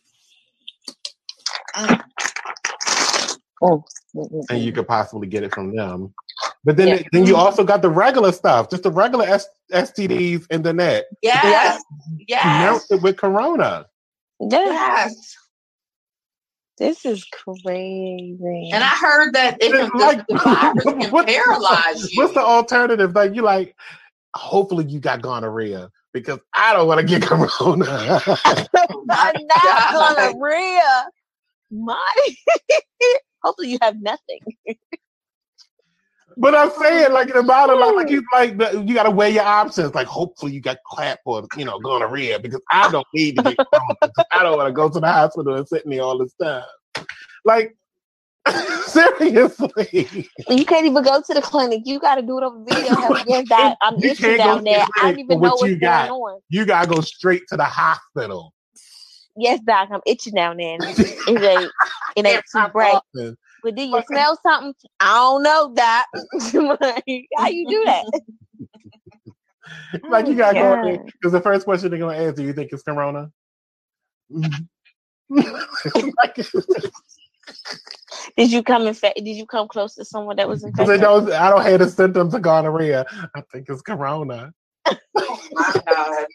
[3.61, 3.83] Oh.
[4.49, 6.13] And you could possibly get it from them.
[6.63, 7.01] But then, Yeah.
[7.11, 11.05] then you also got the regular stuff, just the regular S- STDs in the net,
[11.21, 11.81] Yes.
[12.27, 12.45] Yes.
[12.89, 13.87] melted with Corona.
[14.39, 15.35] Yeah, Yes.
[16.77, 18.69] this is crazy.
[18.73, 22.21] And I heard that it can, Like, the, the virus can what's- paralyze you.
[22.21, 23.13] What's the alternative?
[23.15, 23.75] Like you like,
[24.35, 28.21] hopefully you got gonorrhea because I don't want to get corona.
[28.25, 28.37] my
[29.09, 31.07] I'm not gonorrhea.
[31.71, 32.13] My
[33.43, 34.39] hopefully you have nothing.
[36.37, 39.11] but I'm saying, like in the bottom, like, like you like the, you got to
[39.11, 39.93] weigh your options.
[39.93, 43.55] Like hopefully you got clap or you know gonorrhea because I don't need to get
[44.31, 46.63] I don't want to go to the hospital and sit in there all this time.
[47.45, 47.75] Like
[48.87, 51.81] seriously, You can't even go to the clinic.
[51.85, 53.43] You got to do it over video.
[53.45, 54.85] Doc, I'm You can't go down to there.
[54.97, 56.09] I don't even know what what's you got.
[56.09, 56.41] on.
[56.49, 58.53] you gotta go straight to the hospital.
[59.35, 60.79] Yes, doc, I'm itching down there.
[61.27, 61.71] It ain't,
[62.15, 63.01] it ain't too bright.
[63.63, 64.73] But do you smell something?
[64.99, 66.05] I don't know, doc.
[66.79, 68.05] Like, How you do that?
[70.09, 72.53] like you Oh, gotta go because oh, the first question they're gonna ask, do you
[72.53, 73.31] think it's corona?
[78.37, 78.93] Did you come in?
[78.93, 81.01] Fa- did you come close to someone that was infected?
[81.01, 83.05] don't, I don't have the symptoms of gonorrhea.
[83.35, 84.53] I think it's corona.
[85.15, 86.25] Oh my God.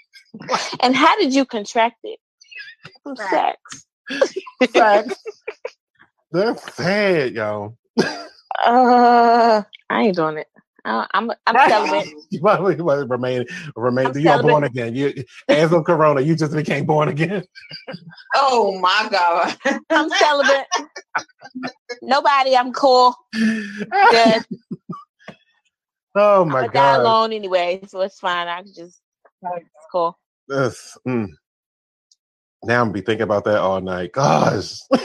[0.82, 2.18] And how did you contract it?
[3.02, 3.86] From sex.
[4.72, 5.42] Facts.
[6.32, 7.76] That's sad, yo.
[8.64, 10.46] Uh, I ain't doing it.
[10.84, 12.08] Uh, I'm I'm celibate.
[12.30, 13.44] You might, you might remain,
[13.76, 14.06] remain.
[14.06, 14.94] I'm You are born again.
[14.94, 15.12] You,
[15.48, 17.44] as of corona, you just became born again.
[18.34, 19.56] Oh my God.
[19.90, 20.66] I'm celibate.
[22.02, 22.54] Nobody.
[22.56, 23.14] I'm cool.
[23.32, 24.44] Good.
[26.14, 27.00] oh I'm my gonna die god.
[27.00, 28.48] alone anyway, so it's fine.
[28.48, 29.00] I can just
[29.42, 30.18] it's cool.
[30.46, 31.28] This, mm.
[32.64, 34.12] Now I'm be thinking about that all night.
[34.12, 34.80] Gosh.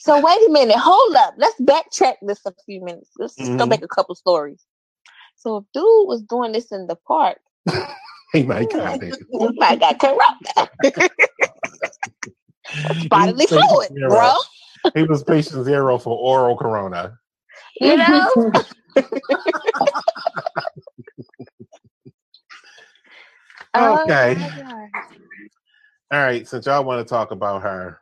[0.00, 0.78] So wait a minute.
[0.78, 1.34] Hold up.
[1.36, 3.10] Let's backtrack this a few minutes.
[3.18, 3.68] Let's just go mm-hmm.
[3.68, 4.64] back a couple stories.
[5.36, 7.36] So if dude was doing this in the park,
[8.32, 9.16] He might got it.
[9.30, 10.70] he might got corona.
[13.08, 14.08] Bodily He was patient fluid, zero.
[14.08, 14.34] bro.
[14.94, 17.18] He was patient zero for oral corona.
[17.80, 18.52] You know?
[23.74, 24.34] Oh, Okay.
[24.38, 24.88] my God.
[26.10, 28.00] All right, since y'all want to talk about her,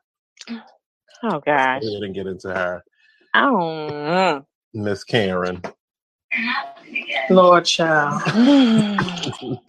[1.22, 1.82] Oh gosh.
[1.82, 2.82] We didn't get into her.
[3.34, 4.44] Oh.
[4.74, 5.62] Miss Karen.
[7.30, 8.22] Lord child.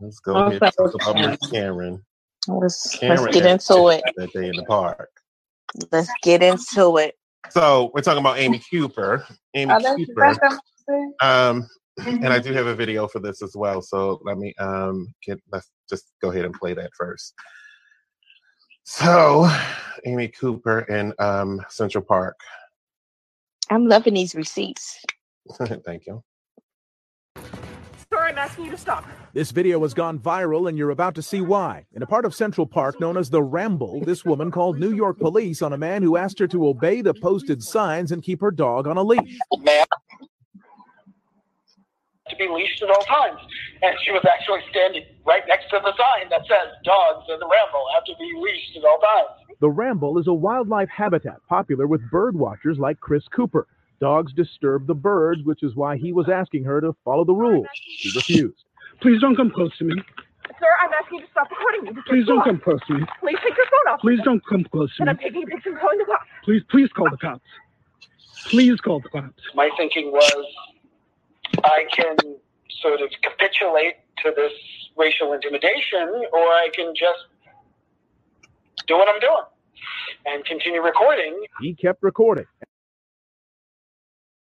[0.00, 0.50] Let's go Okay.
[0.50, 2.04] ahead and talk about Miss Karen.
[2.48, 4.04] let's, Karen let's get into it.
[4.16, 5.10] That day in the park.
[5.92, 7.16] Let's get into it.
[7.50, 9.26] So we're talking about Amy Cooper.
[9.54, 10.22] Amy Oh, Cooper.
[10.22, 11.14] that's what I'm saying.
[11.22, 11.68] Um,
[11.98, 13.82] and I do have a video for this as well.
[13.82, 17.34] So let me um get let's just go ahead and play that first.
[18.84, 19.50] So
[20.04, 22.38] Amy Cooper in um Central Park.
[23.70, 25.04] I'm loving these receipts.
[25.84, 26.22] Thank you.
[28.12, 29.04] Sir, I'm asking you to stop.
[29.32, 31.86] This video has gone viral, and you're about to see why.
[31.92, 35.20] In a part of Central Park known as the Ramble, this woman called New York
[35.20, 38.50] police on a man who asked her to obey the posted signs and keep her
[38.50, 39.38] dog on a leash.
[39.60, 39.86] man
[42.30, 43.40] to be leashed at all times.
[43.82, 47.46] And she was actually standing right next to the sign that says dogs in the
[47.46, 49.40] ramble have to be leashed at all times.
[49.60, 53.66] The Ramble is a wildlife habitat popular with bird watchers like Chris Cooper.
[54.00, 57.66] Dogs disturb the birds, which is why he was asking her to follow the rules.
[57.98, 58.64] She refused.
[59.02, 59.94] Please don't come close to me.
[60.58, 62.02] Sir, I'm asking you to stop recording me.
[62.08, 62.46] Please don't stop.
[62.46, 63.04] come close to me.
[63.20, 64.00] Please take your phone off.
[64.00, 65.10] Please don't come close to And me.
[65.10, 66.26] I'm taking a picture and calling the cops.
[66.44, 67.44] Please, please call the cops.
[68.46, 69.42] Please call the cops.
[69.54, 70.46] My thinking was
[71.64, 72.16] I can
[72.82, 74.52] sort of capitulate to this
[74.96, 77.26] racial intimidation, or I can just
[78.86, 79.44] do what I'm doing
[80.26, 81.42] and continue recording.
[81.60, 82.46] He kept recording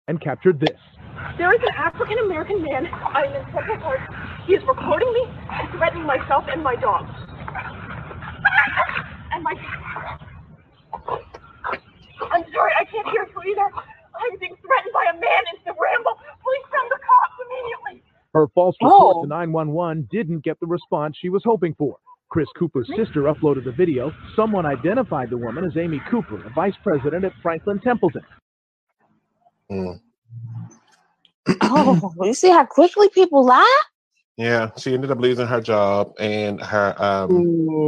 [0.07, 0.77] and captured this.
[1.38, 2.88] There is an African American man.
[2.88, 3.99] I'm in Central Park.
[4.47, 7.05] He is recording me and threatening myself and my dog.
[9.31, 9.53] And my.
[12.31, 13.69] I'm sorry, I can't hear you either.
[14.19, 16.15] I'm being threatened by a man in the ramble.
[16.43, 18.03] Please send the cops immediately.
[18.33, 19.21] Her false report Oh.
[19.23, 21.97] to 911 didn't get the response she was hoping for.
[22.29, 24.13] Chris Cooper's sister uploaded the video.
[24.35, 28.21] Someone identified the woman as Amy Cooper, a vice president at Franklin Templeton.
[29.71, 29.99] Mm.
[31.61, 33.81] Oh, you see how quickly people lie?
[34.37, 37.31] Yeah, she ended up losing her job and her um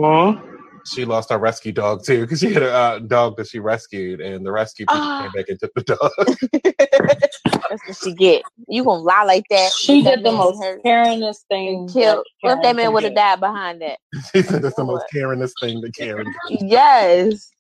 [0.04, 0.42] Aw.
[0.86, 4.22] She lost her rescue dog too because she had a uh, dog that she rescued
[4.22, 5.22] and the rescue people Ah.
[5.22, 6.12] came back and took the dog.
[7.70, 8.44] That's what she get.
[8.68, 9.72] You gonna lie like that?
[9.72, 11.70] She that did the most hurt Karenest thing.
[11.70, 12.26] and killed.
[12.42, 14.00] What if that man can would have died behind that?
[14.34, 16.34] she said it's the most Karenest thing that Karen.
[16.50, 17.52] Yes.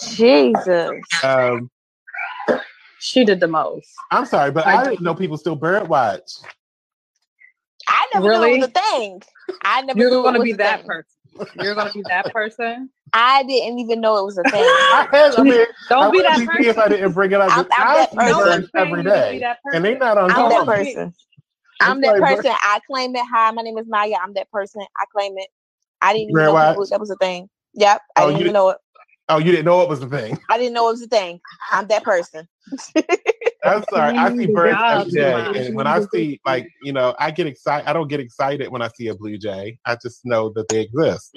[0.00, 0.92] Jesus.
[1.22, 1.70] Um,
[3.00, 3.88] She did the most.
[4.10, 6.30] I'm sorry, but I didn't know people still bird watch.
[7.88, 8.50] I never Really?
[8.50, 9.22] knew it was a thing.
[9.64, 10.86] I never You're going to be that thing.
[10.86, 11.17] person.
[11.54, 12.90] You're going to be that person.
[13.12, 14.64] I didn't even know it was a thing.
[14.90, 17.52] I, had, I mean, Don't I be that wouldn't if I didn't bring it up.
[17.52, 18.34] I'm- I'm that see person.
[18.36, 21.14] birds every You to be day, that and they not on I'm that person.
[21.80, 22.52] I'm I'm that person.
[22.54, 23.24] I claim it.
[23.32, 24.14] Hi, my name is Maya.
[24.22, 24.82] I'm that person.
[24.96, 25.48] I claim it.
[26.02, 26.76] I didn't even Bird know watch?
[26.76, 27.48] people, that was a thing.
[27.74, 28.00] Yep.
[28.16, 28.78] I Oh, didn't you even know it.
[29.28, 30.38] Oh, you didn't know it was a thing.
[30.50, 31.40] I didn't know it was a thing.
[31.72, 32.48] I'm that person.
[33.68, 34.16] I'm sorry.
[34.16, 37.88] I see birds every day, and when I see like you know, I get excited.
[37.88, 39.78] I don't get excited when I see a blue jay.
[39.84, 41.36] I just know that they exist.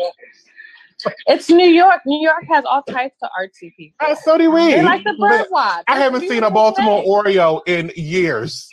[1.26, 2.02] It's New York.
[2.06, 3.96] New York has all types of artsy people.
[4.08, 4.68] Uh, so do we.
[4.72, 5.84] They like the bird watch.
[5.88, 7.10] I haven't seen a Baltimore thing.
[7.10, 8.70] Oriole in years.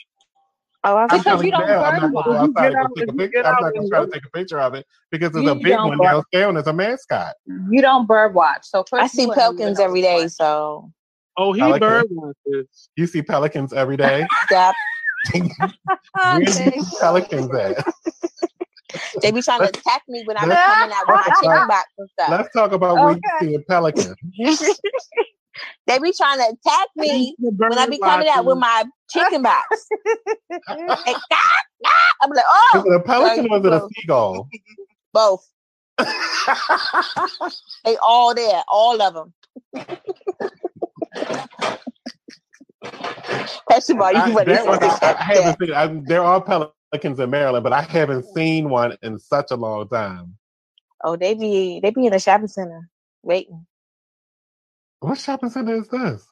[0.85, 2.49] Oh, I I'm Because telling you you don't now, I'm bird not going to watch.
[2.51, 3.47] outside and Get go out- take a picture.
[3.47, 5.55] I'm not going to try to take a picture of it because there's You a
[5.55, 7.35] big don't one bird- downtown as a mascot.
[7.71, 8.61] You don't bird watch.
[8.65, 10.37] So first I see wouldn't pelicans know every it day, was.
[10.37, 10.93] so
[11.39, 11.81] Oh, he Pelican.
[11.81, 12.91] bird watches.
[12.97, 14.27] You see pelicans every day.
[14.51, 14.75] yep.
[16.15, 17.85] Where you pelicans at?
[19.21, 21.69] They be trying to attack me when I be Let's- coming out with my chicken
[21.69, 22.31] box and stuff.
[22.31, 24.15] Let's talk about where you see a pelican.
[25.87, 29.67] they be trying to attack me when I be coming out with my chicken box.
[30.51, 31.53] Like, ah,
[31.85, 32.13] ah.
[32.23, 34.49] I'm like, Is oh, it a pelican or is it a seagull?
[35.13, 35.47] both.
[37.85, 39.35] They all there, all of them.
[43.69, 44.21] That's about you.
[44.21, 44.49] I, was-
[45.03, 45.73] I, I haven't seen.
[45.75, 49.89] I, there are pelicans in Maryland, but I haven't seen one in such a long
[49.89, 50.37] time.
[51.05, 52.89] Oh, they be they be in the shopping center
[53.23, 53.67] waiting.
[55.01, 56.27] What shopping center is this?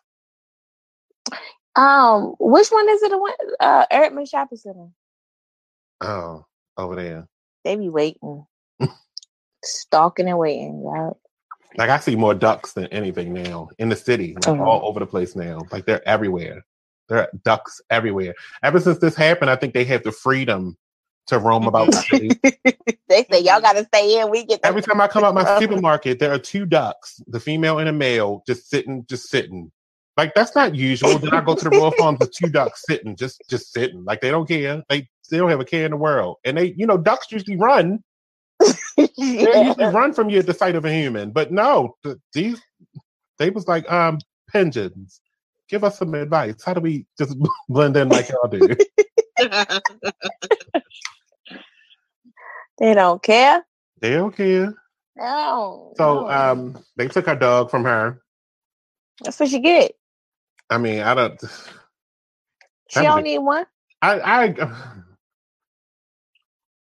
[1.76, 3.10] Um, which one is it?
[3.10, 4.88] The one, uh, Erdman Shopping Center.
[6.00, 6.46] Oh,
[6.78, 7.28] over there.
[7.64, 8.46] They be waiting,
[9.64, 10.82] stalking and waiting.
[10.84, 11.10] Yeah.
[11.78, 14.64] Like I see more ducks than anything now in the city, like Oh.
[14.64, 15.60] all over the place now.
[15.70, 16.64] Like they're everywhere.
[17.08, 18.34] There are ducks everywhere.
[18.62, 20.76] Ever since this happened, I think they have the freedom
[21.28, 22.28] to roam about the city.
[23.08, 24.30] they say y'all gotta stay in.
[24.30, 27.78] We get Every time I come out my supermarket, there are two ducks, the female
[27.78, 29.70] and a male, just sitting, just sitting.
[30.16, 31.18] Like that's not usual.
[31.18, 34.02] Then I go to the Royal Farms, the two ducks sitting, just just sitting.
[34.04, 34.82] Like they don't care.
[34.88, 36.36] They they don't have a care in the world.
[36.44, 38.02] And they, you know, ducks usually run.
[39.42, 41.30] They usually run from you at the sight of a human.
[41.30, 42.60] But no, th- these
[43.38, 44.18] they was like, um,
[44.50, 45.20] pigeons.
[45.68, 46.62] Give us some advice.
[46.64, 47.36] How do we just
[47.68, 48.76] blend in like y'all do?
[52.78, 53.64] They don't care.
[54.00, 54.74] they don't care.
[55.16, 55.94] No.
[55.96, 58.20] So um, they took her dog from her.
[59.22, 59.92] that's what you get.
[60.70, 61.40] I mean, I don't.
[62.88, 63.66] She don't need one.
[64.00, 64.95] I I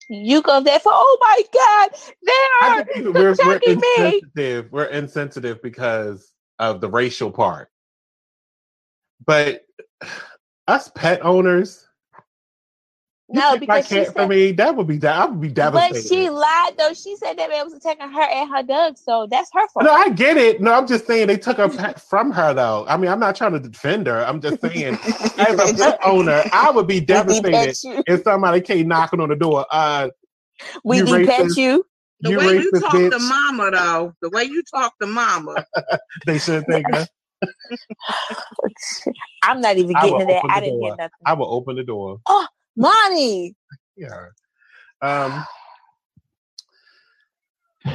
[0.08, 1.90] You go there for oh my god,
[2.26, 3.94] they are we're, we're attacking me.
[3.96, 4.72] insensitive.
[4.72, 7.68] We're insensitive because of the racial part.
[9.24, 9.64] But
[10.68, 11.86] us pet owners,
[13.30, 16.08] No, because she cat for said, me, that would be that I would be devastated.
[16.08, 16.92] but she lied though.
[16.92, 19.86] She said that man was attacking her and her dog, so that's her fault.
[19.86, 20.60] no, I get it.
[20.60, 22.84] No, I'm just saying they took her pet from her though.
[22.86, 24.24] I mean, I'm not trying to defend her.
[24.24, 24.98] I'm just saying,
[25.38, 27.76] as a pet owner, I would be devastated
[28.06, 29.64] if somebody came knocking on the door.
[29.70, 30.10] Uh,
[30.84, 31.56] We you de pet racist.
[31.56, 31.86] you.
[32.20, 33.10] The you way you talk bitch.
[33.10, 35.64] to mama, though, the way you talk to mama,
[36.26, 37.08] They should think that.
[39.42, 40.42] I'm not even getting to that.
[40.48, 40.88] I didn't door.
[40.88, 41.10] hear nothing.
[41.26, 42.18] I will open the door.
[42.26, 42.46] Oh,
[42.76, 43.54] Monty.
[43.96, 44.26] Yeah.
[45.02, 45.44] Um,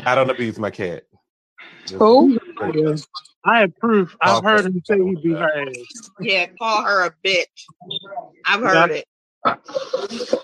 [0.05, 1.03] I don't abuse my cat.
[1.91, 2.39] Who?
[3.45, 4.15] I have proof.
[4.21, 6.11] I've heard him say he beat her ass.
[6.21, 7.45] yeah, call her a bitch.
[8.45, 9.05] I've heard it.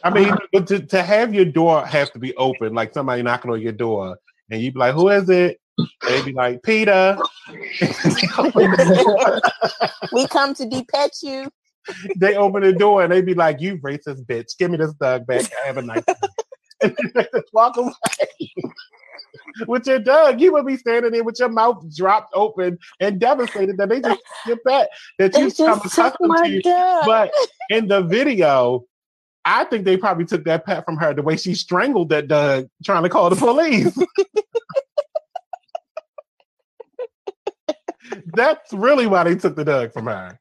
[0.03, 3.51] I mean, but to, to have your door have to be open, like somebody knocking
[3.51, 4.17] on your door,
[4.49, 5.59] and you'd be like, "Who is it?"
[6.07, 7.17] They'd be like, "Peter."
[10.13, 11.51] we come to depet you.
[12.17, 14.57] They open the door and they be like, "You racist bitch!
[14.57, 15.51] Give me this dog back.
[15.63, 16.13] I have a nice." day."
[16.81, 17.93] and they just walk away.
[19.67, 23.77] with your dog, you would be standing there with your mouth dropped open and devastated
[23.77, 24.89] that they just your pet
[25.19, 26.61] that you become accustomed to.
[26.61, 27.05] dog.
[27.05, 27.31] But
[27.69, 28.85] in the video,
[29.45, 32.67] I think they probably took that pet from her the way she strangled that dog
[32.83, 33.95] trying to call the police.
[38.33, 40.39] That's really why they took the dog from her.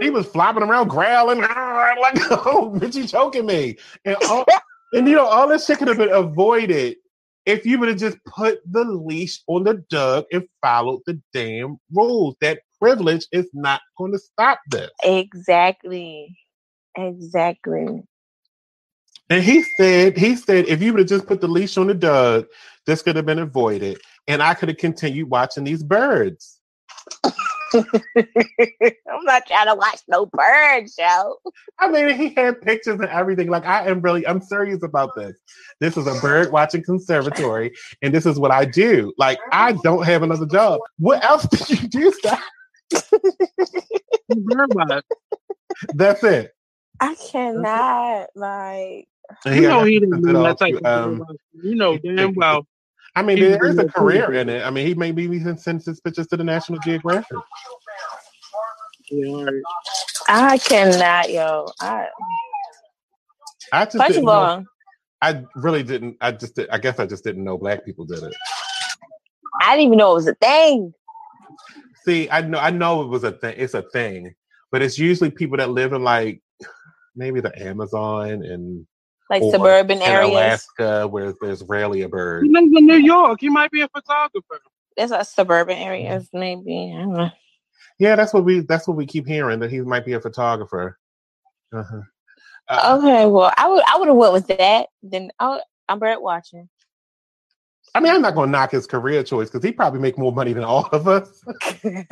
[0.00, 4.44] He was flopping around, growling, like, "Oh, bitch, you choking me!" And all,
[4.92, 6.96] and you know, all this shit could have been avoided
[7.46, 11.78] if you would have just put the leash on the dog and followed the damn
[11.92, 12.36] rules.
[12.40, 14.90] That privilege is not going to stop this.
[15.04, 16.36] Exactly.
[16.96, 18.02] Exactly.
[19.30, 21.94] And he said, he said, if you would have just put the leash on the
[21.94, 22.46] dog,
[22.86, 23.98] this could have been avoided,
[24.28, 26.60] and I could have continued watching these birds.
[28.16, 31.36] I'm not trying to watch no bird show.
[31.78, 33.48] I mean, he had pictures and everything.
[33.48, 35.38] Like, I am really, I'm serious about this.
[35.80, 37.72] This is a bird watching conservatory,
[38.02, 39.12] and this is what I do.
[39.18, 40.80] Like, I don't have another job.
[40.98, 42.12] What else did you do?
[42.22, 42.42] Seth?
[44.28, 45.02] Bird.
[45.94, 46.52] That's it.
[47.00, 49.08] I cannot like.
[49.46, 51.24] You know he didn't send do it that type of um.
[51.54, 52.66] You know damn well.
[53.14, 54.64] I mean, there is a career in it.
[54.64, 57.36] I mean, he maybe even sends his pictures to the National Geographic.
[59.10, 59.46] Yeah.
[60.28, 61.66] I cannot, yo.
[61.80, 62.06] I
[63.72, 64.64] I just first didn't know-
[65.20, 66.16] I really didn't.
[66.20, 68.34] I just, did, I guess, I just didn't know black people did it.
[69.60, 70.92] I didn't even know it was a thing.
[72.04, 73.54] See, I know, I know it was a thing.
[73.56, 74.34] It's a thing,
[74.72, 76.42] but it's usually people that live in like
[77.14, 78.86] maybe the Amazon and
[79.30, 80.32] Like or suburban areas.
[80.32, 82.44] Alaska, where there's rarely a bird.
[82.44, 83.40] He lives in New York.
[83.40, 84.60] He might be a photographer.
[84.96, 85.88] That's a suburban mm-hmm.
[85.88, 86.94] areas, maybe.
[86.94, 87.30] I don't know.
[87.98, 88.60] Yeah, that's what we.
[88.60, 90.98] That's what we keep hearing that he might be a photographer.
[91.72, 92.00] Uh-huh.
[92.68, 94.88] Uh, uh, okay, well, I would I would have went with that.
[95.02, 96.68] Then i I'm bird watching.
[97.94, 100.32] I mean, I'm not going to knock his career choice because he probably make more
[100.32, 101.44] money than all of us.
[101.84, 102.04] I mean,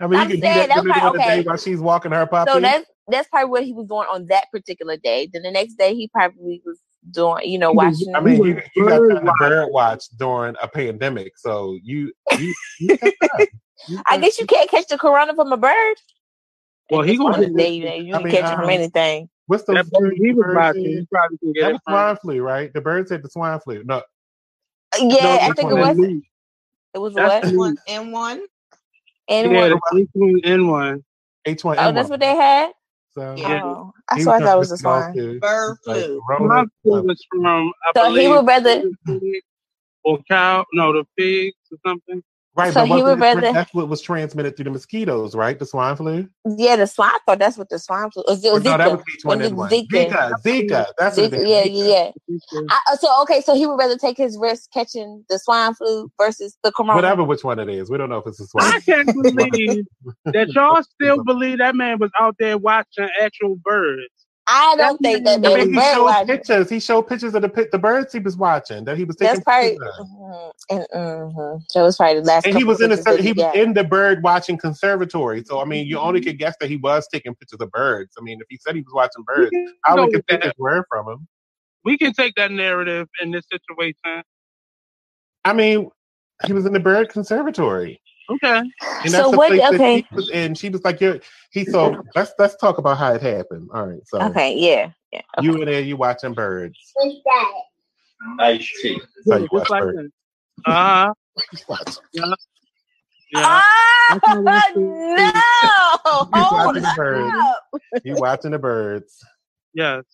[0.00, 1.42] I'm you can do saying, that in the the okay, day okay.
[1.42, 2.52] while she's walking her puppy.
[2.52, 5.28] So that's that's probably what he was doing on that particular day.
[5.32, 6.78] Then the next day he probably was
[7.10, 8.14] doing, you know, watching.
[8.14, 12.54] I mean, you, you got bird to bird watch during a pandemic, so you you,
[12.80, 12.98] you.
[13.88, 15.96] You I guess you can't catch the corona from a bird.
[16.90, 18.64] Well, he On gonna the day, you, know, you I can mean, catch it from
[18.64, 19.28] um, anything.
[19.46, 20.94] What's the that bird he was bird watching.
[20.96, 21.06] said?
[21.10, 22.72] Probably can get That was swine flu, right?
[22.72, 23.84] The bird said the swine flu.
[23.84, 24.02] No,
[24.98, 25.96] Yeah, no, I think it was.
[25.96, 26.24] Leaf.
[26.94, 27.52] It was That's what?
[27.52, 28.42] the One and one.
[29.28, 30.06] And Yeah, one.
[30.16, 31.02] H1 N1.
[31.46, 31.76] H1N1.
[31.78, 32.72] Oh, that's what they had.
[33.18, 33.62] So Yeah.
[33.64, 35.14] Oh, I he swear I was thought it was a trying to swine.
[35.14, 36.22] get it off Bird too.
[36.28, 38.84] Like, My food was from, I So he would rather.
[40.04, 42.22] or cow, no, the pigs or something.
[42.58, 45.58] Right, So but he would rather- that's what was transmitted through the mosquitoes, right?
[45.58, 46.28] The swine flu.
[46.58, 47.10] Yeah, the swine.
[47.14, 48.24] I thought that's what the swine flu.
[48.28, 48.92] Was, it Or was no, that Zika.
[48.96, 49.54] was H1N1.
[49.54, 50.86] Was Zika, Zika.
[50.98, 51.48] That's what Zika, is.
[51.48, 51.88] yeah, Zika.
[51.88, 52.10] yeah,
[52.52, 52.60] yeah.
[52.70, 56.58] I, so okay, so he would rather take his risk catching the swine flu versus
[56.64, 56.96] the corona.
[56.96, 57.90] Whatever which one it is.
[57.90, 58.66] We don't know if it's a swine.
[58.74, 59.84] I can't believe
[60.26, 64.08] that y'all still believe that man was out there watching actual birds.
[64.48, 66.26] I don't think that I they mean, he showed watching.
[66.28, 66.70] pictures.
[66.70, 69.44] He showed pictures of the the birds he was watching that he was taking That's
[69.44, 69.70] probably.
[69.70, 70.08] pictures of.
[70.08, 71.62] mhm, And, mhm.
[71.74, 72.46] That was probably the last.
[72.46, 73.56] And he was in a pictures he was got.
[73.56, 75.44] in the bird watching conservatory.
[75.44, 78.12] So I mean, you only could guess that he was taking pictures of birds.
[78.18, 80.42] I mean, if he said he was watching birds, can I go only could think
[80.42, 80.48] that.
[80.48, 81.28] his word from him.
[81.84, 84.22] We can take that narrative in this situation.
[85.44, 85.90] I mean,
[86.46, 88.00] he was in the bird conservatory.
[88.30, 88.58] Okay.
[88.58, 88.72] And
[89.04, 90.02] that's So what- okay.
[90.02, 90.54] he was in.
[90.54, 91.18] She was like, "You're."
[91.50, 93.68] He so let's let's talk about how it happened.
[93.72, 95.22] All right, so Okay, yeah, yeah.
[95.40, 96.76] you in there, you watching birds.
[98.36, 99.00] Nice tea.
[99.24, 100.10] That's how you Just watch like birds.
[100.66, 100.70] that.
[100.72, 101.12] Uh
[101.66, 101.84] huh.
[102.12, 102.34] Yeah.
[103.32, 103.60] Yeah.
[104.24, 104.60] Oh no!
[106.34, 107.34] You watching the birds.
[107.38, 107.80] up!
[108.04, 109.24] You watching the birds.
[109.74, 110.04] Yes.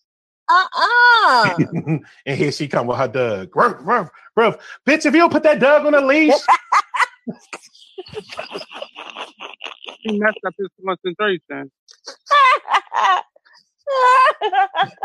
[0.51, 1.55] Uh-uh.
[2.27, 3.55] and here she come with her dog.
[3.57, 4.57] Ruff, ruff, ruff.
[4.87, 6.35] Bitch, if you don't put that dog on a leash,
[10.01, 11.71] He messed up his concentration.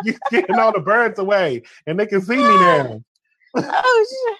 [0.04, 3.02] You're getting all the birds away, and they can see me now.
[3.56, 4.38] oh shit!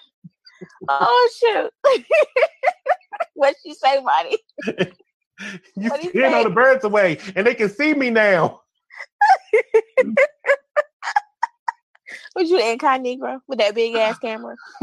[0.88, 1.70] Oh shoot!
[3.34, 4.38] what she say, buddy?
[5.76, 8.60] You What do you getting all the birds away, and they can see me now.
[12.36, 14.56] Was you incognito with that big ass camera?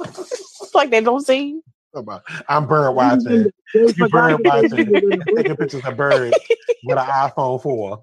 [0.00, 1.62] it's like they don't see you.
[1.94, 2.20] Come on.
[2.48, 3.50] I'm bird watching.
[3.74, 5.00] You bird watching.
[5.36, 6.38] Taking pictures of birds
[6.82, 8.00] with an iPhone 4.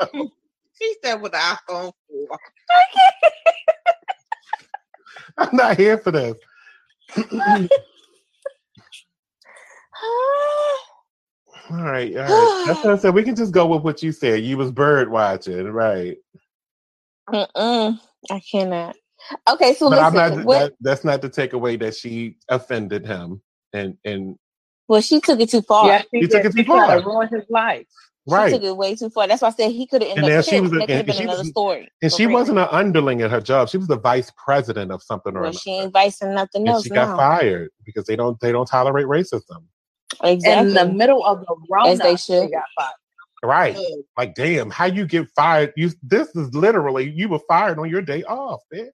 [0.82, 2.38] She said with an iPhone 4.
[5.38, 6.38] I'm not here for this.
[11.70, 12.64] All right, all right.
[12.66, 13.14] That's what I said.
[13.14, 14.42] We can just go with what you said.
[14.42, 16.16] You was bird watching, right?
[17.28, 18.00] Mm-mm,
[18.30, 18.96] I cannot.
[19.48, 20.36] Okay, so but I'm listen.
[20.38, 20.44] not.
[20.46, 23.40] what, That, that's not to take away that she offended him,
[23.72, 24.36] and and
[24.88, 25.86] well, she took it too far.
[25.86, 27.12] Yes, he You took it too She tried to far.
[27.12, 27.86] ruin his life.
[28.28, 28.52] She right.
[28.52, 29.26] took it way too far.
[29.28, 30.64] That's why I said he could have ended then up she killed.
[30.64, 31.88] was a- That and been she another was- story.
[32.02, 32.34] And she real.
[32.38, 33.68] wasn't an underling at her job.
[33.68, 35.58] She was the vice president of something or Well, another.
[35.58, 37.16] she ain't vice vicing nothing And else she got now.
[37.16, 39.62] fired because they don't they don't tolerate racism.
[40.22, 40.68] Exactly.
[40.68, 42.44] In the middle of the Rona, As they should.
[42.46, 42.92] she got fired.
[43.42, 43.76] Right.
[44.18, 45.72] Like, damn, how you get fired?
[45.76, 48.90] You this is literally you were fired on your day off, bitch.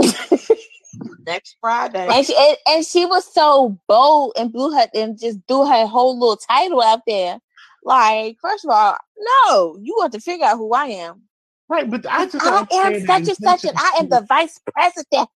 [1.26, 2.08] Next Friday.
[2.10, 5.86] And she and, and she was so bold and blew her and just threw her
[5.86, 7.38] whole little title out there.
[7.84, 11.22] Like, first of all, no, you want to figure out who I am.
[11.68, 14.58] Right, but I just I am such the and such, and I am the vice
[14.72, 15.28] president.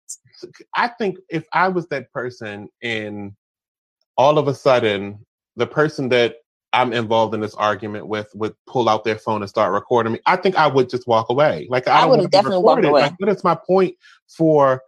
[0.75, 3.33] I think if I was that person and
[4.17, 5.25] all of a sudden
[5.57, 6.37] the person that
[6.73, 10.21] I'm involved in this argument with would pull out their phone and start recording me,
[10.27, 11.67] I think I would just walk away.
[11.71, 12.89] Like I, I would've want to be definitely recorded.
[12.89, 13.03] away.
[13.03, 13.95] Like, what is my point
[14.29, 14.83] for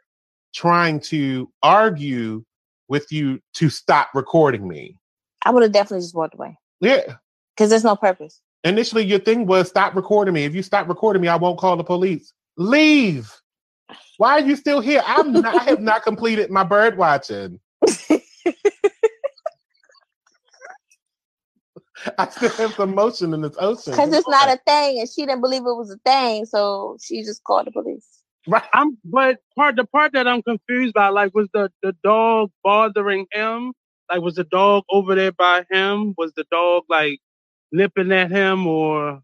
[0.55, 2.45] trying to argue
[2.89, 4.97] with you to stop recording me?
[5.45, 7.15] I would have definitely just walked away Yeah.
[7.57, 8.41] because there's no purpose.
[8.65, 10.45] Initially, your thing was stop recording me.
[10.45, 12.33] If you stop recording me, I won't call the police.
[12.57, 13.33] Leave.
[14.19, 15.01] Why are you still here?
[15.07, 17.61] I'm not, I have not completed my bird watching.
[22.19, 23.93] I still have some motion in this ocean.
[23.93, 27.23] Because it's not a thing, and she didn't believe it was a thing, so she
[27.23, 28.07] just called the police.
[28.47, 28.63] Right.
[28.73, 33.27] I'm but part the part that I'm confused by, like, was the the dog bothering
[33.33, 33.73] him?
[34.11, 36.15] Like, was the dog over there by him?
[36.17, 37.21] Was the dog like
[37.73, 39.21] nipping at him or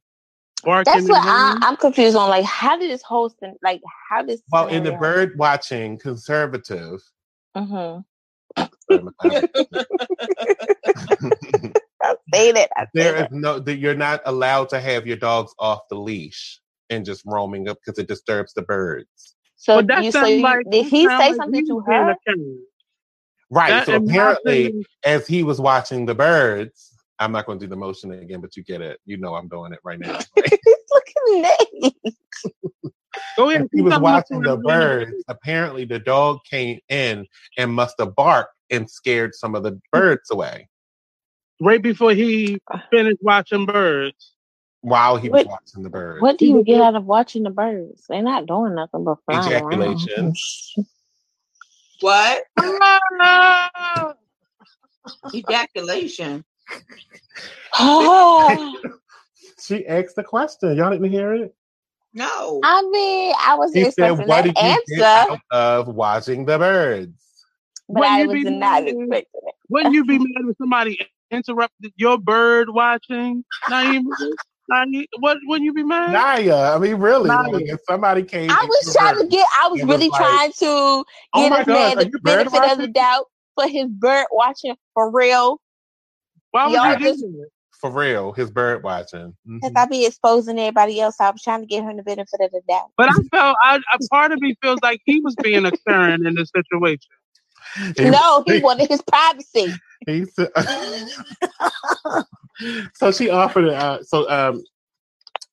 [0.63, 1.59] barking That's what at I, him?
[1.63, 2.29] I'm confused on.
[2.29, 3.81] Like, how did this whole thing, like,
[4.11, 4.43] how this?
[4.53, 7.01] Well, in the bird watching conservative,
[7.57, 8.01] Mm-hmm.
[12.05, 12.71] there I say that.
[12.77, 16.61] I say is no that you're not allowed to have your dogs off the leash
[16.91, 19.35] and just roaming up because it disturbs the birds.
[19.57, 22.15] So But that you, so you, like- did he say something to her?
[23.51, 23.71] Right.
[23.71, 27.71] That- so apparently, opinion- as he was watching the birds, I'm not going to do
[27.71, 29.01] the motion again, but you get it.
[29.07, 30.19] You know I'm doing it right now.
[30.37, 31.49] Look at
[31.83, 31.95] Nate.
[33.37, 33.69] Go ahead.
[33.73, 37.27] He was watching the birds, apparently the dog came in
[37.57, 40.69] and must have barked and scared some of the birds away
[41.61, 42.79] right before he uh.
[42.91, 44.33] finished watching birds.
[44.83, 46.21] while he was What- watching the birds.
[46.23, 48.05] What do you get out of watching the birds?
[48.09, 50.37] They're not doing nothing but flying around.
[52.01, 52.45] What?
[55.35, 56.45] Ejaculation.
[59.63, 60.77] She asked the question.
[60.77, 61.55] Y'all didn't hear it?
[62.13, 62.61] No.
[62.63, 64.57] I mean, I was He said, expecting What that did
[64.91, 65.33] you get answer.
[65.53, 67.13] out of watching the birds?
[67.89, 68.89] but Wouldn't I you was be not mad?
[68.89, 69.55] expecting it.
[69.71, 70.99] Wouldn't you be mad if somebody
[71.35, 73.45] interrupted your bird watching?
[73.69, 74.05] Naima?
[74.71, 76.13] Naima, what wouldn't you be mad?
[76.13, 77.51] Naya, I mean, really, Naya.
[77.51, 79.47] like if somebody came, I was trying to get.
[79.63, 81.05] I was It was really like, trying to Oh
[81.35, 84.27] get my this God, man the you bird benefit of the doubt for his bird
[84.33, 85.61] watching for real.
[86.53, 87.49] Why would Y'all do just that?
[87.81, 89.35] for real, his bird watching.
[89.45, 89.79] Because mm-hmm.
[89.79, 91.17] I be exposing everybody else.
[91.21, 92.91] I was trying to get him the benefit of the doubt.
[92.97, 96.27] But I felt, I, a part of me feels like he was being a Karen
[96.27, 97.11] in this situation.
[97.97, 99.73] He- no, he wanted his privacy.
[100.07, 100.51] he said-
[102.95, 103.69] so she offered.
[103.69, 104.63] Uh, so um,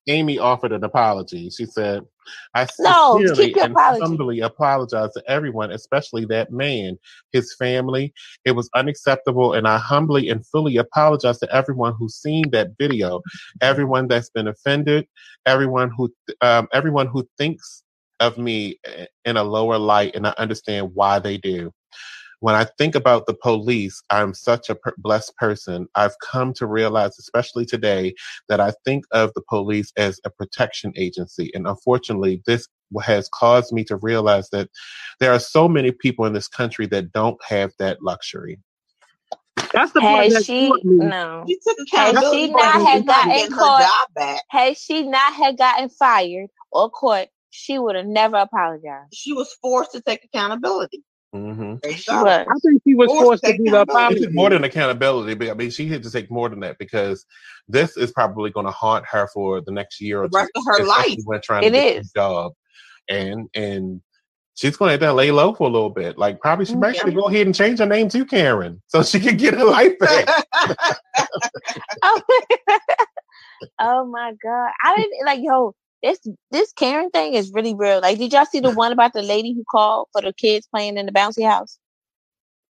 [0.08, 1.50] Amy offered an apology.
[1.50, 2.02] She said,
[2.54, 4.00] "I No, sincerely and apology.
[4.00, 6.96] humbly apologize to everyone, especially that man,
[7.32, 8.12] his family.
[8.44, 13.20] It was unacceptable, and I humbly and fully apologize to everyone who's seen that video,
[13.60, 15.06] everyone that's been offended,
[15.46, 17.82] everyone who, um, everyone who thinks
[18.20, 18.78] of me
[19.24, 21.72] in a lower light, and I understand why they do."
[22.42, 25.86] When I think about the police, I'm such a per- blessed person.
[25.94, 28.14] I've come to realize, especially today,
[28.48, 31.52] that I think of the police as a protection agency.
[31.54, 32.66] And unfortunately, this
[33.00, 34.68] has caused me to realize that
[35.20, 38.58] there are so many people in this country that don't have that luxury.
[39.72, 43.82] That's the part Had that she no, She took had she not had gotten caught,
[43.82, 44.42] job back.
[44.50, 49.14] had she not had gotten fired or caught, she would have never apologized.
[49.14, 51.04] She was forced to take accountability.
[51.34, 51.74] Mm-hmm.
[51.82, 52.46] There She was.
[52.48, 54.26] I think she was Forced forced to to take do the apology.
[54.32, 57.24] more than accountability, but I mean, she had to take more than that because
[57.68, 60.60] this is probably going to haunt her for the next year or The rest two,
[60.60, 61.16] of her life.
[61.24, 62.10] when trying It to get is.
[62.14, 62.52] a job,
[63.08, 64.02] and and
[64.54, 66.18] she's going to have to lay low for a little bit.
[66.18, 67.04] Like probably she might Yeah.
[67.04, 69.98] should go ahead and change her name to Karen so she can get her life
[70.00, 70.28] back.
[72.02, 72.20] Oh,
[73.78, 74.70] oh my god!
[74.82, 75.74] I didn't like yo.
[76.02, 76.20] This
[76.50, 78.00] this Karen thing is really real.
[78.00, 80.98] Like, did y'all see the one about the lady who called for the kids playing
[80.98, 81.78] in the bouncy house?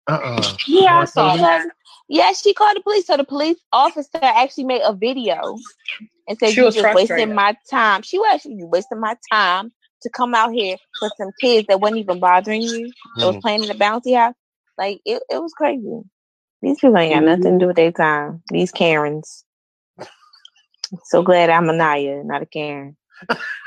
[0.07, 0.57] Uh-uh.
[0.67, 1.63] Yeah, I saw that.
[2.09, 3.07] Yeah, she called the police.
[3.07, 5.57] So the police officer actually made a video
[6.27, 9.71] and said, She "You was just wasting my time." She was actually wasting my time
[10.01, 12.93] to come out here for some kids that wasn't even bothering you.
[13.19, 13.41] That was Mhm.
[13.41, 14.35] playing in the bouncy house.
[14.77, 16.01] Like it, it was crazy.
[16.61, 18.43] These people ain't got nothing to do with their time.
[18.49, 19.45] These Karens.
[21.05, 22.97] So glad I'm a Naya, not a Karen.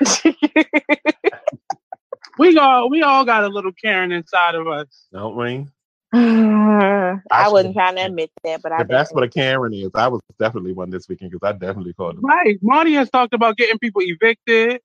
[2.39, 5.07] We all we all got a little Karen inside of us.
[5.12, 5.66] Don't we?
[6.15, 10.09] I I wasn't trying to admit that, but I that's what a Karen is, I
[10.09, 12.25] was definitely one this weekend because I definitely called them.
[12.25, 12.59] Right.
[12.62, 14.81] Marty has talked about getting people evicted.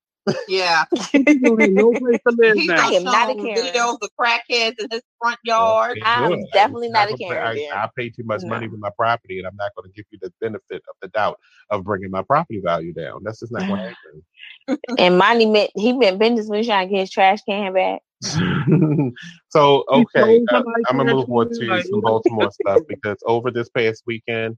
[0.48, 0.86] Yeah.
[1.12, 2.88] People have no place to live He's now.
[2.90, 3.74] I am not a shown Karen.
[3.74, 6.00] videos of crackheads in his front yard.
[6.06, 6.46] I'm Good.
[6.54, 7.72] definitely not a gonna pay- I, then.
[7.74, 10.20] I pay too much money for my property, and I'm not going to give you
[10.22, 11.40] the benefit of the doubt
[11.70, 13.22] of bringing my property value down.
[13.24, 13.82] That's just not going
[14.68, 14.80] to happen.
[14.98, 18.02] And Monty meant he been business when he trying to get his trash can back.
[19.50, 23.68] so okay, uh, I'm gonna move on to like- some Baltimore stuff because over this
[23.68, 24.58] past weekend,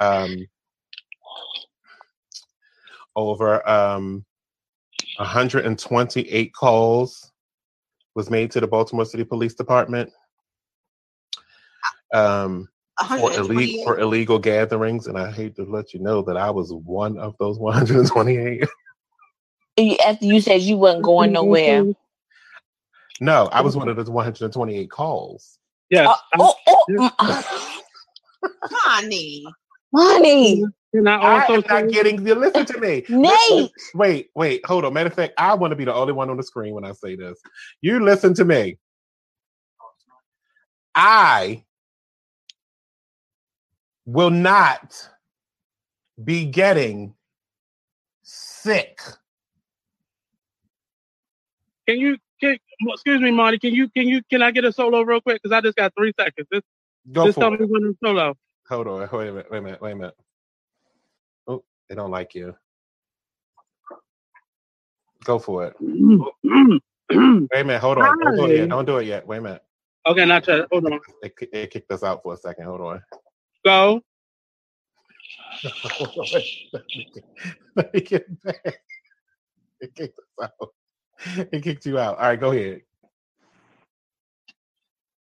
[0.00, 0.34] um,
[3.14, 4.24] over um,
[5.16, 7.32] 128 calls
[8.14, 10.12] was made to the Baltimore City Police Department
[12.12, 12.68] um,
[13.08, 16.72] for, illegal, for illegal gatherings, and I hate to let you know that I was
[16.72, 18.64] one of those 128.
[20.06, 21.84] After you said you wasn't going nowhere.
[23.20, 25.58] No, I was one of those 128 calls.
[25.90, 26.08] Yes.
[26.08, 27.80] Uh, oh, oh, mm,
[29.94, 30.64] Honey.
[30.94, 32.34] Can I I also am not getting you.
[32.34, 33.04] Listen to me.
[33.08, 33.72] Nate.
[33.94, 34.92] Wait, wait, hold on.
[34.92, 36.92] Matter of fact, I want to be the only one on the screen when I
[36.92, 37.40] say this.
[37.80, 38.78] You listen to me.
[40.94, 41.64] I
[44.06, 45.08] will not
[46.22, 47.14] be getting
[48.22, 49.00] sick.
[51.86, 52.58] can you can,
[52.88, 53.58] excuse me, Marty?
[53.58, 55.42] Can you can you can I get a solo real quick?
[55.42, 56.46] Because I just got three seconds.
[56.52, 56.64] Just,
[57.12, 57.96] Go just for it.
[58.02, 58.34] solo.
[58.68, 59.08] Hold on.
[59.12, 59.50] Wait a minute.
[59.50, 59.82] Wait a minute.
[59.82, 60.14] Wait a minute.
[61.88, 62.54] They don't like you.
[65.24, 65.74] Go for it.
[65.80, 67.80] Wait a minute.
[67.80, 68.18] Hold on.
[68.18, 68.68] Don't do it yet.
[68.68, 69.26] Don't do it yet.
[69.26, 69.62] Wait a minute.
[70.06, 70.66] okay, not yet.
[70.72, 71.00] Hold on.
[71.22, 72.66] It, it kicked us out for a second.
[72.66, 73.02] Hold on.
[73.64, 74.02] Go.
[77.76, 78.80] Let me get back.
[79.80, 80.70] It kicked us out.
[81.52, 82.18] It kicked you out.
[82.18, 82.82] All right, go ahead.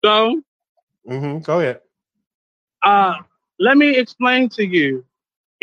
[0.03, 0.41] Go.
[1.07, 1.81] hmm Go ahead.
[2.83, 3.15] Uh,
[3.59, 5.05] let me explain to you.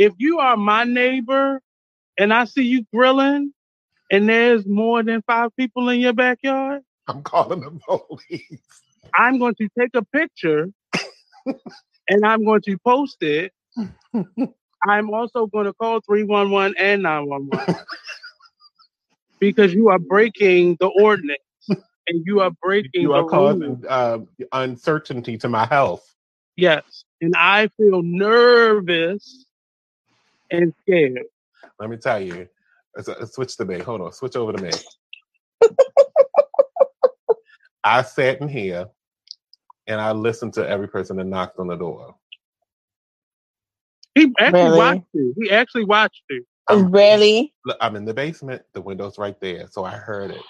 [0.01, 1.61] If you are my neighbor
[2.17, 3.53] and I see you grilling
[4.11, 8.81] and there's more than five people in your backyard, I'm calling the police.
[9.15, 10.69] I'm going to take a picture
[12.09, 13.53] and I'm going to post it.
[14.87, 17.85] I'm also going to call 311 and 911
[19.39, 21.37] because you are breaking the ordinance.
[21.69, 24.17] and you are breaking You the are causing uh,
[24.51, 26.15] uncertainty to my health.
[26.55, 29.45] Yes, and I feel nervous
[30.51, 31.19] and scared.
[31.79, 32.47] Let me tell you.
[32.95, 33.79] Let's, let's switch to me.
[33.79, 34.11] Hold on.
[34.11, 34.71] Switch over to me.
[37.83, 38.87] I sat in here
[39.87, 42.15] and I listened to every person that knocked on the door.
[44.13, 44.77] He actually Really?
[44.77, 45.33] watched you.
[45.41, 46.45] He actually watched you.
[46.69, 47.53] Really?
[47.79, 48.61] I'm in the basement.
[48.73, 50.41] The window's right there, so I heard it.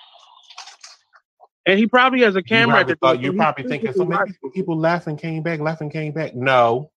[1.67, 4.05] And he probably has a You camera at probably, the thought, you're probably thinking, so
[4.05, 6.35] physically maybe people left and came back, left and came back.
[6.35, 6.91] No.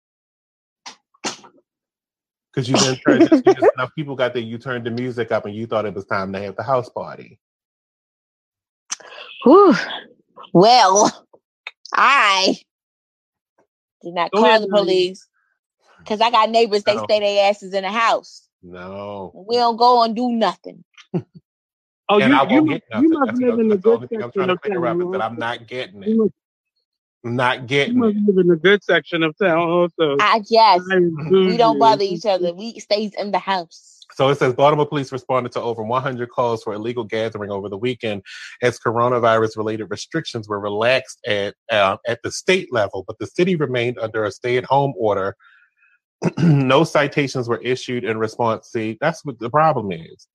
[2.54, 5.46] Because you then turned, just because enough people got there, you turned the music up
[5.46, 7.40] and you thought it was time to have the house party.
[9.46, 9.76] Whew.
[10.54, 11.12] Well,
[11.94, 12.58] I
[14.04, 15.28] did not Go call ahead, the police
[16.00, 16.84] because I got neighbors.
[16.84, 17.04] They No.
[17.06, 18.48] stay their asses in the house.
[18.64, 19.36] No.
[19.36, 20.84] We don't go and do nothing.
[22.10, 23.90] Oh, and you, I won't must, get you must That's, live in the that's the
[23.90, 25.12] good only thing I'm section trying to of figure out town.
[25.12, 26.10] that I'm not getting it.
[26.10, 26.41] I'm
[27.24, 30.18] not You getting must live in the good section of town also.
[30.20, 31.00] I yes, I
[31.30, 32.54] we don't bother each other.
[32.54, 33.92] We stays in the house.
[34.14, 37.78] So it says Baltimore police responded to over 100 calls for illegal gathering over the
[37.78, 38.24] weekend
[38.62, 43.56] as coronavirus related restrictions were relaxed at uh, at the state level, but the city
[43.56, 45.36] remained under a stay at home order.
[46.38, 48.68] no citations were issued in response.
[48.68, 50.28] See, that's what the problem is.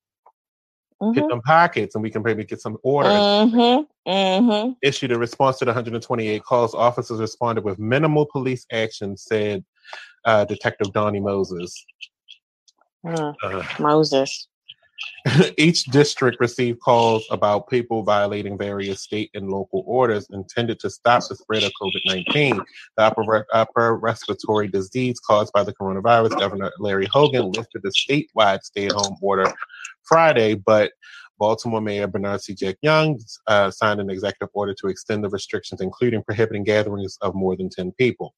[1.13, 3.09] Hit them pockets, and we can maybe get some order.
[3.09, 4.09] Mm-hmm.
[4.09, 4.71] Mm-hmm.
[4.81, 9.63] Issued a response to the 128 calls, officers responded with minimal police action, said
[10.25, 11.85] uh, Detective Donnie Moses.
[13.07, 13.33] Uh,
[13.79, 14.47] Moses.
[15.57, 21.21] Each district received calls about people violating various state and local orders intended to stop
[21.27, 22.61] the spread of COVID 19.
[22.97, 28.63] The upper, upper respiratory disease caused by the coronavirus, Governor Larry Hogan lifted the statewide
[28.63, 29.53] stay at home order
[30.07, 30.91] Friday, but
[31.37, 32.55] Baltimore Mayor Bernard C.
[32.55, 37.35] Jack Young uh, signed an executive order to extend the restrictions, including prohibiting gatherings of
[37.35, 38.33] more than 10 people.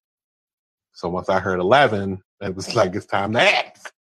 [0.93, 3.93] So once I heard 11, it was like, it's time to act.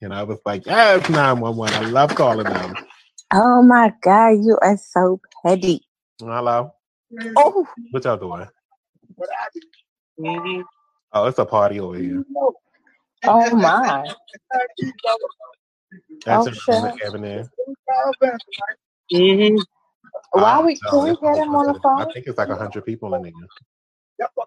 [0.00, 1.84] And I was like, yeah, it's 911.
[1.84, 2.74] I love calling them.
[3.32, 5.82] Oh my God, you are so petty.
[6.20, 6.72] Hello.
[7.36, 8.48] Oh, What y'all doing?
[11.12, 12.24] Oh, it's a party over here.
[13.24, 14.08] Oh my.
[16.24, 16.82] That's Oh, in shit.
[16.82, 17.44] the Avenue.
[19.12, 19.66] Mhm.
[20.32, 22.00] Why we can we it's get him on the phone?
[22.00, 23.32] I think it's like hundred people in there.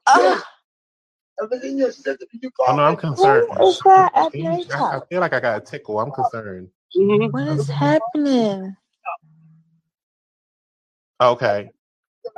[0.08, 0.44] Ah,
[2.68, 3.48] Oh no, I'm concerned.
[3.50, 6.00] who is that at I, I feel like I got a tickle.
[6.00, 6.70] I'm concerned.
[6.96, 7.32] Mhm.
[7.32, 8.76] What is happening?
[11.22, 11.72] Okay.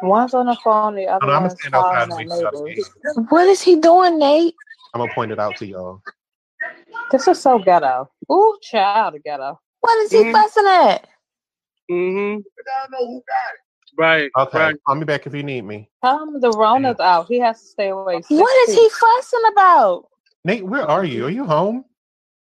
[0.02, 2.18] One's on the phone, the other Oh, no, I'm one's stand outside calling and their
[2.18, 2.90] wait for y'all to neighbors.
[3.16, 3.30] leave.
[3.30, 4.56] What is he doing, Nate?
[4.94, 6.02] I'm gonna point it out to y'all.
[7.12, 8.10] This is so ghetto.
[8.32, 9.60] Ooh, child ghetto.
[9.82, 10.32] What is he Mhm.
[10.32, 11.08] fussing at?
[11.90, 12.42] Mm-hmm.
[13.98, 14.30] Right.
[14.38, 14.58] Okay.
[14.60, 14.76] Right.
[14.86, 15.90] Call me back if you need me.
[16.04, 17.28] Tell him the Rona's out.
[17.28, 18.22] He has to stay away.
[18.30, 20.08] What is he fussing about?
[20.46, 21.26] Nate, where are you?
[21.26, 21.86] Are you home?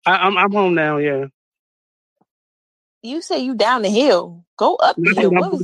[0.05, 0.97] I, I'm I'm home now.
[0.97, 1.25] Yeah.
[3.01, 4.45] You say you down the hill.
[4.57, 5.31] Go up the hill.
[5.31, 5.63] What was.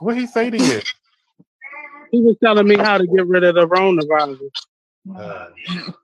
[0.00, 0.80] What he say to you?
[2.10, 4.38] He was telling me how to get rid of the coronavirus.
[4.40, 4.75] Uh,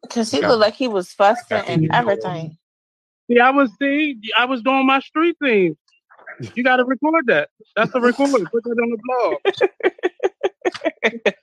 [0.03, 2.57] Because he Got looked like he was fussing and everything.
[3.31, 5.77] See, I was see, I was doing my street thing.
[6.55, 7.51] You got to record that.
[7.77, 8.31] That's a record.
[8.31, 8.99] Put that on the
[11.05, 11.35] blog.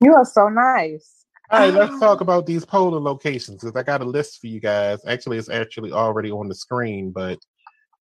[0.00, 1.24] You are so nice.
[1.50, 4.60] All right, let's talk about these polling locations because I got a list for you
[4.60, 5.00] guys.
[5.06, 7.38] Actually, it's actually already on the screen, but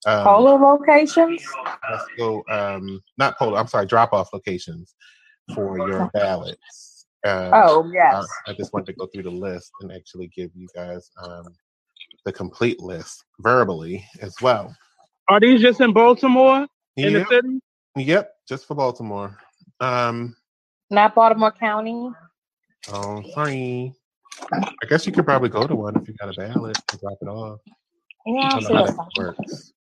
[0.06, 1.42] um, Polar locations?
[1.90, 2.44] let's go.
[2.50, 3.56] Um, not poll.
[3.56, 4.96] I'm sorry, drop off locations
[5.56, 6.83] for your ballots.
[7.26, 8.28] Um, Oh, yes.
[8.48, 11.46] I, I just wanted to go through the list and actually give you guys um,
[12.26, 14.76] the complete list verbally as well.
[15.30, 16.68] Are these just in Baltimore
[16.98, 17.28] in Yep.
[17.30, 17.60] the city?
[17.96, 19.38] Yep, just for Baltimore.
[19.80, 20.36] Um,
[20.90, 22.10] Not Baltimore County.
[22.92, 23.94] oh, sorry.
[24.52, 27.18] I guess you could probably go to one if you got a ballot and drop
[27.22, 27.60] it off.
[28.26, 29.74] Yeah, I don't know how what's that works.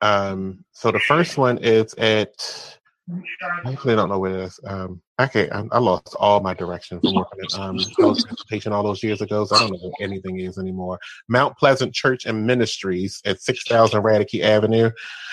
[0.00, 2.75] Um, so the first one is at.
[3.08, 4.58] I actually don't know where it is.
[4.66, 9.02] Um, okay, I, I lost all my direction from working at um, transportation all those
[9.02, 10.98] years ago, so I don't know where anything is anymore.
[11.28, 14.90] Mount Pleasant Church and Ministries at 6000 Radecke Avenue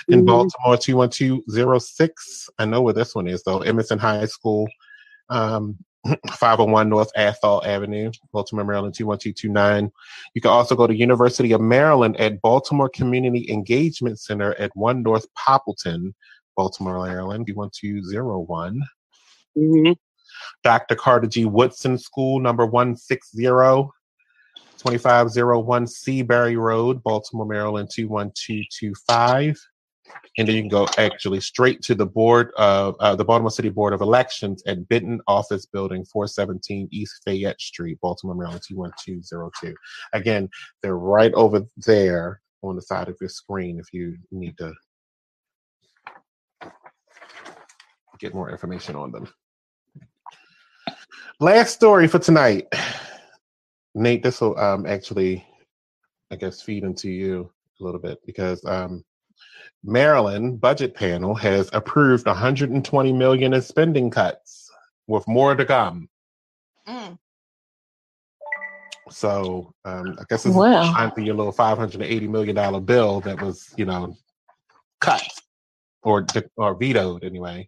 [0.08, 0.26] in Mhm.
[0.28, 2.50] Baltimore, 21206.
[2.60, 3.60] I know where this one is, though.
[3.62, 4.68] Edmondson High School,
[5.30, 5.78] um,
[6.32, 9.92] 501 North Athol Avenue, Baltimore, Maryland, 21229.
[10.36, 15.02] You can also go to University of Maryland at Baltimore Community Engagement Center at 1
[15.02, 16.14] North Poppleton,
[16.56, 18.82] Baltimore, Maryland, 21201.
[19.58, 19.96] Mhm.
[20.64, 20.96] Dr.
[20.96, 21.46] Carter G.
[21.46, 23.92] Woodson School, number 160.
[24.78, 29.58] 2501 Seabury Road, Baltimore, Maryland 21225.
[30.38, 33.70] And then you can go actually straight to the board of uh, the Baltimore City
[33.70, 39.74] Board of Elections at Benton Office Building, 417 East Fayette Street, Baltimore, Maryland 21202.
[40.12, 40.50] Again,
[40.82, 44.74] they're right over there on the side of your screen if you need to
[48.24, 49.28] get more information on them.
[51.40, 52.68] Last story for tonight.
[53.96, 55.46] Nate, this will um, actually,
[56.32, 59.04] I guess, feed into you a little bit because um,
[59.84, 64.72] Maryland budget panel has approved 120 million in spending cuts,
[65.08, 66.08] with more to come.
[66.88, 67.18] Mm.
[69.10, 70.94] So um, I guess it's Wow.
[70.94, 74.16] time for your little 580 million dollar bill that was, you know,
[75.02, 75.28] cut
[76.04, 76.26] or
[76.56, 77.68] or vetoed anyway.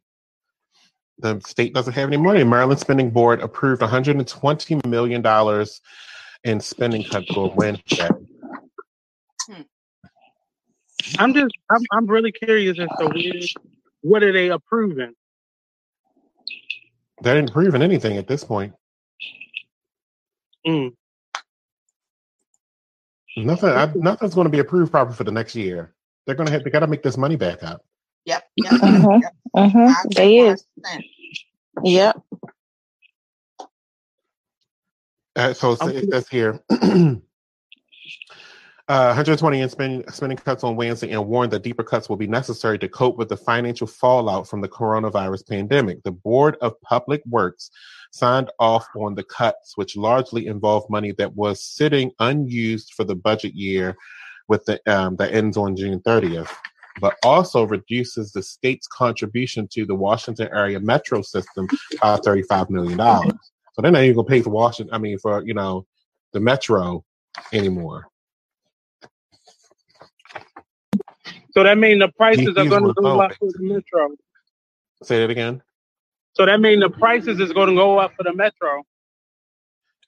[1.19, 2.43] The state doesn't have any money.
[2.43, 5.81] Maryland Spending Board approved 120 million dollars
[6.43, 8.09] in spending cuts for Wednesday.
[11.19, 13.47] I'm just, I'm, I'm really curious as to
[14.01, 15.13] what are they approving?
[17.21, 18.73] They didn't prove anything at this point.
[20.67, 20.93] Mm.
[23.37, 23.69] Nothing.
[23.69, 25.93] I, nothing's going to be approved proper for the next year.
[26.25, 26.63] They're going to have.
[26.63, 27.85] They got to make this money back up.
[28.57, 28.71] Yep.
[28.81, 28.81] Yep.
[28.81, 29.21] Mhm.
[29.55, 29.95] Mhm.
[30.15, 30.65] They is.
[30.85, 31.05] 5%.
[31.83, 32.21] Yep.
[35.35, 36.59] Uh, so it sa- it says here.
[38.87, 42.27] Uh, 120 in spending, spending cuts on Wednesday and warned that deeper cuts will be
[42.27, 46.03] necessary to cope with the financial fallout from the coronavirus pandemic.
[46.03, 47.71] The Board of Public Works
[48.11, 53.15] signed off on the cuts, which largely involved money that was sitting unused for the
[53.15, 53.97] budget year
[54.47, 56.51] with the um, that ends on June 30th,
[57.01, 61.67] but also reduces the state's contribution to the Washington area metro system
[62.01, 63.33] by 35 million dollars.
[63.73, 64.93] So they're not even gonna pay for Washington.
[64.93, 65.85] I mean, for you know,
[66.33, 67.03] the metro
[67.51, 68.07] anymore.
[71.51, 74.09] So that means the prices are going to go up for the metro.
[75.03, 75.61] Say that again.
[76.33, 78.83] So that means the prices is going to go up for the metro.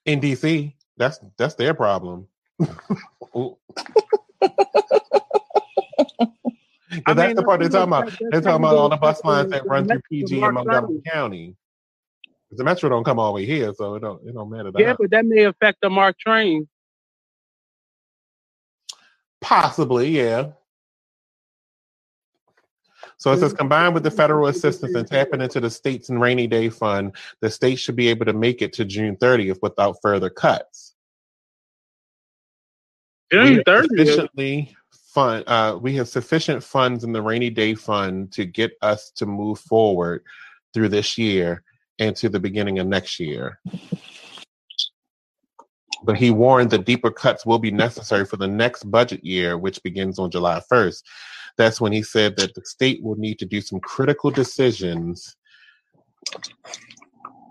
[0.04, 2.28] In DC, that's that's their problem.
[7.06, 8.18] I that's mean, the part they're talking about.
[8.30, 11.56] They're talking about all the bus lines that run through PG and Montgomery County.
[12.50, 14.70] The metro don't come all the way here, so it don't it don't matter.
[14.76, 16.68] Yeah, but that may affect the MARC train.
[19.40, 20.50] Possibly, yeah.
[23.18, 26.46] So it says combined with the federal assistance and tapping into the state's and rainy
[26.46, 30.30] day fund, the state should be able to make it to June 30th without further
[30.30, 30.94] cuts.
[33.32, 33.88] June 30th.
[33.88, 34.76] sufficiently
[35.18, 35.44] fund.
[35.48, 39.58] Uh, we have sufficient funds in the rainy day fund to get us to move
[39.58, 40.22] forward
[40.72, 41.64] through this year
[41.98, 43.58] and to the beginning of next year.
[46.04, 49.82] But he warned that deeper cuts will be necessary for the next budget year, which
[49.82, 51.02] begins on July 1st.
[51.56, 55.36] That's when he said that the state will need to do some critical decisions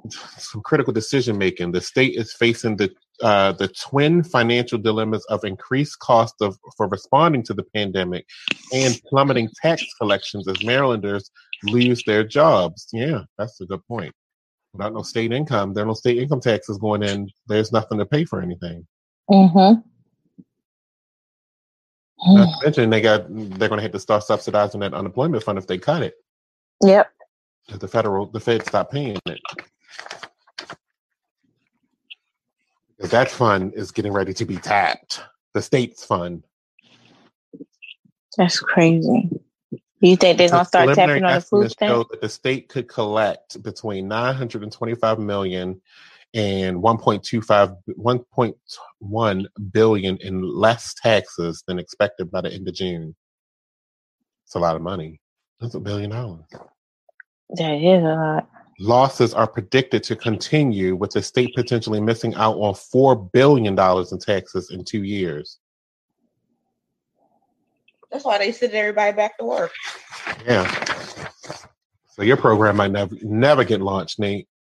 [0.10, 1.72] some critical decision making.
[1.72, 2.90] The state is facing the
[3.24, 8.26] uh, the twin financial dilemmas of increased cost of for responding to the pandemic
[8.74, 11.30] and plummeting tax collections as Marylanders
[11.64, 12.88] lose their jobs.
[12.94, 14.14] Yeah, that's a good point.
[14.74, 17.30] Without no state income, there are no state income taxes going in.
[17.48, 18.86] There's nothing to pay for anything.
[19.30, 19.82] Mm-hmm.
[22.26, 25.58] Not to mention they got they're going to have to start subsidizing that unemployment fund
[25.58, 26.16] if they cut it.
[26.84, 27.12] Yep.
[27.70, 29.40] If the federal the Fed stop paying it.
[32.87, 35.22] 'Cause That fund is getting ready to be tapped.
[35.54, 36.44] The state's fund.
[38.38, 39.30] That's crazy.
[40.00, 42.10] You think they're gonna start tapping on the food estimates show stamp?
[42.12, 45.82] that the state could collect between 925 million
[46.34, 53.16] and 1.25 1.1 billion in less taxes than expected by the end of June.
[54.46, 55.20] It's a lot of money.
[55.60, 56.46] That's a billion dollars.
[57.50, 58.50] That is a lot.
[58.80, 64.12] Losses are predicted to continue with the state potentially missing out on four billion dollars
[64.12, 65.58] in taxes in two years.
[68.12, 69.72] That's why they send everybody back to work.
[70.46, 70.72] Yeah.
[72.10, 74.48] So your program might never never get launched, Nate.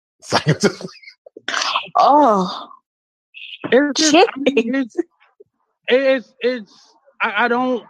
[1.96, 2.70] Oh,
[3.70, 4.96] It's just, I mean, it's,
[5.88, 7.84] it's, it's, I, I don't,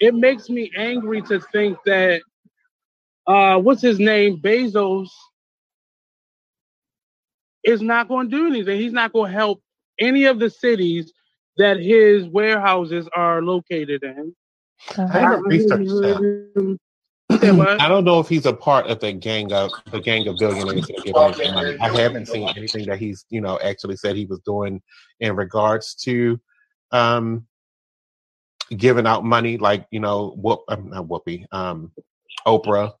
[0.00, 2.22] it makes me angry to think that,
[3.26, 4.40] uh, what's his name?
[4.40, 5.08] Bezos
[7.64, 8.80] is not going to do anything.
[8.80, 9.60] He's not going to help
[9.98, 11.12] any of the cities
[11.56, 14.34] that his warehouses are located in.
[14.96, 16.78] I haven't researched that.
[17.80, 20.86] I don't know if he's a part of the gang of the gang of billionaires
[20.86, 21.76] that give away money.
[21.80, 24.80] I haven't seen anything that he's you know actually said he was doing
[25.20, 26.40] in regards to
[26.92, 27.46] um
[28.76, 31.92] giving out money like you know whoop um, not whoopee um
[32.46, 32.92] Oprah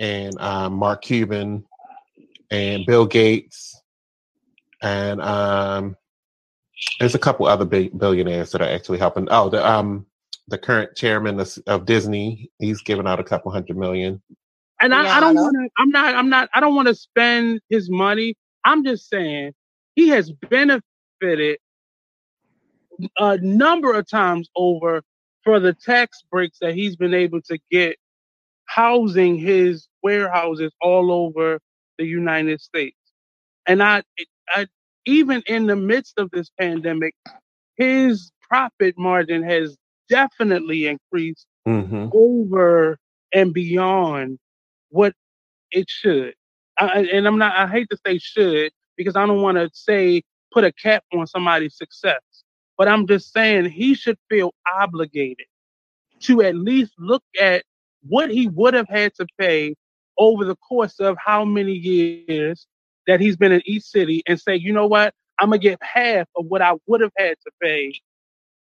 [0.00, 1.64] and um, Mark Cuban
[2.50, 3.80] and Bill Gates
[4.82, 5.96] and um
[6.98, 9.28] there's a couple other big billionaires that are actually helping.
[9.30, 10.06] Oh, the um
[10.48, 14.20] the current chairman of, of Disney, he's giving out a couple hundred million.
[14.80, 15.68] And I, I don't want to.
[15.76, 16.14] I'm not.
[16.14, 16.48] I'm not.
[16.54, 18.34] I don't want to spend his money.
[18.64, 19.52] I'm just saying
[19.94, 21.58] he has benefited
[23.18, 25.02] a number of times over
[25.44, 27.96] for the tax breaks that he's been able to get
[28.64, 31.58] housing his warehouses all over
[31.98, 32.96] the United States.
[33.66, 34.02] And I,
[34.48, 34.66] I
[35.06, 37.14] even in the midst of this pandemic,
[37.76, 39.76] his profit margin has
[40.08, 42.08] definitely increased Mm-hmm.
[42.14, 42.98] over
[43.32, 44.38] and beyond
[44.88, 45.12] what
[45.70, 46.34] it should.
[46.78, 50.22] I, and I'm not, I hate to say should because I don't want to say
[50.52, 52.20] put a cap on somebody's success,
[52.78, 55.46] but I'm just saying he should feel obligated
[56.20, 57.64] to at least look at
[58.08, 59.74] what he would have had to pay
[60.20, 62.66] over the course of how many years
[63.06, 66.28] that he's been in each city and say, you know what, I'm gonna get half
[66.36, 67.94] of what I would have had to pay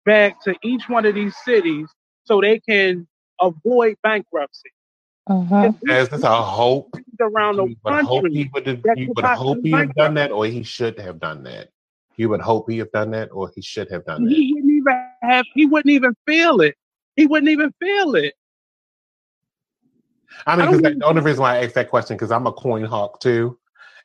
[0.04, 1.88] back to each one of these cities
[2.24, 3.06] so they can
[3.40, 4.70] avoid bankruptcy.
[5.28, 5.72] Uh-huh.
[5.88, 9.70] As this a hope, Around the you hope he would have, you would hope possibly
[9.70, 11.70] he have done that, or he should have done that.
[12.16, 14.32] You would hope he have done that, or he should have done that.
[14.32, 15.44] he wouldn't even have.
[15.54, 16.76] He wouldn't even feel it.
[17.16, 18.34] He wouldn't even feel it.
[20.46, 22.84] I mean, because the only reason why I asked that question because I'm a coin
[22.84, 23.58] hawk too,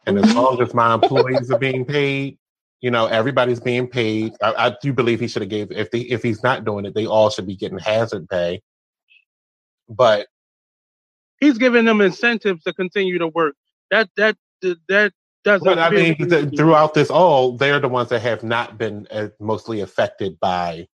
[0.06, 2.38] and as long as my employees are being paid,
[2.82, 4.34] you know, everybody's being paid.
[4.42, 6.96] I, I do believe he should have gave if they if he's not doing it,
[6.96, 8.62] they all should be getting hazard pay.
[9.90, 10.28] But
[11.42, 13.56] He's giving them incentives to continue to work.
[13.90, 15.66] That that that, that doesn't.
[15.66, 16.58] but I mean, good th- to me.
[16.58, 20.88] throughout this all, they're the ones that have not been uh, mostly affected by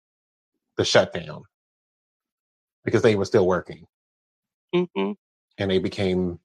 [0.77, 1.43] the shutdown
[2.85, 3.87] because they were still working
[4.75, 5.17] Mhm.
[5.59, 6.39] and they became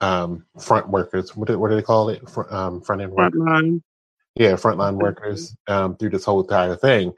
[0.00, 1.36] um, front workers.
[1.36, 2.28] What do, what do they call it?
[2.28, 3.40] Fr- um, front end workers.
[3.40, 3.82] Frontline.
[4.34, 7.12] Yeah, frontline workers um, through this whole entire thing.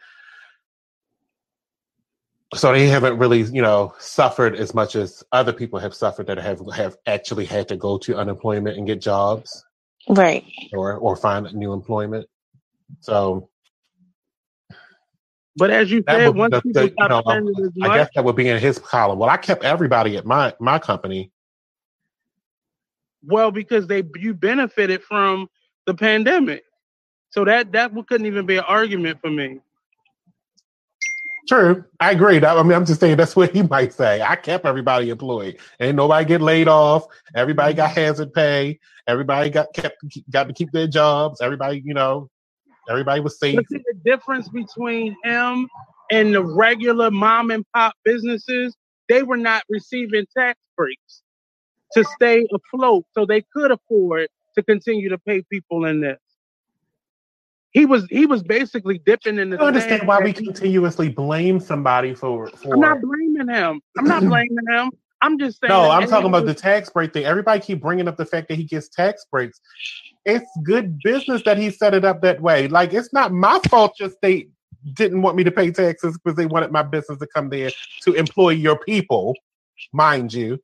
[2.54, 6.38] So they haven't really, you know, suffered as much as other people have suffered that
[6.38, 9.64] have have actually had to go to unemployment and get jobs
[10.08, 10.44] Right.
[10.72, 12.28] or or find new employment.
[13.00, 13.48] So
[15.56, 18.08] But as you that said, once the, people the, you know, spending as I guess
[18.14, 19.18] that would be in his column.
[19.18, 21.30] Well, I kept everybody at my my company.
[23.22, 25.48] well, because they you benefited from
[25.86, 26.64] the pandemic,
[27.30, 29.60] so that that couldn't even be an argument for me.
[31.46, 32.42] True, I agree.
[32.42, 34.22] I mean, I'm just saying that's what he might say.
[34.22, 35.58] I kept everybody employed.
[35.78, 37.06] Ain't nobody get laid off.
[37.34, 38.00] Everybody got mm-hmm.
[38.00, 38.80] hazard pay.
[39.06, 41.40] Everybody got kept got to keep their jobs.
[41.40, 42.30] Everybody, you know,
[42.88, 43.56] everybody was safe.
[43.56, 45.68] But see the difference between him
[46.10, 48.76] and the regular mom and pop businesses,
[49.08, 51.22] they were not receiving tax breaks
[51.92, 56.18] to stay afloat, so they could afford to continue to pay people in this.
[57.70, 59.60] He was he was basically dipping in the.
[59.60, 62.74] I understand why we continuously blame somebody for for.
[62.74, 63.80] I'm not blaming him.
[63.98, 64.90] I'm not blaming him.
[65.24, 65.72] I'm just saying.
[65.72, 67.24] No, I'm talking about was- the tax break thing.
[67.24, 69.58] Everybody keep bringing up the fact that he gets tax breaks.
[70.26, 72.68] It's good business that he set it up that way.
[72.68, 73.94] Like it's not my fault.
[73.96, 74.48] Just they
[74.92, 77.70] didn't want me to pay taxes because they wanted my business to come there
[78.02, 79.34] to employ your people,
[79.94, 80.58] mind you.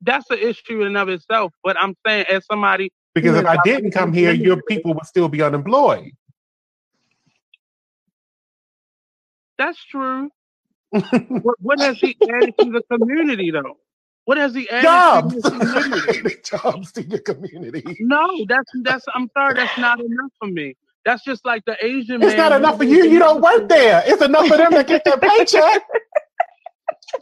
[0.00, 1.52] That's an issue in and of itself.
[1.62, 5.28] But I'm saying, as somebody, Because if I didn't come here, your people would still
[5.28, 6.12] be unemployed.
[9.58, 10.30] That's true.
[10.90, 13.76] what, what has he added to the community, though?
[14.26, 17.96] What has he added Jobs, to jobs to your community.
[18.00, 19.04] No, that's that's.
[19.14, 20.76] I'm sorry, that's not enough for me.
[21.04, 23.04] That's just like the Asian It's not enough for you.
[23.04, 24.02] You don't work there.
[24.04, 25.82] It's enough for them to get their paycheck.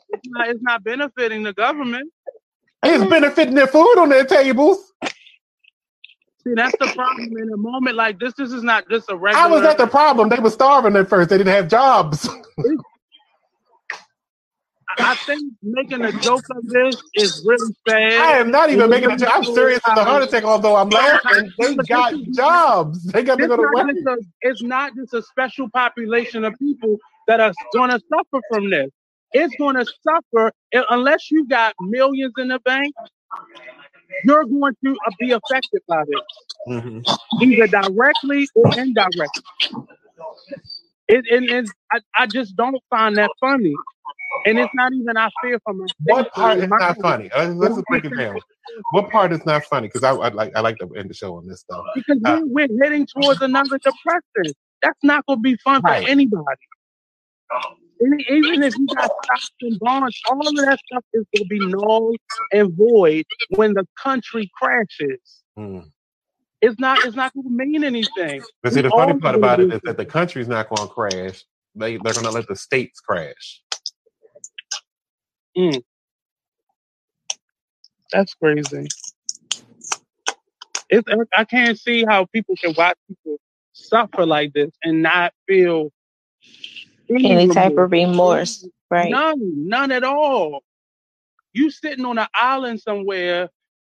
[0.08, 2.10] It's not, it's not benefiting the government.
[2.82, 4.78] It's benefiting their food on their tables.
[5.04, 7.28] See, that's the problem.
[7.36, 9.42] In a moment like this, this is not just a regular.
[9.42, 10.30] How was that the problem?
[10.30, 11.28] They were starving at first.
[11.28, 12.28] They didn't have jobs.
[15.00, 18.22] I think making a joke of this is really sad.
[18.22, 19.30] I am not even making a joke.
[19.32, 21.52] I'm serious with the heart attack, although I'm laughing.
[21.58, 23.04] They got jobs.
[23.12, 23.88] They got to It's go to not, work.
[23.88, 26.98] just a, it's not just a special population of people
[27.28, 28.90] that are going to suffer from this.
[29.32, 30.52] It's going to suffer
[30.90, 32.94] unless you got millions in the bank.
[34.24, 36.22] You're going to uh, be affected by this,
[36.68, 37.00] Mm-hmm.
[37.40, 39.44] either directly or indirectly.
[41.08, 43.82] It, and and I, I just don't find that funny
[44.46, 47.30] And it's not even I feel for my What part is not funny?
[47.32, 48.38] Uh, Let's just break it down.
[48.90, 49.88] What part is not funny?
[49.88, 51.84] Because I, I like I like to end the show on this though.
[51.94, 54.54] Because Uh, we're, heading towards another depression.
[54.82, 56.04] That's not going to be fun Right.
[56.04, 56.60] for anybody.
[58.00, 61.48] And even if you got stocks and bonds, all of that stuff is going to
[61.48, 62.14] be null
[62.52, 65.42] and void when the country crashes.
[65.56, 65.80] hmm.
[66.60, 67.04] It's not.
[67.04, 68.42] It's not going to mean anything.
[68.62, 71.44] But see, the funny part about it is that the country's not going to crash.
[71.74, 73.60] They they're going to let the states crash.
[75.56, 75.82] Mm.
[78.12, 78.88] That's crazy.
[80.90, 83.38] It's, I- I can't see how people can watch people
[83.72, 85.90] suffer like this and not feel
[87.10, 89.10] Any type of remorse, right?
[89.10, 90.62] None, none at all.
[91.52, 93.48] You sitting on an island somewhere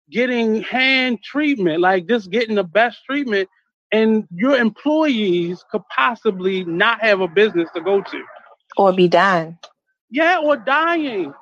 [0.09, 3.49] getting hand treatment, like just getting the best treatment,
[3.91, 8.23] and your employees could possibly not have a business to go to.
[8.77, 9.57] Or be dying.
[10.09, 11.33] Yeah, or dying.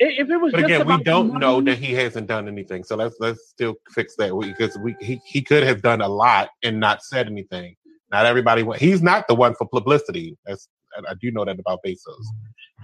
[0.00, 2.84] If it was But just again, we don't money- know that he hasn't done anything.
[2.84, 6.50] So let's let's still fix that because we he, he could have done a lot
[6.62, 7.74] and not said anything.
[8.10, 8.64] Not everybody.
[8.78, 10.36] He's not the one for publicity.
[10.46, 10.68] That's
[11.08, 12.24] I do know that about Bezos.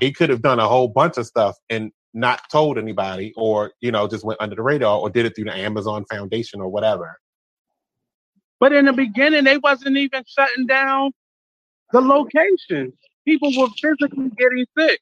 [0.00, 3.92] He could have done a whole bunch of stuff and not told anybody, or you
[3.92, 7.18] know, just went under the radar, or did it through the Amazon Foundation or whatever.
[8.60, 11.12] But in the beginning, they wasn't even shutting down
[11.92, 12.92] the location.
[13.24, 15.00] People were physically getting sick.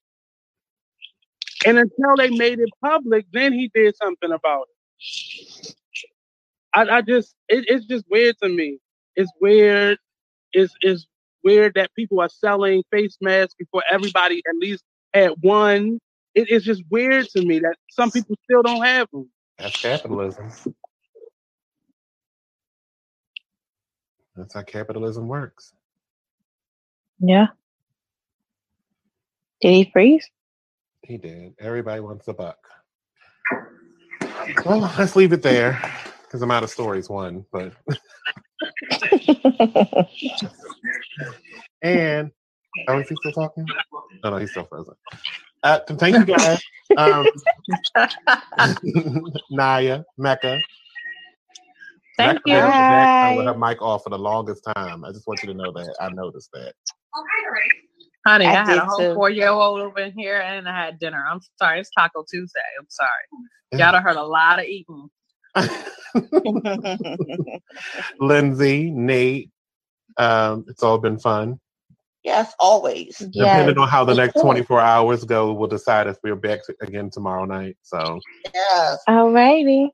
[1.66, 5.76] And until they made it public, then he did something about it.
[6.74, 8.78] I, I just, it, it's just weird to me.
[9.14, 9.98] It's weird.
[10.52, 11.06] It's, it's
[11.44, 15.98] weird that people are selling face masks before everybody at least had one.
[16.34, 19.28] It, it's just weird to me that some people still don't have them.
[19.58, 20.50] That's capitalism.
[24.34, 25.74] That's how capitalism works.
[27.20, 27.48] Yeah.
[29.60, 30.28] Did he freeze?
[31.04, 31.54] He did.
[31.58, 32.58] Everybody wants a buck.
[34.64, 35.82] Well, let's leave it there
[36.24, 37.08] because I'm out of stories.
[37.08, 37.72] One, but
[41.82, 42.30] and
[42.88, 43.66] oh, is he still talking?
[44.24, 44.94] Oh no, he's still frozen.
[45.62, 46.62] Uh, thank you guys,
[46.96, 47.26] um,
[49.50, 50.60] Naya, Mecca.
[52.16, 52.54] Thank Mecca you.
[52.54, 55.04] had her back with her mic off for the longest time.
[55.04, 56.74] I just want you to know that I noticed that.
[58.26, 59.14] Honey, I I, had a whole too.
[59.14, 61.24] four year old over in here and I had dinner.
[61.28, 62.60] I'm sorry, it's Taco Tuesday.
[62.78, 63.10] I'm sorry.
[63.72, 65.08] Y'all done heard a lot of eating.
[68.20, 69.50] Lindsay, Nate,
[70.16, 71.58] um, it's all been fun.
[72.22, 73.18] Yes, always.
[73.18, 77.44] Depending on how the next 24 hours go, we'll decide if we're back again tomorrow
[77.44, 77.76] night.
[77.82, 78.20] So,
[78.54, 78.98] Yes.
[79.08, 79.88] Alrighty.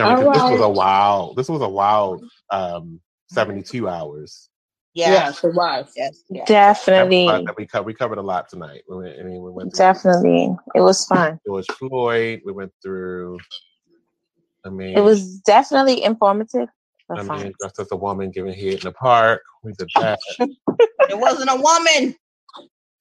[0.00, 0.76] I mean, 'cause this was a Alright.
[0.76, 4.48] wild, this was a wild um, 72 hours.
[4.94, 5.42] Yes.
[5.44, 5.92] it was.
[5.96, 6.22] Yes.
[6.28, 6.46] yes.
[6.48, 7.26] Definitely.
[7.26, 8.82] That- that we, co- we covered a lot tonight.
[8.88, 10.56] We went, I mean, we went through Definitely.
[10.74, 11.38] It was fun.
[11.46, 12.40] George Floyd.
[12.44, 13.38] We went through,
[14.64, 16.68] I mean, It was definitely informative.
[17.10, 17.42] I fun.
[17.42, 19.42] mean, dressed as a woman giving head in the park.
[19.62, 20.18] We did that.
[21.08, 22.14] It wasn't a woman.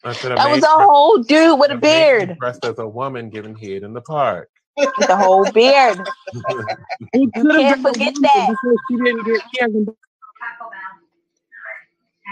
[0.03, 2.38] I said, That was a whole dude with a beard.
[2.40, 4.49] Dressed as a woman giving head in the park.
[4.78, 6.07] With the whole beard.
[7.14, 8.56] You can't forget that.
[8.90, 9.90] She didn't get, she hasn't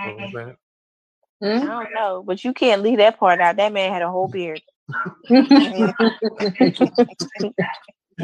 [0.05, 0.55] What was that?
[1.41, 1.65] I hmm?
[1.65, 3.57] don't know, but you can't leave that part out.
[3.57, 4.61] That man had a whole beard.
[5.29, 5.41] we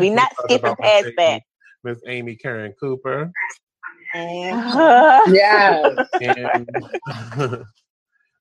[0.09, 1.43] not Talk skipping about Miss past that.
[1.83, 3.31] Miss Amy Karen Cooper.
[4.15, 6.07] Yes.
[6.21, 6.69] And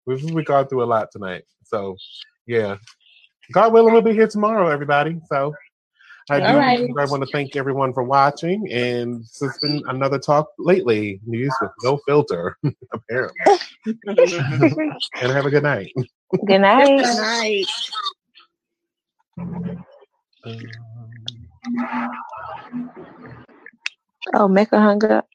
[0.06, 1.44] we've, we've gone through a lot tonight.
[1.64, 1.96] So,
[2.46, 2.76] yeah.
[3.52, 5.18] God willing, we'll be here tomorrow, everybody.
[5.30, 5.54] So,
[6.30, 6.88] I do Alrighty.
[6.98, 8.70] I want to thank everyone for watching.
[8.70, 12.56] And this has been another talk lately news with no filter,
[12.92, 13.58] apparently.
[13.86, 15.92] and have a good night.
[16.46, 16.86] Good night.
[16.86, 17.66] Good night.
[24.34, 25.28] Oh, Mecca hung up.